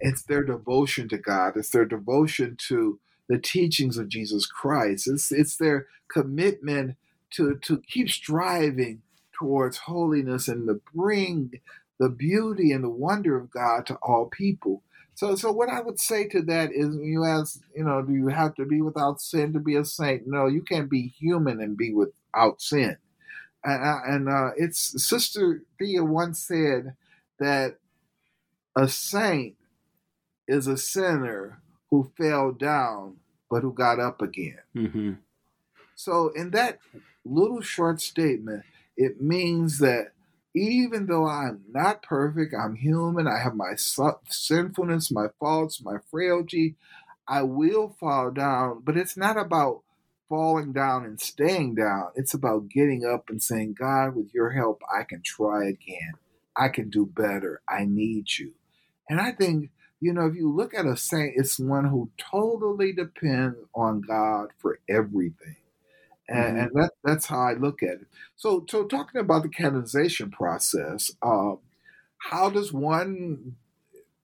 It's 0.00 0.22
their 0.22 0.42
devotion 0.44 1.08
to 1.08 1.18
God, 1.18 1.56
it's 1.56 1.70
their 1.70 1.84
devotion 1.84 2.56
to 2.68 3.00
the 3.28 3.38
teachings 3.38 3.96
of 3.98 4.08
Jesus 4.08 4.46
Christ, 4.46 5.08
it's, 5.08 5.32
it's 5.32 5.56
their 5.56 5.86
commitment 6.12 6.96
to, 7.32 7.56
to 7.62 7.82
keep 7.88 8.10
striving 8.10 9.02
towards 9.32 9.78
holiness 9.78 10.48
and 10.48 10.66
to 10.68 10.80
bring 10.94 11.60
the 11.98 12.08
beauty 12.08 12.72
and 12.72 12.84
the 12.84 12.90
wonder 12.90 13.36
of 13.36 13.50
God 13.50 13.86
to 13.86 13.94
all 13.96 14.26
people. 14.26 14.82
So, 15.20 15.36
so 15.36 15.52
what 15.52 15.68
I 15.68 15.82
would 15.82 16.00
say 16.00 16.28
to 16.28 16.40
that 16.44 16.72
is, 16.72 16.96
you 16.96 17.26
ask, 17.26 17.60
you 17.76 17.84
know, 17.84 18.00
do 18.00 18.14
you 18.14 18.28
have 18.28 18.54
to 18.54 18.64
be 18.64 18.80
without 18.80 19.20
sin 19.20 19.52
to 19.52 19.58
be 19.58 19.76
a 19.76 19.84
saint? 19.84 20.26
No, 20.26 20.46
you 20.46 20.62
can't 20.62 20.88
be 20.88 21.08
human 21.08 21.60
and 21.60 21.76
be 21.76 21.92
without 21.92 22.62
sin. 22.62 22.96
And, 23.62 23.84
uh, 23.84 23.98
and 24.06 24.28
uh, 24.30 24.52
it's 24.56 25.04
Sister 25.06 25.62
Thea 25.78 26.02
once 26.04 26.38
said 26.38 26.94
that 27.38 27.76
a 28.74 28.88
saint 28.88 29.56
is 30.48 30.66
a 30.66 30.78
sinner 30.78 31.60
who 31.90 32.10
fell 32.16 32.52
down 32.52 33.16
but 33.50 33.60
who 33.60 33.74
got 33.74 34.00
up 34.00 34.22
again. 34.22 34.60
Mm-hmm. 34.74 35.12
So, 35.96 36.30
in 36.30 36.52
that 36.52 36.78
little 37.26 37.60
short 37.60 38.00
statement, 38.00 38.62
it 38.96 39.20
means 39.20 39.80
that 39.80 40.12
even 40.54 41.06
though 41.06 41.26
I'm 41.26 41.62
not 41.70 42.02
perfect, 42.02 42.54
I'm 42.54 42.74
human, 42.76 43.26
I 43.28 43.40
have 43.42 43.54
my 43.54 43.74
sinfulness, 43.76 45.10
my 45.10 45.26
faults, 45.38 45.82
my 45.82 45.98
frailty, 46.10 46.76
I 47.28 47.42
will 47.42 47.96
fall 48.00 48.30
down, 48.32 48.82
but 48.84 48.96
it's 48.96 49.16
not 49.16 49.36
about 49.36 49.82
falling 50.28 50.72
down 50.72 51.04
and 51.04 51.20
staying 51.20 51.76
down. 51.76 52.08
It's 52.16 52.34
about 52.34 52.68
getting 52.68 53.04
up 53.04 53.30
and 53.30 53.42
saying, 53.42 53.76
God, 53.78 54.16
with 54.16 54.34
your 54.34 54.50
help, 54.50 54.82
I 54.92 55.04
can 55.04 55.22
try 55.22 55.68
again. 55.68 56.14
I 56.56 56.68
can 56.68 56.90
do 56.90 57.06
better. 57.06 57.60
I 57.68 57.84
need 57.84 58.38
you. 58.38 58.52
And 59.08 59.20
I 59.20 59.32
think, 59.32 59.70
you 60.00 60.12
know, 60.12 60.26
if 60.26 60.34
you 60.34 60.52
look 60.52 60.74
at 60.74 60.86
a 60.86 60.96
saint, 60.96 61.34
it's 61.36 61.58
one 61.58 61.84
who 61.84 62.10
totally 62.18 62.92
depends 62.92 63.58
on 63.74 64.00
God 64.02 64.48
for 64.58 64.80
everything 64.88 65.56
and, 66.30 66.56
mm-hmm. 66.56 66.58
and 66.58 66.70
that, 66.74 66.90
that's 67.04 67.26
how 67.26 67.40
I 67.40 67.54
look 67.54 67.82
at 67.82 68.00
it. 68.00 68.06
So, 68.36 68.64
so 68.70 68.84
talking 68.84 69.20
about 69.20 69.42
the 69.42 69.48
canonization 69.48 70.30
process, 70.30 71.10
um, 71.22 71.58
how 72.18 72.48
does 72.50 72.72
one 72.72 73.56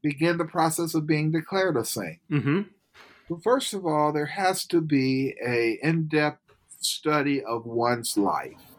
begin 0.02 0.38
the 0.38 0.44
process 0.44 0.94
of 0.94 1.06
being 1.06 1.32
declared 1.32 1.76
a 1.76 1.84
saint? 1.84 2.20
Mm-hmm. 2.30 2.62
Well, 3.28 3.40
first 3.42 3.74
of 3.74 3.84
all, 3.84 4.12
there 4.12 4.26
has 4.26 4.64
to 4.66 4.80
be 4.80 5.34
a 5.44 5.78
in-depth 5.82 6.38
study 6.78 7.42
of 7.42 7.66
one's 7.66 8.16
life, 8.16 8.76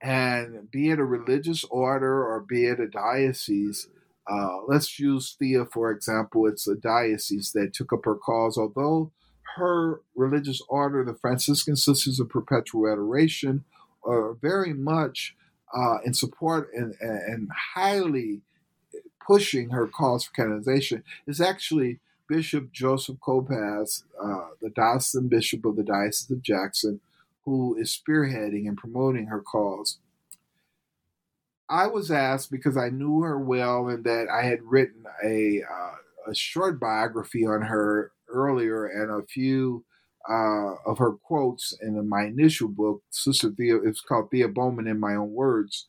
and 0.00 0.70
be 0.70 0.90
it 0.90 0.98
a 0.98 1.04
religious 1.04 1.64
order 1.64 2.24
or 2.24 2.40
be 2.40 2.64
it 2.64 2.80
a 2.80 2.88
diocese. 2.88 3.88
Uh, 4.26 4.62
let's 4.66 4.98
use 4.98 5.36
Thea 5.38 5.66
for 5.66 5.90
example. 5.90 6.46
It's 6.46 6.66
a 6.66 6.76
diocese 6.76 7.52
that 7.52 7.74
took 7.74 7.92
up 7.92 8.06
her 8.06 8.14
cause, 8.14 8.56
although 8.56 9.12
her 9.56 10.00
religious 10.14 10.62
order, 10.68 11.04
the 11.04 11.14
Franciscan 11.14 11.76
Sisters 11.76 12.20
of 12.20 12.28
Perpetual 12.28 12.90
Adoration, 12.90 13.64
are 14.04 14.34
very 14.34 14.72
much 14.72 15.34
uh, 15.76 15.98
in 16.04 16.14
support 16.14 16.70
and, 16.74 16.94
and 17.00 17.50
highly 17.74 18.42
pushing 19.24 19.70
her 19.70 19.86
cause 19.86 20.24
for 20.24 20.32
canonization. 20.32 21.02
Is 21.26 21.40
actually 21.40 22.00
Bishop 22.28 22.72
Joseph 22.72 23.16
Kopacz, 23.16 24.04
uh, 24.22 24.48
the 24.60 24.70
diocesan 24.70 25.28
bishop 25.28 25.64
of 25.64 25.76
the 25.76 25.82
Diocese 25.82 26.30
of 26.30 26.42
Jackson, 26.42 27.00
who 27.44 27.76
is 27.76 27.98
spearheading 27.98 28.66
and 28.66 28.76
promoting 28.76 29.26
her 29.26 29.40
cause. 29.40 29.98
I 31.68 31.86
was 31.86 32.10
asked 32.10 32.50
because 32.50 32.76
I 32.76 32.90
knew 32.90 33.22
her 33.22 33.38
well 33.38 33.88
and 33.88 34.04
that 34.04 34.28
I 34.28 34.44
had 34.44 34.62
written 34.62 35.04
a, 35.24 35.62
uh, 35.62 36.30
a 36.30 36.34
short 36.34 36.78
biography 36.78 37.46
on 37.46 37.62
her 37.62 38.12
earlier 38.34 38.86
and 38.86 39.10
a 39.10 39.26
few 39.26 39.84
uh, 40.28 40.74
of 40.86 40.98
her 40.98 41.12
quotes 41.12 41.76
in 41.82 42.08
my 42.08 42.24
initial 42.24 42.68
book, 42.68 43.02
Sister 43.10 43.50
Thea, 43.50 43.76
it's 43.84 44.00
called 44.00 44.30
Thea 44.30 44.48
Bowman 44.48 44.86
in 44.86 44.98
My 44.98 45.14
Own 45.14 45.32
Words, 45.32 45.86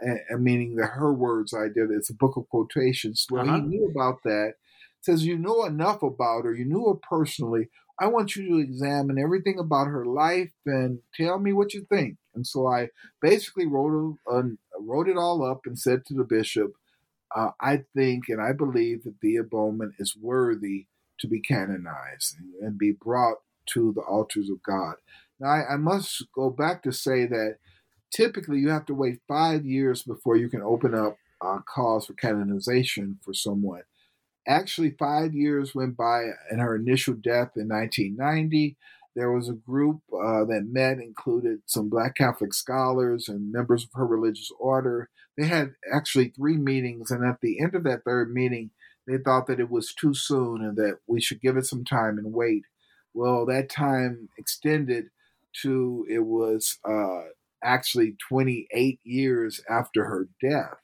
and, 0.00 0.20
and 0.28 0.44
meaning 0.44 0.76
that 0.76 0.90
her 0.94 1.12
words 1.12 1.54
I 1.54 1.68
did. 1.68 1.90
It's 1.90 2.10
a 2.10 2.14
book 2.14 2.36
of 2.36 2.48
quotations. 2.48 3.26
Well, 3.30 3.48
uh-huh. 3.48 3.60
he 3.60 3.62
knew 3.62 3.88
about 3.88 4.22
that. 4.24 4.54
says 5.00 5.24
you 5.24 5.38
know 5.38 5.64
enough 5.64 6.02
about 6.02 6.44
her, 6.44 6.54
you 6.54 6.64
knew 6.64 6.86
her 6.88 7.00
personally. 7.08 7.68
I 7.98 8.08
want 8.08 8.36
you 8.36 8.48
to 8.48 8.58
examine 8.58 9.18
everything 9.18 9.58
about 9.58 9.86
her 9.86 10.04
life 10.04 10.50
and 10.66 10.98
tell 11.14 11.38
me 11.38 11.52
what 11.54 11.72
you 11.72 11.86
think. 11.88 12.18
And 12.34 12.46
so 12.46 12.66
I 12.66 12.90
basically 13.22 13.66
wrote 13.66 14.18
a, 14.28 14.42
wrote 14.78 15.08
it 15.08 15.16
all 15.16 15.42
up 15.42 15.60
and 15.64 15.78
said 15.78 16.04
to 16.06 16.14
the 16.14 16.24
bishop, 16.24 16.72
uh, 17.34 17.52
I 17.60 17.84
think 17.94 18.24
and 18.28 18.40
I 18.40 18.52
believe 18.52 19.04
that 19.04 19.14
Thea 19.22 19.42
Bowman 19.44 19.94
is 19.98 20.14
worthy 20.20 20.86
to 21.20 21.26
be 21.28 21.40
canonized 21.40 22.36
and 22.60 22.78
be 22.78 22.92
brought 22.92 23.38
to 23.66 23.92
the 23.94 24.02
altars 24.02 24.48
of 24.50 24.62
God. 24.62 24.96
Now, 25.40 25.48
I, 25.48 25.74
I 25.74 25.76
must 25.76 26.24
go 26.34 26.50
back 26.50 26.82
to 26.82 26.92
say 26.92 27.26
that 27.26 27.56
typically 28.12 28.58
you 28.58 28.70
have 28.70 28.86
to 28.86 28.94
wait 28.94 29.20
five 29.28 29.66
years 29.66 30.02
before 30.02 30.36
you 30.36 30.48
can 30.48 30.62
open 30.62 30.94
up 30.94 31.16
a 31.42 31.58
cause 31.62 32.06
for 32.06 32.14
canonization 32.14 33.18
for 33.22 33.34
someone. 33.34 33.82
Actually, 34.48 34.94
five 34.98 35.34
years 35.34 35.74
went 35.74 35.96
by 35.96 36.22
in 36.50 36.60
her 36.60 36.76
initial 36.76 37.14
death 37.14 37.52
in 37.56 37.68
1990. 37.68 38.76
There 39.16 39.32
was 39.32 39.48
a 39.48 39.54
group 39.54 40.02
uh, 40.12 40.44
that 40.44 40.68
met, 40.70 40.98
included 40.98 41.60
some 41.66 41.88
Black 41.88 42.14
Catholic 42.14 42.54
scholars 42.54 43.28
and 43.28 43.50
members 43.50 43.84
of 43.84 43.90
her 43.94 44.06
religious 44.06 44.50
order. 44.60 45.08
They 45.36 45.46
had 45.46 45.74
actually 45.92 46.28
three 46.28 46.56
meetings, 46.56 47.10
and 47.10 47.24
at 47.24 47.40
the 47.40 47.60
end 47.60 47.74
of 47.74 47.82
that 47.84 48.04
third 48.04 48.32
meeting, 48.32 48.70
they 49.06 49.18
thought 49.18 49.46
that 49.46 49.60
it 49.60 49.70
was 49.70 49.94
too 49.94 50.14
soon 50.14 50.62
and 50.62 50.76
that 50.76 50.98
we 51.06 51.20
should 51.20 51.40
give 51.40 51.56
it 51.56 51.66
some 51.66 51.84
time 51.84 52.18
and 52.18 52.32
wait. 52.32 52.64
Well, 53.14 53.46
that 53.46 53.70
time 53.70 54.28
extended 54.36 55.06
to 55.62 56.06
it 56.08 56.24
was 56.24 56.78
uh, 56.88 57.28
actually 57.62 58.16
28 58.28 59.00
years 59.04 59.60
after 59.70 60.04
her 60.04 60.28
death. 60.42 60.76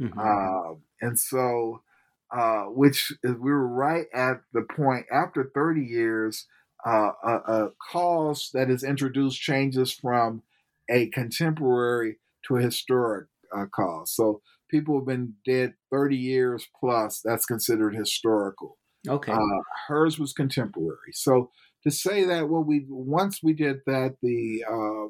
Mm-hmm. 0.00 0.18
Uh, 0.18 0.76
and 1.00 1.18
so, 1.18 1.82
uh, 2.30 2.64
which 2.64 3.12
is, 3.22 3.32
we 3.32 3.50
were 3.50 3.66
right 3.66 4.06
at 4.14 4.42
the 4.52 4.62
point 4.62 5.06
after 5.12 5.50
30 5.54 5.82
years, 5.82 6.46
uh, 6.86 7.10
a, 7.24 7.34
a 7.34 7.70
cause 7.90 8.50
that 8.54 8.70
is 8.70 8.82
introduced 8.82 9.40
changes 9.40 9.92
from 9.92 10.42
a 10.88 11.06
contemporary 11.08 12.16
to 12.46 12.56
a 12.56 12.62
historic 12.62 13.26
uh, 13.56 13.66
cause. 13.74 14.12
So 14.12 14.40
people 14.70 14.98
have 14.98 15.06
been 15.06 15.34
dead 15.44 15.74
30 15.90 16.16
years 16.16 16.66
plus, 16.78 17.20
that's 17.24 17.46
considered 17.46 17.94
historical. 17.94 18.78
Okay. 19.08 19.32
Uh, 19.32 19.62
hers 19.88 20.18
was 20.18 20.32
contemporary. 20.32 21.12
So 21.12 21.50
to 21.84 21.90
say 21.90 22.24
that, 22.24 22.48
well, 22.48 22.62
we 22.62 22.84
once 22.88 23.42
we 23.42 23.52
did 23.52 23.80
that, 23.86 24.16
the 24.22 24.64
uh, 24.68 25.08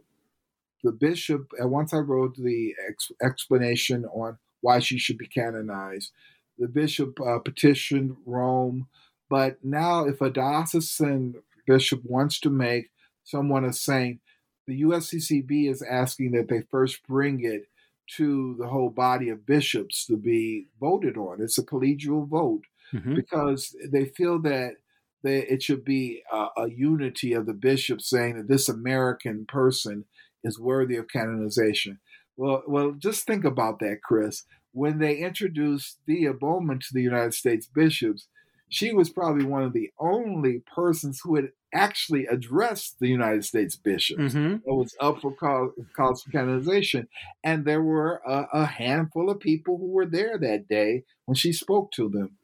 the 0.82 0.92
bishop, 0.92 1.48
and 1.58 1.70
once 1.70 1.92
I 1.92 1.98
wrote 1.98 2.36
the 2.36 2.74
ex- 2.88 3.12
explanation 3.22 4.04
on 4.06 4.38
why 4.60 4.78
she 4.78 4.98
should 4.98 5.18
be 5.18 5.26
canonized, 5.26 6.12
the 6.58 6.68
bishop 6.68 7.18
uh, 7.20 7.38
petitioned 7.38 8.16
Rome. 8.24 8.86
But 9.28 9.58
now, 9.64 10.04
if 10.04 10.20
a 10.20 10.30
diocesan 10.30 11.34
bishop 11.66 12.02
wants 12.04 12.40
to 12.40 12.50
make 12.50 12.90
someone 13.24 13.64
a 13.64 13.72
saint, 13.72 14.20
the 14.66 14.82
USCCB 14.82 15.68
is 15.68 15.82
asking 15.82 16.32
that 16.32 16.48
they 16.48 16.62
first 16.70 17.06
bring 17.06 17.44
it 17.44 17.69
to 18.16 18.56
the 18.58 18.66
whole 18.66 18.90
body 18.90 19.28
of 19.28 19.46
bishops 19.46 20.06
to 20.06 20.16
be 20.16 20.66
voted 20.80 21.16
on. 21.16 21.38
It's 21.40 21.58
a 21.58 21.64
collegial 21.64 22.28
vote 22.28 22.62
mm-hmm. 22.92 23.14
because 23.14 23.74
they 23.90 24.06
feel 24.06 24.40
that 24.42 24.74
they, 25.22 25.38
it 25.46 25.62
should 25.62 25.84
be 25.84 26.22
a, 26.32 26.46
a, 26.56 26.70
unity 26.70 27.34
of 27.34 27.46
the 27.46 27.52
bishops 27.52 28.08
saying 28.08 28.36
that 28.36 28.48
this 28.48 28.68
American 28.68 29.44
person 29.46 30.06
is 30.42 30.58
worthy 30.58 30.96
of 30.96 31.08
canonization. 31.08 32.00
Well, 32.36 32.62
well, 32.66 32.92
just 32.92 33.26
think 33.26 33.44
about 33.44 33.80
that, 33.80 33.98
Chris. 34.02 34.44
When 34.72 34.98
they 34.98 35.16
introduced 35.16 35.98
Thea 36.06 36.32
Bowman 36.32 36.78
to 36.78 36.88
the 36.92 37.02
United 37.02 37.34
States 37.34 37.68
bishops, 37.74 38.28
she 38.70 38.92
was 38.94 39.10
probably 39.10 39.44
one 39.44 39.64
of 39.64 39.72
the 39.72 39.90
only 39.98 40.62
persons 40.74 41.20
who 41.22 41.34
had 41.34 41.48
actually 41.74 42.24
addressed 42.26 42.98
the 43.00 43.08
United 43.08 43.44
States 43.44 43.76
bishops. 43.76 44.34
Mm-hmm. 44.34 44.54
It 44.66 44.72
was 44.72 44.94
up 45.00 45.20
for 45.20 45.34
call, 45.34 45.72
calls 45.94 46.22
for 46.22 46.30
canonization, 46.30 47.08
and 47.44 47.64
there 47.64 47.82
were 47.82 48.22
a, 48.26 48.46
a 48.52 48.66
handful 48.66 49.28
of 49.28 49.40
people 49.40 49.76
who 49.76 49.88
were 49.88 50.06
there 50.06 50.38
that 50.38 50.68
day 50.68 51.02
when 51.26 51.34
she 51.34 51.52
spoke 51.52 51.90
to 51.92 52.08
them, 52.08 52.36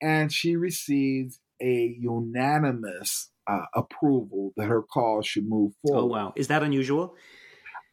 and 0.00 0.32
she 0.32 0.56
received 0.56 1.38
a 1.60 1.96
unanimous 2.00 3.30
uh, 3.48 3.66
approval 3.74 4.52
that 4.56 4.66
her 4.66 4.82
cause 4.82 5.26
should 5.26 5.48
move 5.48 5.72
forward. 5.84 6.00
Oh 6.00 6.06
wow, 6.06 6.32
is 6.36 6.46
that 6.48 6.62
unusual? 6.62 7.16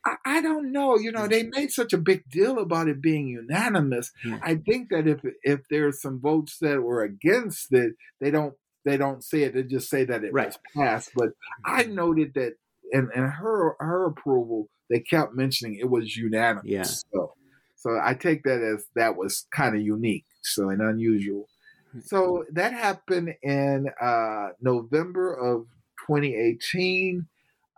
I, 0.05 0.15
I 0.25 0.41
don't 0.41 0.71
know. 0.71 0.97
You 0.97 1.11
know, 1.11 1.27
they 1.27 1.43
made 1.43 1.71
such 1.71 1.93
a 1.93 1.97
big 1.97 2.23
deal 2.29 2.59
about 2.59 2.87
it 2.87 3.01
being 3.01 3.27
unanimous. 3.27 4.11
I 4.41 4.55
think 4.55 4.89
that 4.89 5.07
if 5.07 5.19
if 5.43 5.61
there's 5.69 6.01
some 6.01 6.19
votes 6.21 6.57
that 6.61 6.81
were 6.81 7.03
against 7.03 7.73
it, 7.73 7.93
they 8.21 8.31
don't 8.31 8.53
they 8.85 8.97
don't 8.97 9.23
say 9.23 9.43
it. 9.43 9.53
They 9.53 9.63
just 9.63 9.89
say 9.89 10.05
that 10.05 10.23
it 10.23 10.33
Right. 10.33 10.47
was 10.47 10.57
passed. 10.75 11.11
But 11.15 11.29
I 11.65 11.83
noted 11.83 12.33
that 12.35 12.53
and 12.93 13.09
in 13.13 13.23
her 13.23 13.75
her 13.79 14.05
approval, 14.05 14.69
they 14.89 14.99
kept 14.99 15.35
mentioning 15.35 15.75
it 15.75 15.89
was 15.89 16.15
unanimous. 16.15 16.65
Yeah. 16.65 16.83
So 16.83 17.33
so 17.75 17.99
I 18.01 18.13
take 18.13 18.43
that 18.43 18.61
as 18.61 18.85
that 18.95 19.15
was 19.15 19.47
kind 19.53 19.75
of 19.75 19.81
unique, 19.81 20.25
so 20.41 20.69
and 20.69 20.81
unusual. 20.81 21.47
Hmm. 21.91 21.99
So 22.01 22.45
that 22.53 22.73
happened 22.73 23.35
in 23.41 23.87
uh, 24.01 24.49
November 24.61 25.33
of 25.33 25.65
2018, 26.07 27.27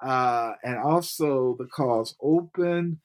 uh, 0.02 0.54
and 0.64 0.78
also 0.78 1.56
the 1.60 1.68
cause 1.68 2.16
opened. 2.22 2.98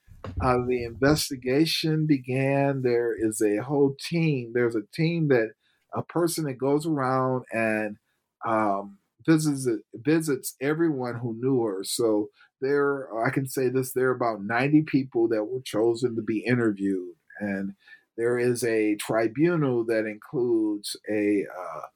Uh, 0.42 0.58
the 0.66 0.84
investigation 0.84 2.06
began. 2.06 2.82
There 2.82 3.14
is 3.16 3.40
a 3.40 3.62
whole 3.62 3.94
team. 4.00 4.52
There's 4.54 4.74
a 4.74 4.82
team 4.92 5.28
that 5.28 5.52
a 5.94 6.02
person 6.02 6.44
that 6.44 6.58
goes 6.58 6.86
around 6.86 7.44
and 7.52 7.96
um, 8.44 8.98
visits 9.26 9.68
visits 9.94 10.56
everyone 10.60 11.16
who 11.16 11.36
knew 11.40 11.62
her. 11.62 11.84
So 11.84 12.30
there, 12.60 13.08
I 13.24 13.30
can 13.30 13.46
say 13.46 13.68
this: 13.68 13.92
there 13.92 14.08
are 14.08 14.16
about 14.16 14.42
90 14.42 14.82
people 14.82 15.28
that 15.28 15.44
were 15.44 15.60
chosen 15.60 16.16
to 16.16 16.22
be 16.22 16.40
interviewed, 16.40 17.14
and 17.38 17.74
there 18.16 18.38
is 18.38 18.64
a 18.64 18.96
tribunal 18.96 19.84
that 19.86 20.06
includes 20.06 20.96
a 21.10 21.44
uh, 21.44 21.86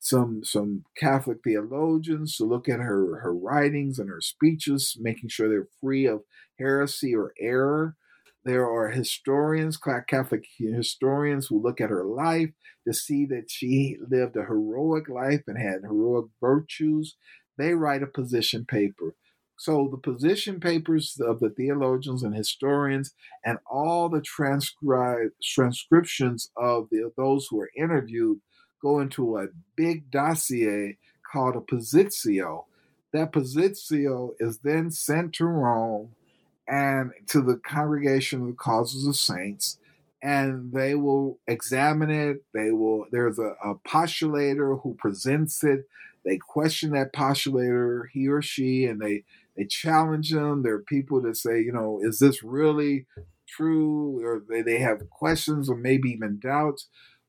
some 0.00 0.42
some 0.44 0.84
Catholic 0.96 1.38
theologians 1.42 2.36
to 2.36 2.44
look 2.44 2.68
at 2.68 2.80
her 2.80 3.20
her 3.20 3.34
writings 3.34 3.98
and 3.98 4.08
her 4.08 4.20
speeches, 4.20 4.96
making 5.00 5.28
sure 5.28 5.48
they're 5.48 5.68
free 5.80 6.06
of 6.06 6.22
heresy 6.58 7.14
or 7.14 7.32
error. 7.40 7.96
There 8.44 8.68
are 8.68 8.88
historians, 8.88 9.76
Catholic 9.76 10.46
historians, 10.58 11.48
who 11.48 11.60
look 11.60 11.80
at 11.80 11.90
her 11.90 12.04
life 12.04 12.50
to 12.86 12.94
see 12.94 13.26
that 13.26 13.50
she 13.50 13.98
lived 14.08 14.36
a 14.36 14.44
heroic 14.44 15.08
life 15.08 15.42
and 15.46 15.58
had 15.58 15.82
heroic 15.82 16.26
virtues. 16.40 17.16
They 17.58 17.74
write 17.74 18.02
a 18.02 18.06
position 18.06 18.64
paper. 18.64 19.14
So 19.58 19.88
the 19.90 19.98
position 19.98 20.60
papers 20.60 21.20
of 21.20 21.40
the 21.40 21.50
theologians 21.50 22.22
and 22.22 22.34
historians 22.34 23.12
and 23.44 23.58
all 23.68 24.08
the 24.08 24.20
transcribe 24.20 25.30
transcriptions 25.42 26.50
of 26.56 26.86
the, 26.90 27.10
those 27.16 27.48
who 27.50 27.60
are 27.60 27.70
interviewed 27.76 28.38
go 28.80 29.00
into 29.00 29.38
a 29.38 29.48
big 29.76 30.10
dossier 30.10 30.96
called 31.30 31.56
a 31.56 31.60
positio. 31.60 32.64
That 33.12 33.32
positio 33.32 34.30
is 34.38 34.58
then 34.58 34.90
sent 34.90 35.34
to 35.34 35.46
Rome 35.46 36.14
and 36.66 37.12
to 37.28 37.40
the 37.40 37.56
congregation 37.56 38.42
of 38.42 38.46
the 38.48 38.52
causes 38.54 39.06
of 39.06 39.16
saints 39.16 39.78
and 40.22 40.72
they 40.72 40.94
will 40.94 41.38
examine 41.46 42.10
it. 42.10 42.42
They 42.52 42.70
will 42.72 43.06
there's 43.10 43.38
a, 43.38 43.54
a 43.64 43.74
postulator 43.86 44.80
who 44.82 44.94
presents 44.94 45.62
it. 45.62 45.88
They 46.24 46.38
question 46.38 46.90
that 46.92 47.12
postulator 47.12 48.04
he 48.12 48.28
or 48.28 48.42
she 48.42 48.84
and 48.84 49.00
they 49.00 49.24
they 49.56 49.64
challenge 49.64 50.30
them. 50.30 50.62
There 50.62 50.74
are 50.74 50.82
people 50.82 51.20
that 51.22 51.36
say 51.36 51.60
you 51.60 51.72
know 51.72 52.00
is 52.02 52.18
this 52.18 52.42
really 52.42 53.06
true? 53.46 54.22
Or 54.24 54.42
they, 54.48 54.62
they 54.62 54.78
have 54.80 55.08
questions 55.10 55.70
or 55.70 55.76
maybe 55.76 56.10
even 56.10 56.38
doubts 56.38 56.88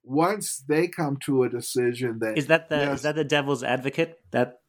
once 0.10 0.64
they 0.68 0.88
come 0.88 1.18
to 1.24 1.44
a 1.44 1.50
decision 1.50 2.18
that 2.20 2.38
Is 2.38 2.48
that 2.48 2.70
the 2.70 2.78
yes, 2.78 2.98
is 2.98 3.02
that 3.04 3.16
the 3.16 3.24
devil's 3.24 3.64
advocate? 3.64 4.20
That 4.32 4.60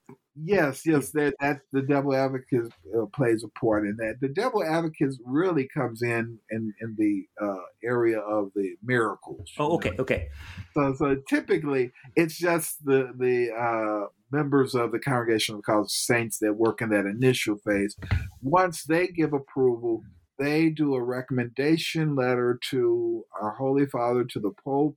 Yes, 0.43 0.87
yes, 0.87 1.11
that 1.13 1.35
that 1.41 1.61
the 1.73 1.83
devil 1.83 2.15
advocate 2.15 2.73
uh, 2.97 3.07
plays 3.07 3.43
a 3.43 3.49
part 3.59 3.85
in 3.85 3.97
that. 3.97 4.19
The 4.21 4.29
devil 4.29 4.63
advocate 4.63 5.15
really 5.25 5.67
comes 5.67 6.03
in 6.03 6.39
in 6.51 6.73
in 6.81 6.95
the 6.97 7.25
uh, 7.43 7.63
area 7.83 8.19
of 8.21 8.53
the 8.55 8.75
miracles. 8.83 9.51
oh 9.59 9.69
know. 9.69 9.75
okay 9.75 9.93
okay 9.99 10.29
So 10.75 10.95
so 10.95 11.17
typically 11.29 11.93
it's 12.17 12.39
just 12.39 12.85
the 12.85 13.13
the 13.19 13.51
uh, 13.53 14.09
members 14.31 14.75
of 14.75 14.93
the 14.93 14.99
congregation 14.99 15.57
of 15.57 15.63
the 15.65 15.89
saints 15.89 16.39
that 16.39 16.55
work 16.55 16.81
in 16.81 16.91
that 16.91 17.07
initial 17.07 17.57
phase. 17.57 17.97
Once 18.43 18.85
they 18.85 19.09
give 19.09 19.33
approval, 19.33 20.03
they 20.39 20.71
do 20.71 20.95
a 20.95 21.03
recommendation 21.03 22.15
letter 22.15 22.59
to 22.71 23.25
our 23.41 23.51
Holy 23.51 23.87
Father 23.87 24.25
to 24.25 24.41
the 24.41 24.53
Pope. 24.65 24.97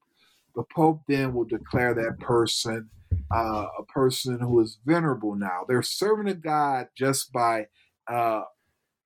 The 0.55 0.63
Pope 0.63 1.01
then 1.07 1.33
will 1.33 1.45
declare 1.45 1.93
that 1.93 2.19
person 2.19 2.89
uh, 3.33 3.65
a 3.79 3.83
person 3.83 4.39
who 4.39 4.59
is 4.59 4.79
venerable 4.85 5.35
now. 5.35 5.65
They're 5.67 5.81
Servant 5.81 6.29
of 6.29 6.41
God 6.41 6.87
just 6.95 7.31
by 7.31 7.67
uh, 8.07 8.43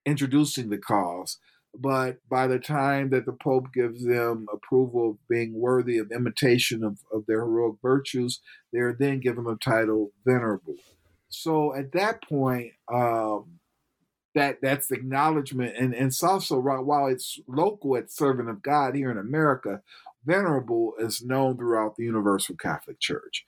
introducing 0.05 0.69
the 0.69 0.77
cause. 0.77 1.37
But 1.79 2.17
by 2.29 2.47
the 2.47 2.59
time 2.59 3.09
that 3.11 3.25
the 3.25 3.33
Pope 3.33 3.73
gives 3.73 4.03
them 4.03 4.47
approval 4.51 5.11
of 5.11 5.27
being 5.29 5.53
worthy 5.53 5.97
of 5.97 6.11
imitation 6.11 6.83
of, 6.83 6.99
of 7.13 7.25
their 7.27 7.41
heroic 7.41 7.75
virtues, 7.81 8.41
they're 8.73 8.93
then 8.93 9.19
given 9.19 9.43
the 9.43 9.57
title 9.57 10.11
venerable. 10.25 10.75
So 11.29 11.75
at 11.75 11.91
that 11.91 12.23
point, 12.23 12.71
um, 12.91 13.59
that 14.33 14.59
that's 14.61 14.91
acknowledgement, 14.91 15.75
and, 15.77 15.93
and 15.93 16.07
it's 16.07 16.23
also 16.23 16.59
while 16.59 17.07
it's 17.07 17.39
local 17.47 17.97
at 17.97 18.11
Servant 18.11 18.49
of 18.49 18.61
God 18.61 18.95
here 18.95 19.11
in 19.11 19.17
America, 19.17 19.81
venerable 20.27 20.93
is 20.99 21.23
known 21.23 21.57
throughout 21.57 21.95
the 21.95 22.03
Universal 22.03 22.57
Catholic 22.57 22.99
Church. 22.99 23.45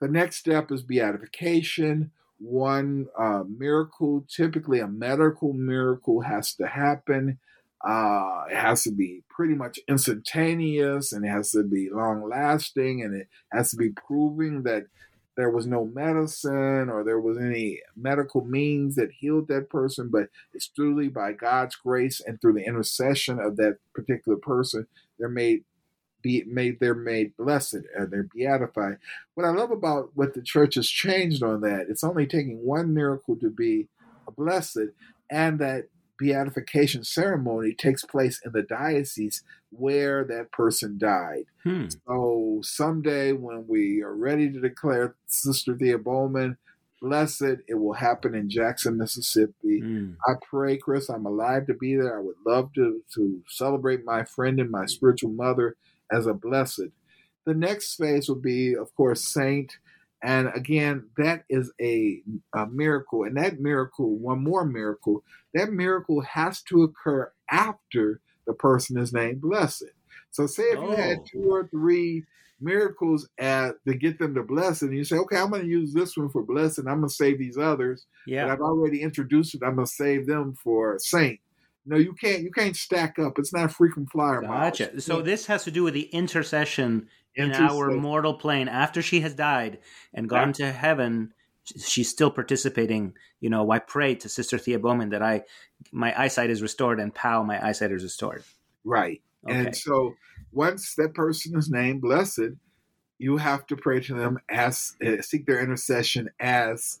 The 0.00 0.08
next 0.08 0.36
step 0.36 0.70
is 0.72 0.82
beatification. 0.82 2.12
One 2.38 3.06
uh, 3.18 3.42
miracle, 3.46 4.24
typically 4.34 4.80
a 4.80 4.88
medical 4.88 5.52
miracle, 5.52 6.22
has 6.22 6.54
to 6.54 6.66
happen. 6.66 7.38
Uh, 7.86 8.44
it 8.50 8.56
has 8.56 8.84
to 8.84 8.92
be 8.92 9.24
pretty 9.28 9.54
much 9.54 9.78
instantaneous 9.88 11.12
and 11.12 11.24
it 11.24 11.28
has 11.28 11.50
to 11.50 11.64
be 11.64 11.90
long 11.90 12.28
lasting 12.28 13.02
and 13.02 13.14
it 13.14 13.28
has 13.52 13.72
to 13.72 13.76
be 13.76 13.90
proving 13.90 14.62
that 14.62 14.84
there 15.36 15.50
was 15.50 15.66
no 15.66 15.86
medicine 15.86 16.88
or 16.88 17.02
there 17.04 17.20
was 17.20 17.38
any 17.38 17.80
medical 17.96 18.44
means 18.44 18.94
that 18.96 19.10
healed 19.12 19.48
that 19.48 19.70
person, 19.70 20.10
but 20.12 20.28
it's 20.52 20.68
truly 20.68 21.08
by 21.08 21.32
God's 21.32 21.74
grace 21.74 22.20
and 22.20 22.40
through 22.40 22.52
the 22.54 22.66
intercession 22.66 23.40
of 23.40 23.56
that 23.56 23.78
particular 23.94 24.38
person, 24.38 24.86
they're 25.18 25.28
made 25.28 25.64
be 26.22 26.44
made 26.46 26.78
they're 26.80 26.94
made 26.94 27.36
blessed 27.36 27.80
and 27.96 28.10
they're 28.10 28.28
beatified. 28.34 28.98
What 29.34 29.46
I 29.46 29.50
love 29.50 29.70
about 29.70 30.10
what 30.14 30.34
the 30.34 30.42
church 30.42 30.76
has 30.76 30.88
changed 30.88 31.42
on 31.42 31.60
that, 31.62 31.86
it's 31.88 32.04
only 32.04 32.26
taking 32.26 32.64
one 32.64 32.94
miracle 32.94 33.36
to 33.36 33.50
be 33.50 33.88
a 34.26 34.30
blessed, 34.30 34.90
and 35.30 35.58
that 35.58 35.88
beatification 36.18 37.02
ceremony 37.02 37.74
takes 37.74 38.04
place 38.04 38.40
in 38.44 38.52
the 38.52 38.62
diocese 38.62 39.42
where 39.70 40.24
that 40.24 40.52
person 40.52 40.98
died. 40.98 41.44
hmm. 41.64 41.86
So 42.06 42.60
someday 42.62 43.32
when 43.32 43.66
we 43.66 44.02
are 44.02 44.14
ready 44.14 44.50
to 44.50 44.60
declare 44.60 45.16
Sister 45.26 45.76
Thea 45.76 45.98
Bowman 45.98 46.58
blessed, 47.00 47.56
it 47.66 47.74
will 47.74 47.94
happen 47.94 48.34
in 48.34 48.48
Jackson, 48.48 48.96
Mississippi. 48.96 49.80
Hmm. 49.80 50.12
I 50.26 50.34
pray, 50.48 50.76
Chris, 50.76 51.08
I'm 51.08 51.26
alive 51.26 51.66
to 51.66 51.74
be 51.74 51.96
there. 51.96 52.16
I 52.16 52.22
would 52.22 52.36
love 52.46 52.72
to 52.74 53.02
to 53.14 53.42
celebrate 53.48 54.04
my 54.04 54.24
friend 54.24 54.60
and 54.60 54.70
my 54.70 54.86
spiritual 54.86 55.30
mother 55.30 55.76
as 56.12 56.26
a 56.26 56.34
blessed. 56.34 56.88
The 57.46 57.54
next 57.54 57.96
phase 57.96 58.28
will 58.28 58.36
be, 58.36 58.74
of 58.74 58.94
course, 58.94 59.22
saint. 59.24 59.76
And 60.22 60.50
again, 60.54 61.08
that 61.16 61.44
is 61.48 61.72
a, 61.80 62.22
a 62.54 62.66
miracle. 62.66 63.24
And 63.24 63.36
that 63.36 63.58
miracle, 63.58 64.16
one 64.16 64.42
more 64.44 64.64
miracle, 64.64 65.24
that 65.54 65.72
miracle 65.72 66.20
has 66.20 66.62
to 66.64 66.84
occur 66.84 67.32
after 67.50 68.20
the 68.46 68.52
person 68.52 68.96
is 68.98 69.12
named 69.12 69.40
blessed. 69.40 69.84
So, 70.30 70.46
say 70.46 70.62
if 70.64 70.80
you 70.80 70.90
had 70.90 71.18
Oh. 71.18 71.24
two 71.30 71.50
or 71.50 71.68
three 71.68 72.24
miracles 72.60 73.28
at, 73.38 73.74
to 73.86 73.94
get 73.94 74.18
them 74.20 74.34
to 74.36 74.42
blessed, 74.44 74.82
and 74.82 74.96
you 74.96 75.02
say, 75.04 75.16
okay, 75.16 75.36
I'm 75.36 75.50
going 75.50 75.62
to 75.62 75.68
use 75.68 75.92
this 75.92 76.16
one 76.16 76.28
for 76.28 76.42
blessed, 76.44 76.78
I'm 76.78 76.84
going 77.00 77.02
to 77.02 77.08
save 77.10 77.38
these 77.38 77.58
others. 77.58 78.06
But 78.24 78.32
yeah 78.32 78.52
I've 78.52 78.60
already 78.60 79.02
introduced 79.02 79.54
it. 79.56 79.62
I'm 79.64 79.74
going 79.74 79.86
to 79.86 79.92
save 79.92 80.26
them 80.28 80.54
for 80.62 80.96
saint. 81.00 81.40
No, 81.84 81.96
you 81.96 82.14
can't. 82.14 82.42
You 82.42 82.50
can't 82.50 82.76
stack 82.76 83.18
up. 83.18 83.38
It's 83.38 83.52
not 83.52 83.64
a 83.64 83.68
frequent 83.68 84.10
flyer. 84.10 84.40
gotcha. 84.42 85.00
So 85.00 85.20
this 85.20 85.46
has 85.46 85.64
to 85.64 85.70
do 85.70 85.82
with 85.82 85.94
the 85.94 86.02
intercession 86.02 87.08
in 87.34 87.52
our 87.52 87.90
mortal 87.90 88.34
plane 88.34 88.68
after 88.68 89.02
she 89.02 89.20
has 89.20 89.34
died 89.34 89.78
and 90.14 90.28
gone 90.28 90.52
to 90.52 90.70
heaven 90.70 91.32
she's 91.64 92.10
still 92.10 92.30
participating 92.30 93.14
you 93.40 93.48
know 93.48 93.70
i 93.70 93.78
pray 93.78 94.14
to 94.14 94.28
sister 94.28 94.58
thea 94.58 94.78
bowman 94.78 95.10
that 95.10 95.22
i 95.22 95.40
my 95.92 96.12
eyesight 96.20 96.50
is 96.50 96.60
restored 96.60 96.98
and 97.00 97.14
pow 97.14 97.42
my 97.42 97.64
eyesight 97.64 97.92
is 97.92 98.02
restored 98.02 98.42
right. 98.84 99.22
okay 99.48 99.66
And 99.66 99.76
so 99.76 100.12
once 100.52 100.94
that 100.96 101.14
person 101.14 101.56
is 101.56 101.70
named 101.70 102.02
blessed, 102.02 102.50
you 103.18 103.36
have 103.38 103.66
to 103.66 103.76
pray 103.76 104.00
to 104.00 104.14
them 104.14 104.38
as 104.50 104.94
uh, 105.04 105.22
seek 105.22 105.46
their 105.46 105.60
intercession 105.60 106.28
as 106.40 107.00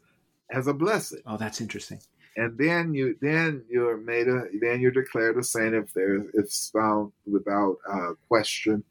as 0.50 0.66
a 0.66 0.74
blessing. 0.74 1.20
Oh, 1.26 1.36
that's 1.36 1.60
interesting. 1.60 2.00
And 2.36 2.56
then 2.56 2.94
you 2.94 3.16
then 3.20 3.62
you're 3.68 3.98
made 3.98 4.28
a 4.28 4.44
then 4.60 4.80
you're 4.80 4.90
declared 4.90 5.36
a 5.36 5.42
saint 5.42 5.74
if 5.74 5.92
there 5.92 6.24
if 6.34 6.52
found 6.72 7.12
without 7.26 7.76
uh, 7.90 8.12
question. 8.28 8.84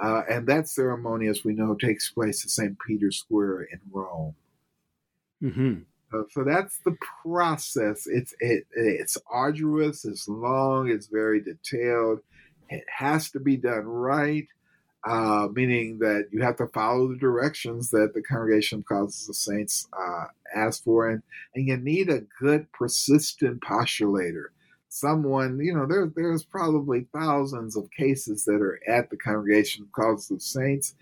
Uh, 0.00 0.22
and 0.28 0.46
that 0.46 0.68
ceremony, 0.68 1.28
as 1.28 1.44
we 1.44 1.52
know, 1.52 1.74
takes 1.74 2.10
place 2.10 2.44
at 2.44 2.50
St. 2.50 2.76
Peter's 2.86 3.18
Square 3.18 3.64
in 3.64 3.80
Rome. 3.90 4.34
Mm-hmm. 5.42 5.74
Uh, 6.12 6.22
so 6.30 6.44
that's 6.44 6.78
the 6.84 6.96
process. 7.22 8.06
It's 8.06 8.34
it, 8.40 8.66
it's 8.72 9.16
arduous. 9.30 10.04
It's 10.04 10.28
long. 10.28 10.90
It's 10.90 11.06
very 11.06 11.40
detailed. 11.40 12.20
It 12.68 12.84
has 12.88 13.30
to 13.32 13.40
be 13.40 13.56
done 13.56 13.84
right 13.84 14.46
uh, 15.04 15.48
meaning 15.52 15.98
that 15.98 16.28
you 16.30 16.40
have 16.42 16.56
to 16.56 16.66
follow 16.68 17.08
the 17.08 17.16
directions 17.16 17.90
that 17.90 18.12
the 18.14 18.22
Congregation 18.22 18.78
of 18.78 18.84
Causes 18.84 19.28
of 19.28 19.34
Saints 19.34 19.88
uh, 19.92 20.26
ask 20.54 20.84
for, 20.84 21.08
and, 21.08 21.22
and 21.54 21.66
you 21.66 21.76
need 21.76 22.08
a 22.08 22.22
good, 22.40 22.70
persistent 22.72 23.60
postulator. 23.60 24.46
Someone, 24.88 25.58
you 25.58 25.74
know, 25.74 25.86
there, 25.86 26.12
there's 26.14 26.44
probably 26.44 27.06
thousands 27.14 27.76
of 27.76 27.90
cases 27.90 28.44
that 28.44 28.60
are 28.60 28.78
at 28.86 29.10
the 29.10 29.16
Congregation 29.16 29.82
of 29.84 29.92
Causes 29.92 30.30
of 30.30 30.42
Saints, 30.42 30.94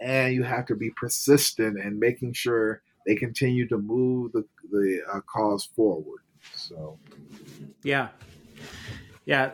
and 0.00 0.34
you 0.34 0.44
have 0.44 0.66
to 0.66 0.76
be 0.76 0.90
persistent 0.90 1.78
in 1.78 1.98
making 1.98 2.34
sure 2.34 2.82
they 3.06 3.16
continue 3.16 3.66
to 3.68 3.78
move 3.78 4.32
the, 4.32 4.44
the 4.70 5.00
uh, 5.12 5.20
cause 5.22 5.64
forward. 5.64 6.20
So, 6.54 6.98
yeah, 7.82 8.08
yeah, 9.24 9.50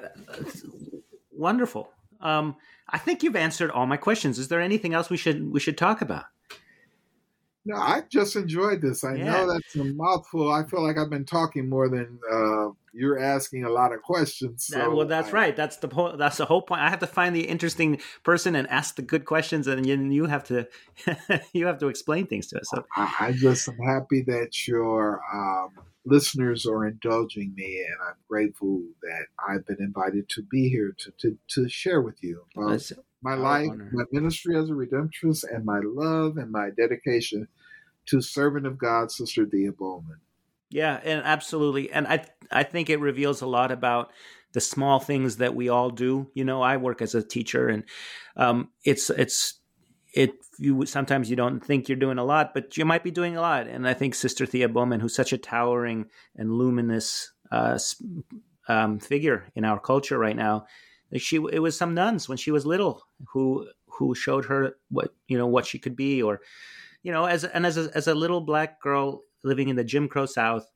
wonderful. 1.32 1.90
Um, 2.20 2.56
I 2.94 2.98
think 2.98 3.24
you've 3.24 3.34
answered 3.34 3.72
all 3.72 3.86
my 3.86 3.96
questions. 3.96 4.38
Is 4.38 4.46
there 4.46 4.60
anything 4.60 4.94
else 4.94 5.10
we 5.10 5.16
should 5.16 5.52
we 5.52 5.58
should 5.58 5.76
talk 5.76 6.00
about? 6.00 6.26
No, 7.66 7.74
I 7.74 8.02
just 8.08 8.36
enjoyed 8.36 8.82
this. 8.82 9.02
I 9.02 9.16
yeah. 9.16 9.32
know 9.32 9.52
that's 9.52 9.74
a 9.74 9.82
mouthful. 9.82 10.52
I 10.52 10.62
feel 10.62 10.80
like 10.80 10.96
I've 10.96 11.10
been 11.10 11.24
talking 11.24 11.68
more 11.68 11.88
than 11.88 12.20
uh, 12.30 12.68
you're 12.92 13.18
asking 13.18 13.64
a 13.64 13.68
lot 13.68 13.92
of 13.92 14.00
questions. 14.02 14.66
So 14.66 14.94
well, 14.94 15.08
that's 15.08 15.30
I, 15.30 15.32
right. 15.32 15.56
That's 15.56 15.78
the 15.78 15.88
po- 15.88 16.16
that's 16.16 16.36
the 16.36 16.44
whole 16.44 16.62
point. 16.62 16.82
I 16.82 16.88
have 16.88 17.00
to 17.00 17.08
find 17.08 17.34
the 17.34 17.48
interesting 17.48 18.00
person 18.22 18.54
and 18.54 18.68
ask 18.70 18.94
the 18.94 19.02
good 19.02 19.24
questions, 19.24 19.66
and 19.66 19.84
you, 19.84 19.96
you 19.96 20.26
have 20.26 20.44
to 20.44 20.68
you 21.52 21.66
have 21.66 21.78
to 21.78 21.88
explain 21.88 22.28
things 22.28 22.46
to 22.48 22.60
us. 22.60 22.68
So 22.70 22.84
I, 22.94 23.14
I 23.18 23.32
just 23.32 23.66
am 23.68 23.78
happy 23.78 24.22
that 24.22 24.68
you're 24.68 25.20
um, 25.32 25.70
listeners 26.04 26.66
are 26.66 26.86
indulging 26.86 27.54
me, 27.54 27.84
and 27.86 27.96
I'm 28.08 28.16
grateful 28.28 28.82
that 29.02 29.26
I've 29.48 29.66
been 29.66 29.80
invited 29.80 30.28
to 30.30 30.42
be 30.42 30.68
here 30.68 30.94
to 30.98 31.10
to, 31.18 31.38
to 31.48 31.68
share 31.68 32.00
with 32.00 32.22
you 32.22 32.44
about 32.56 32.82
my 33.22 33.34
life, 33.34 33.68
honor. 33.70 33.90
my 33.92 34.04
ministry 34.12 34.56
as 34.56 34.70
a 34.70 34.72
redemptorist, 34.72 35.44
and 35.50 35.64
my 35.64 35.80
love 35.82 36.36
and 36.36 36.50
my 36.50 36.70
dedication 36.70 37.48
to 38.06 38.20
servant 38.20 38.66
of 38.66 38.78
God, 38.78 39.10
Sister 39.10 39.46
Thea 39.46 39.72
Bowman. 39.72 40.18
Yeah, 40.70 41.00
and 41.02 41.22
absolutely, 41.24 41.90
and 41.90 42.06
I 42.06 42.24
I 42.50 42.62
think 42.64 42.90
it 42.90 43.00
reveals 43.00 43.40
a 43.40 43.46
lot 43.46 43.70
about 43.70 44.12
the 44.52 44.60
small 44.60 45.00
things 45.00 45.38
that 45.38 45.54
we 45.54 45.68
all 45.68 45.90
do. 45.90 46.30
You 46.34 46.44
know, 46.44 46.62
I 46.62 46.76
work 46.76 47.02
as 47.02 47.14
a 47.14 47.22
teacher, 47.22 47.68
and 47.68 47.84
um, 48.36 48.70
it's 48.84 49.10
it's 49.10 49.60
it 50.14 50.32
you 50.58 50.86
sometimes 50.86 51.28
you 51.28 51.36
don't 51.36 51.60
think 51.60 51.88
you're 51.88 51.96
doing 51.96 52.18
a 52.18 52.24
lot, 52.24 52.54
but 52.54 52.76
you 52.76 52.84
might 52.84 53.02
be 53.02 53.10
doing 53.10 53.36
a 53.36 53.40
lot. 53.40 53.66
And 53.66 53.86
I 53.86 53.94
think 53.94 54.14
Sister 54.14 54.46
Thea 54.46 54.68
Bowman, 54.68 55.00
who's 55.00 55.14
such 55.14 55.32
a 55.32 55.38
towering 55.38 56.06
and 56.36 56.52
luminous 56.52 57.32
uh, 57.50 57.78
um, 58.68 58.98
figure 59.00 59.46
in 59.54 59.64
our 59.64 59.78
culture 59.78 60.18
right 60.18 60.36
now, 60.36 60.66
she 61.16 61.36
it 61.52 61.58
was 61.58 61.76
some 61.76 61.94
nuns 61.94 62.28
when 62.28 62.38
she 62.38 62.52
was 62.52 62.64
little 62.64 63.02
who 63.28 63.68
who 63.86 64.14
showed 64.14 64.44
her 64.46 64.76
what 64.88 65.14
you 65.26 65.36
know 65.36 65.48
what 65.48 65.66
she 65.66 65.78
could 65.78 65.96
be, 65.96 66.22
or 66.22 66.40
you 67.02 67.12
know, 67.12 67.26
as 67.26 67.44
and 67.44 67.66
as 67.66 67.76
a, 67.76 67.90
as 67.94 68.06
a 68.06 68.14
little 68.14 68.40
black 68.40 68.80
girl 68.80 69.22
living 69.42 69.68
in 69.68 69.76
the 69.76 69.84
Jim 69.84 70.08
Crow 70.08 70.26
South, 70.26 70.70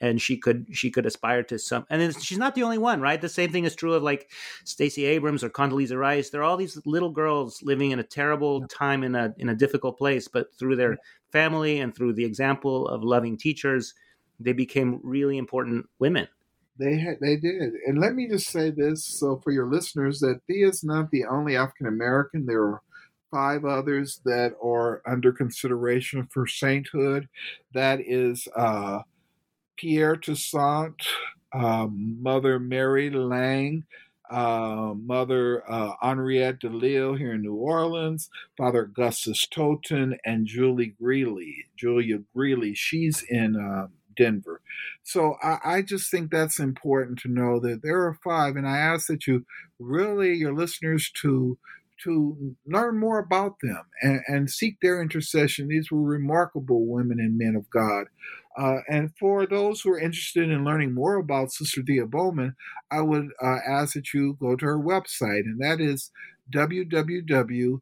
and 0.00 0.20
she 0.20 0.36
could 0.36 0.66
she 0.72 0.90
could 0.90 1.06
aspire 1.06 1.42
to 1.42 1.58
some 1.58 1.84
and 1.90 2.14
she's 2.22 2.38
not 2.38 2.54
the 2.54 2.62
only 2.62 2.78
one 2.78 3.00
right? 3.00 3.20
The 3.20 3.28
same 3.28 3.50
thing 3.50 3.64
is 3.64 3.74
true 3.74 3.94
of 3.94 4.02
like 4.02 4.30
Stacey 4.64 5.04
Abrams 5.04 5.42
or 5.42 5.50
Condoleezza 5.50 5.98
Rice. 5.98 6.30
There 6.30 6.40
are 6.40 6.44
all 6.44 6.56
these 6.56 6.80
little 6.86 7.10
girls 7.10 7.62
living 7.62 7.90
in 7.90 7.98
a 7.98 8.04
terrible 8.04 8.66
time 8.68 9.04
in 9.04 9.14
a 9.14 9.34
in 9.38 9.48
a 9.48 9.54
difficult 9.54 9.98
place 9.98 10.28
but 10.28 10.54
through 10.54 10.76
their 10.76 10.98
family 11.32 11.80
and 11.80 11.94
through 11.94 12.14
the 12.14 12.24
example 12.24 12.88
of 12.88 13.02
loving 13.02 13.36
teachers 13.36 13.94
they 14.40 14.52
became 14.52 15.00
really 15.02 15.38
important 15.38 15.86
women. 15.98 16.28
They 16.78 16.96
had, 16.96 17.18
they 17.20 17.36
did. 17.36 17.72
And 17.86 17.98
let 17.98 18.14
me 18.14 18.28
just 18.28 18.50
say 18.50 18.70
this 18.70 19.04
so 19.04 19.40
for 19.42 19.50
your 19.50 19.66
listeners 19.66 20.20
that 20.20 20.40
Thea 20.46 20.68
is 20.68 20.84
not 20.84 21.10
the 21.10 21.24
only 21.24 21.56
African 21.56 21.86
American 21.86 22.46
there 22.46 22.62
are 22.62 22.82
five 23.30 23.64
others 23.64 24.20
that 24.24 24.54
are 24.64 25.02
under 25.06 25.32
consideration 25.32 26.26
for 26.32 26.46
sainthood. 26.46 27.28
That 27.74 28.00
is 28.00 28.46
uh 28.56 29.00
Pierre 29.78 30.16
Toussaint, 30.16 31.00
uh, 31.52 31.86
Mother 31.90 32.58
Mary 32.58 33.10
Lange, 33.10 33.84
uh, 34.30 34.92
Mother 34.94 35.62
uh, 35.70 35.92
Henriette 36.02 36.60
DeLille 36.60 37.16
here 37.16 37.32
in 37.32 37.42
New 37.42 37.54
Orleans, 37.54 38.28
Father 38.58 38.82
Augustus 38.82 39.46
Tolton, 39.46 40.18
and 40.24 40.46
Julie 40.46 40.94
Greeley. 41.00 41.64
Julia 41.76 42.18
Greeley, 42.34 42.74
she's 42.74 43.24
in 43.28 43.56
uh, 43.56 43.86
Denver. 44.16 44.60
So 45.02 45.36
I, 45.42 45.58
I, 45.64 45.82
just 45.82 46.10
think 46.10 46.30
that's 46.30 46.58
important 46.58 47.20
to 47.20 47.28
know 47.28 47.60
that 47.60 47.80
there 47.82 48.02
are 48.02 48.18
five, 48.22 48.56
and 48.56 48.68
I 48.68 48.76
ask 48.76 49.06
that 49.06 49.26
you 49.26 49.46
really, 49.78 50.34
your 50.34 50.54
listeners, 50.54 51.10
to 51.22 51.56
to 52.04 52.54
learn 52.66 52.98
more 52.98 53.18
about 53.18 53.56
them 53.60 53.82
and, 54.02 54.20
and 54.28 54.50
seek 54.50 54.78
their 54.80 55.02
intercession. 55.02 55.66
These 55.66 55.90
were 55.90 56.02
remarkable 56.02 56.86
women 56.86 57.18
and 57.18 57.36
men 57.36 57.56
of 57.56 57.68
God. 57.70 58.06
Uh, 58.58 58.80
and 58.88 59.10
for 59.18 59.46
those 59.46 59.80
who 59.80 59.92
are 59.92 60.00
interested 60.00 60.50
in 60.50 60.64
learning 60.64 60.92
more 60.92 61.16
about 61.16 61.52
Sister 61.52 61.82
Thea 61.82 62.06
Bowman, 62.06 62.56
I 62.90 63.02
would 63.02 63.28
uh, 63.42 63.58
ask 63.66 63.94
that 63.94 64.12
you 64.12 64.36
go 64.40 64.56
to 64.56 64.64
her 64.64 64.78
website, 64.78 65.42
and 65.42 65.60
that 65.60 65.80
is 65.80 66.10
www.sister, 66.52 67.80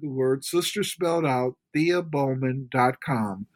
the 0.00 0.08
word 0.08 0.44
sister 0.44 0.82
spelled 0.82 1.24
out, 1.24 1.56
theabowman.com 1.74 3.46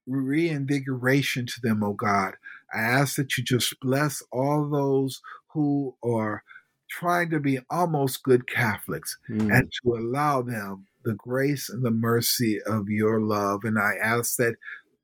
reinvigoration 0.06 1.48
to 1.48 1.62
them, 1.64 1.84
O 1.84 1.88
oh 1.88 1.94
God. 1.94 2.36
I 2.74 2.80
ask 2.80 3.16
that 3.16 3.38
you 3.38 3.44
just 3.44 3.80
bless 3.80 4.22
all 4.32 4.70
those 4.70 5.22
who 5.54 5.96
are 6.04 6.44
trying 6.90 7.30
to 7.32 7.40
be 7.40 7.60
almost 7.70 8.24
good 8.24 8.48
Catholics 8.48 9.18
mm. 9.30 9.52
and 9.52 9.72
to 9.84 9.96
allow 9.96 10.42
them 10.42 10.86
the 11.04 11.14
grace 11.14 11.70
and 11.70 11.84
the 11.84 11.92
mercy 11.92 12.60
of 12.66 12.90
your 12.90 13.22
love. 13.22 13.64
And 13.64 13.78
I 13.78 13.94
ask 14.02 14.38
that 14.38 14.56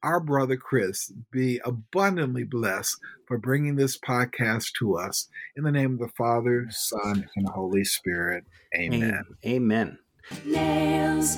our 0.04 0.20
brother 0.20 0.58
Chris 0.58 1.12
be 1.32 1.60
abundantly 1.64 2.44
blessed 2.44 2.98
for 3.28 3.38
bringing 3.38 3.76
this 3.76 3.98
podcast 3.98 4.72
to 4.80 4.98
us. 4.98 5.28
In 5.56 5.64
the 5.64 5.72
name 5.72 5.94
of 5.94 6.00
the 6.00 6.14
Father, 6.18 6.68
Son, 6.70 7.30
and 7.36 7.50
Holy 7.50 7.84
Spirit. 7.84 8.46
Amen. 8.76 9.24
Amen. 9.46 10.00
Nails, 10.46 11.38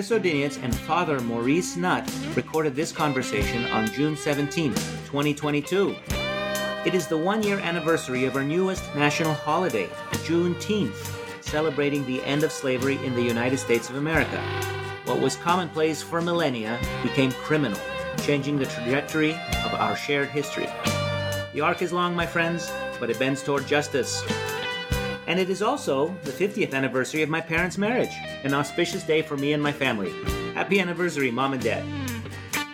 Chris 0.00 0.18
Odinius 0.18 0.58
and 0.62 0.74
Father 0.74 1.20
Maurice 1.20 1.76
Nutt 1.76 2.10
recorded 2.34 2.74
this 2.74 2.90
conversation 2.90 3.66
on 3.66 3.86
June 3.88 4.16
17, 4.16 4.72
2022. 4.72 5.94
It 6.86 6.94
is 6.94 7.06
the 7.06 7.18
one 7.18 7.42
year 7.42 7.58
anniversary 7.58 8.24
of 8.24 8.34
our 8.34 8.42
newest 8.42 8.82
national 8.94 9.34
holiday, 9.34 9.88
Juneteenth, 10.24 11.44
celebrating 11.44 12.06
the 12.06 12.24
end 12.24 12.44
of 12.44 12.50
slavery 12.50 12.96
in 13.04 13.14
the 13.14 13.20
United 13.20 13.58
States 13.58 13.90
of 13.90 13.96
America. 13.96 14.40
What 15.04 15.20
was 15.20 15.36
commonplace 15.36 16.00
for 16.00 16.22
millennia 16.22 16.80
became 17.02 17.32
criminal, 17.32 17.78
changing 18.22 18.58
the 18.58 18.64
trajectory 18.64 19.32
of 19.66 19.74
our 19.74 19.96
shared 19.96 20.30
history. 20.30 20.68
The 21.52 21.60
arc 21.60 21.82
is 21.82 21.92
long, 21.92 22.16
my 22.16 22.24
friends, 22.24 22.72
but 22.98 23.10
it 23.10 23.18
bends 23.18 23.42
toward 23.42 23.66
justice. 23.66 24.24
And 25.30 25.38
it 25.38 25.48
is 25.48 25.62
also 25.62 26.12
the 26.24 26.32
50th 26.32 26.74
anniversary 26.74 27.22
of 27.22 27.28
my 27.28 27.40
parents' 27.40 27.78
marriage, 27.78 28.10
an 28.42 28.52
auspicious 28.52 29.04
day 29.04 29.22
for 29.22 29.36
me 29.36 29.52
and 29.52 29.62
my 29.62 29.70
family. 29.70 30.10
Happy 30.54 30.80
anniversary, 30.80 31.30
Mom 31.30 31.52
and 31.52 31.62
Dad. 31.62 31.84